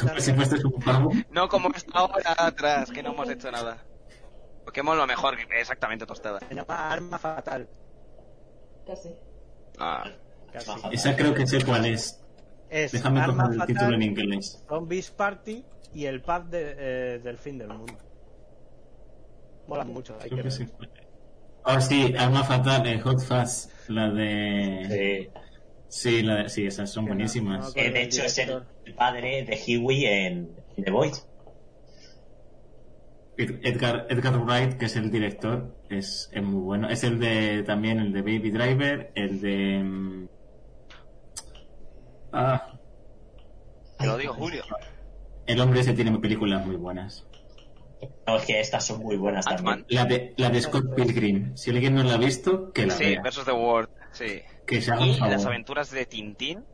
Como 0.00 0.20
si 0.20 0.32
fuese 0.32 0.66
un 0.66 0.80
pavo. 0.80 1.12
No 1.30 1.48
como 1.48 1.68
esta 1.74 2.04
hora 2.04 2.34
atrás, 2.36 2.90
que 2.90 3.02
no 3.02 3.12
hemos 3.12 3.28
hecho 3.28 3.50
nada. 3.50 3.78
Pokémon 4.64 4.96
lo 4.96 5.06
mejor, 5.06 5.36
exactamente 5.58 6.06
tostada. 6.06 6.40
Se 6.48 6.54
llama 6.54 6.90
Arma 6.90 7.18
Fatal. 7.18 7.68
Casi. 8.86 9.10
Ah. 9.78 10.04
Casi. 10.52 10.70
Esa 10.92 11.16
creo 11.16 11.34
que 11.34 11.46
sé 11.46 11.64
cuál 11.64 11.86
es. 11.86 12.20
Es 12.70 12.92
Déjame 12.92 13.20
Arma 13.20 13.44
coger 13.44 13.52
el 13.52 13.58
Fatal, 13.58 13.74
título 13.76 13.94
en 13.96 14.02
inglés. 14.02 14.64
Zombies 14.68 15.10
Party 15.10 15.64
y 15.94 16.06
el 16.06 16.22
pub 16.22 16.44
de, 16.48 16.74
eh, 16.78 17.18
del 17.22 17.36
fin 17.38 17.58
del 17.58 17.68
mundo. 17.68 17.98
Mola 19.66 19.84
mucho, 19.84 20.16
hay 20.20 20.30
Creo 20.30 20.44
que 20.44 20.50
sí. 20.50 20.68
ver. 20.78 20.90
Oh, 21.64 21.80
sí, 21.80 22.14
Arma 22.18 22.42
Fatal, 22.42 22.86
eh, 22.86 23.00
Hot 23.00 23.20
Fuzz, 23.20 23.68
la 23.88 24.10
de... 24.10 25.30
Sí. 25.32 25.40
Sí, 25.94 26.22
la 26.22 26.36
de... 26.44 26.48
sí, 26.48 26.64
esas 26.66 26.90
son 26.90 27.04
no- 27.04 27.08
buenísimas. 27.10 27.74
no 27.76 27.82
Eh, 27.82 27.90
de 27.90 28.02
hecho, 28.04 28.22
es 28.24 28.38
el, 28.38 28.62
padre 28.96 29.44
de 29.44 29.78
Huey 29.78 30.06
en, 30.06 30.56
en 30.76 30.84
The 30.84 30.90
Voice. 30.90 31.20
Ed- 33.36 33.60
Edgar, 33.62 34.06
Edgar 34.08 34.38
Wright, 34.38 34.78
que 34.78 34.86
es 34.86 34.96
el 34.96 35.10
director, 35.10 35.76
es, 35.90 36.30
es 36.32 36.42
muy 36.42 36.62
bueno. 36.62 36.88
Es 36.88 37.04
el 37.04 37.18
de 37.18 37.62
también 37.64 37.98
el 38.00 38.12
de 38.12 38.22
Baby 38.22 38.50
Driver, 38.50 39.12
el 39.14 39.40
de... 39.42 39.82
mm, 39.84 40.28
Ah, 42.32 42.78
Te 43.98 44.06
lo 44.06 44.16
digo, 44.16 44.32
Julio. 44.32 44.62
el 45.46 45.60
hombre 45.60 45.80
ese 45.80 45.92
tiene 45.92 46.18
películas 46.18 46.64
muy 46.66 46.76
buenas. 46.76 47.26
No, 48.26 48.36
es 48.36 48.44
que 48.46 48.58
estas 48.60 48.86
son 48.86 49.00
muy 49.02 49.16
buenas 49.16 49.44
también. 49.44 49.84
La 49.88 50.06
de, 50.06 50.32
la 50.38 50.48
de 50.48 50.60
Scott 50.62 50.94
Pilgrim. 50.94 51.54
Si 51.56 51.70
alguien 51.70 51.94
no 51.94 52.02
la 52.02 52.14
ha 52.14 52.18
visto, 52.18 52.72
que 52.72 52.86
la 52.86 52.94
Sí, 52.94 53.04
vea. 53.04 53.22
versus 53.22 53.44
The 53.44 53.52
World, 53.52 53.90
sí. 54.12 54.40
Que 54.66 54.80
se 54.80 54.92
haga 54.92 55.02
un 55.02 55.08
Y 55.08 55.14
favor. 55.14 55.32
las 55.32 55.46
aventuras 55.46 55.90
de 55.90 56.06
Tintín, 56.06 56.64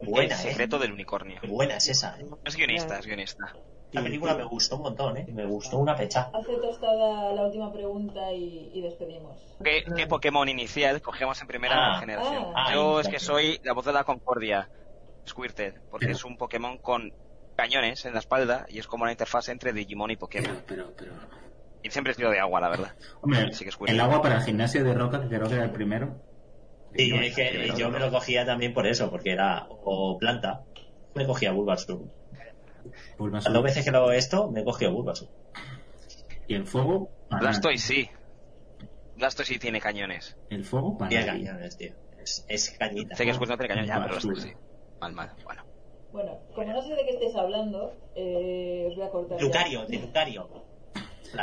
Buena, 0.00 0.34
el 0.34 0.40
¿eh? 0.46 0.50
secreto 0.50 0.78
del 0.78 0.92
unicornio. 0.92 1.40
Buena 1.48 1.76
es 1.76 1.88
esa. 1.88 2.18
¿eh? 2.20 2.26
Es 2.44 2.56
guionista, 2.56 2.98
es 2.98 3.06
guionista. 3.06 3.54
La 3.92 4.02
película 4.02 4.34
me 4.34 4.44
gustó 4.44 4.76
un 4.76 4.82
montón, 4.82 5.16
¿eh? 5.16 5.26
Me 5.32 5.46
gustó 5.46 5.78
una 5.78 5.96
pecha. 5.96 6.28
Hace 6.34 6.56
tostada 6.56 7.32
la 7.32 7.42
última 7.46 7.72
pregunta 7.72 8.30
y, 8.32 8.70
y 8.74 8.82
despedimos. 8.82 9.38
¿Qué, 9.62 9.84
qué 9.96 10.06
Pokémon 10.06 10.46
inicial 10.48 11.00
cogemos 11.00 11.40
en 11.40 11.46
primera 11.46 11.94
Ah, 11.96 12.00
generación? 12.00 12.46
ah, 12.54 12.70
Yo 12.74 12.98
ah, 12.98 13.00
es 13.00 13.08
que 13.08 13.18
soy 13.20 13.58
la 13.62 13.72
voz 13.72 13.86
de 13.86 13.92
la 13.92 14.04
concordia, 14.04 14.68
Squirted, 15.26 15.74
porque 15.90 16.10
es 16.10 16.24
un 16.24 16.36
Pokémon 16.36 16.76
con 16.78 17.12
cañones 17.56 18.04
en 18.04 18.12
la 18.12 18.18
espalda 18.18 18.66
y 18.68 18.80
es 18.80 18.86
como 18.86 19.06
la 19.06 19.12
interfaz 19.12 19.48
entre 19.48 19.72
Digimon 19.72 20.10
y 20.10 20.16
Pokémon. 20.16 20.62
Pero, 20.66 20.92
pero, 20.94 20.94
pero... 20.96 21.12
Y 21.82 21.90
siempre 21.90 22.10
es 22.10 22.16
tiro 22.18 22.30
de 22.30 22.40
agua, 22.40 22.60
la 22.60 22.68
verdad. 22.68 22.94
Hombre, 23.22 23.52
Sí 23.54 23.64
que 23.64 23.70
el 23.86 24.00
agua 24.00 24.20
para 24.20 24.36
el 24.38 24.42
gimnasio 24.42 24.84
de 24.84 24.92
roca, 24.92 25.22
que 25.22 25.28
creo 25.28 25.48
que 25.48 25.54
era 25.54 25.64
el 25.64 25.70
primero. 25.70 26.20
Sí, 26.96 27.12
es 27.14 27.34
que 27.34 27.72
yo 27.76 27.90
me 27.90 27.98
lo 27.98 28.10
cogía 28.10 28.44
también 28.46 28.72
por 28.72 28.86
eso, 28.86 29.10
porque 29.10 29.32
era 29.32 29.66
o 29.68 30.18
planta. 30.18 30.62
Me 31.14 31.26
cogía 31.26 31.52
Bulbasaur. 31.52 32.04
Bulbasaur. 33.18 33.44
Las 33.44 33.52
dos 33.52 33.62
veces 33.62 33.84
que 33.84 33.90
lo 33.90 33.98
hago 33.98 34.12
esto, 34.12 34.50
me 34.50 34.60
he 34.60 34.64
cogido 34.64 34.92
Bulbasaur. 34.92 35.28
Y 36.48 36.54
el 36.54 36.66
fuego, 36.66 37.10
Blastoise 37.30 37.82
sí. 37.84 38.08
Blastoise 39.16 39.54
sí 39.54 39.58
tiene 39.58 39.80
cañones. 39.80 40.36
El 40.50 40.64
fuego, 40.64 40.96
para 40.96 41.08
Tiene 41.08 41.26
cañones, 41.26 41.76
tío. 41.76 41.92
Es, 42.22 42.44
es 42.48 42.70
cañita. 42.78 43.16
Sé 43.16 43.24
que 43.24 43.34
Squirtle 43.34 43.54
no 43.54 43.58
tiene 43.58 43.68
cañones 43.68 43.88
ya, 43.88 43.96
pero. 43.96 44.10
Blastoise 44.10 44.42
sí. 44.42 44.52
Mal, 45.00 45.12
mal. 45.12 45.32
Bueno. 45.44 45.64
Bueno, 46.12 46.38
como 46.54 46.72
no 46.72 46.82
sé 46.82 46.94
de 46.94 47.04
qué 47.04 47.10
estáis 47.10 47.34
hablando, 47.34 47.92
eh, 48.14 48.86
os 48.88 48.96
voy 48.96 49.06
a 49.06 49.10
cortar. 49.10 49.38
ya. 49.38 49.44
Lucario, 49.44 49.86
de 49.86 49.98
Lucario. 49.98 50.48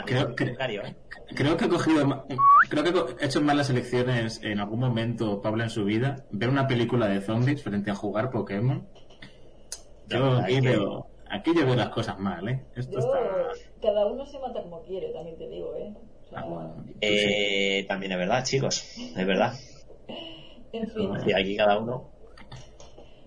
Creo 0.06 0.30
¿eh? 0.30 0.96
Creo 1.36 1.58
que 1.58 1.66
he 1.66 1.70
cogido, 1.70 2.26
creo 2.70 2.84
que 2.84 3.24
he 3.24 3.26
hecho 3.26 3.42
malas 3.42 3.70
elecciones 3.70 4.42
en 4.44 4.60
algún 4.60 4.80
momento, 4.80 5.42
Pablo, 5.42 5.64
en 5.64 5.70
su 5.70 5.84
vida. 5.86 6.26
Ver 6.32 6.50
una 6.50 6.68
película 6.68 7.08
de 7.08 7.22
zombies 7.22 7.64
frente 7.64 7.92
a 7.92 7.96
jugar 7.96 8.30
Pokémon. 8.30 8.88
Yo 10.08 10.38
aquí 10.38 10.62
veo, 10.62 11.08
aquí 11.30 11.52
yo 11.56 11.66
veo 11.66 11.76
las 11.76 11.90
cosas 11.90 12.20
mal, 12.20 12.48
¿eh? 12.50 12.66
Esto 12.76 12.94
Yo, 12.94 13.00
está... 13.00 13.64
cada 13.82 14.06
uno 14.06 14.26
se 14.26 14.40
mata 14.40 14.62
como 14.62 14.82
quiere, 14.84 15.12
también 15.12 15.38
te 15.38 15.48
digo, 15.48 15.74
¿eh? 15.76 15.94
O 16.22 16.30
sea, 16.30 16.46
Eh, 17.02 17.86
también 17.88 18.12
es 18.12 18.18
verdad, 18.18 18.44
chicos. 18.44 18.84
Es 18.98 19.28
verdad. 19.28 19.54
en 20.72 20.88
fin. 20.88 21.12
Y 21.26 21.34
aquí 21.34 21.58
cada 21.58 21.80
uno. 21.80 22.13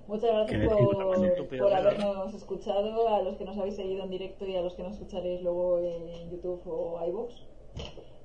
Muchas 0.06 0.30
gracias 0.30 0.72
por, 0.72 1.74
habernos 1.74 2.34
escuchado, 2.34 3.08
a 3.08 3.22
los 3.22 3.36
que 3.36 3.44
nos 3.44 3.58
habéis 3.58 3.76
seguido 3.76 4.04
en 4.04 4.10
directo 4.10 4.46
y 4.46 4.56
a 4.56 4.62
los 4.62 4.74
que 4.74 4.82
nos 4.82 4.92
escucharéis 4.94 5.42
luego 5.42 5.80
en 5.80 6.30
YouTube 6.30 6.62
o 6.66 7.00
iVoox. 7.08 7.34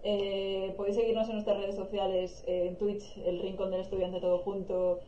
Eh, 0.04 0.74
podéis 0.78 0.96
seguirnos 0.96 1.28
en 1.28 1.34
nuestras 1.36 1.58
redes 1.58 1.76
sociales, 1.76 2.44
eh, 2.48 2.68
en 2.68 2.78
Twitch, 2.78 3.18
el 3.26 3.40
Rincón 3.42 3.72
del 3.72 3.82
Estudiante 3.82 4.20
todo 4.20 4.40
junto, 4.40 5.00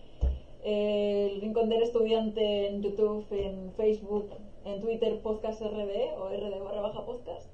eh, 0.64 1.30
el 1.34 1.42
Rincón 1.42 1.70
del 1.70 1.84
Estudiante 1.84 2.68
en 2.68 2.82
YouTube, 2.82 3.26
en 3.32 3.74
Facebook, 3.76 4.32
en 4.66 4.82
Twitter, 4.82 5.20
Podcast 5.22 5.62
RD 5.62 6.14
o 6.18 6.30
RD 6.30 6.60
barra 6.64 6.82
baja 6.82 7.06
podcast. 7.06 7.48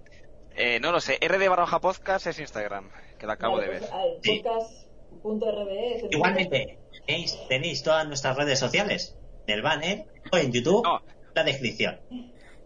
Eh, 0.55 0.79
no 0.81 0.91
lo 0.91 0.99
sé, 0.99 1.17
RD 1.21 1.47
barra 1.49 1.63
baja 1.63 1.79
podcast 1.79 2.27
es 2.27 2.39
Instagram, 2.39 2.89
que 3.17 3.25
lo 3.25 3.31
acabo 3.31 3.55
Vale, 3.55 3.67
de 3.67 3.73
ver. 3.73 3.89
pues, 3.89 4.17
Sí. 4.21 4.41
podcast.rd 4.43 4.88
Igualmente, 6.11 6.79
tenéis, 7.05 7.37
tenéis 7.47 7.83
todas 7.83 8.07
nuestras 8.07 8.35
redes 8.37 8.59
sociales 8.59 9.15
en 9.47 9.55
el 9.55 9.61
banner 9.61 10.05
o 10.31 10.37
en 10.37 10.51
YouTube, 10.51 10.83
No. 10.83 11.01
la 11.35 11.43
descripción. 11.43 11.99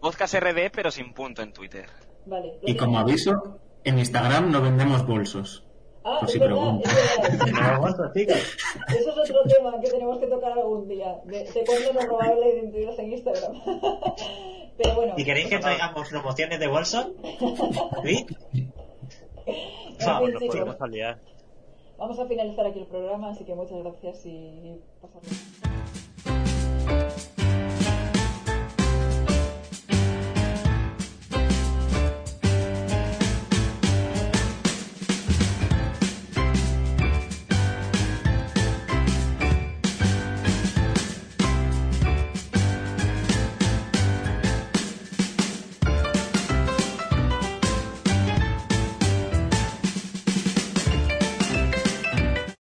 Podcast 0.00 0.34
RD, 0.34 0.70
pero 0.72 0.90
sin 0.90 1.12
punto 1.14 1.42
en 1.42 1.52
Twitter. 1.52 1.86
Vale. 2.26 2.58
Y 2.62 2.76
como 2.76 2.92
tenemos. 2.92 3.10
aviso, 3.10 3.58
en 3.84 3.98
Instagram 3.98 4.50
no 4.50 4.60
vendemos 4.62 5.06
bolsos. 5.06 5.64
Ah, 6.06 6.18
por 6.20 6.28
es 6.28 6.32
si 6.34 6.38
verdad, 6.38 6.56
preguntan. 6.56 6.92
Eso 8.14 9.10
es 9.22 9.30
otro 9.30 9.42
tema 9.44 9.80
que 9.80 9.88
tenemos 9.90 10.18
que 10.18 10.26
tocar 10.26 10.52
algún 10.52 10.86
día. 10.86 11.16
De, 11.24 11.44
de 11.44 11.64
cuándo 11.64 11.92
nos 11.94 12.04
robaron 12.04 12.40
la 12.40 12.46
identidad 12.48 13.00
en 13.00 13.12
Instagram. 13.12 13.52
Pero 14.76 14.94
bueno. 14.96 15.14
¿Y 15.16 15.24
queréis 15.24 15.46
que 15.48 15.58
traigamos 15.58 16.08
promociones 16.10 16.60
de 16.60 16.66
bolso? 16.66 17.14
¿Sí? 18.04 18.26
Vamos, 20.04 20.30
Nos 20.32 20.42
podemos 20.44 20.76
aliar. 20.80 21.18
Vamos 22.04 22.18
a 22.18 22.26
finalizar 22.26 22.66
aquí 22.66 22.80
el 22.80 22.86
programa, 22.86 23.30
así 23.30 23.46
que 23.46 23.54
muchas 23.54 23.82
gracias 23.82 24.26
y 24.26 24.78
pasarlo. 25.00 25.30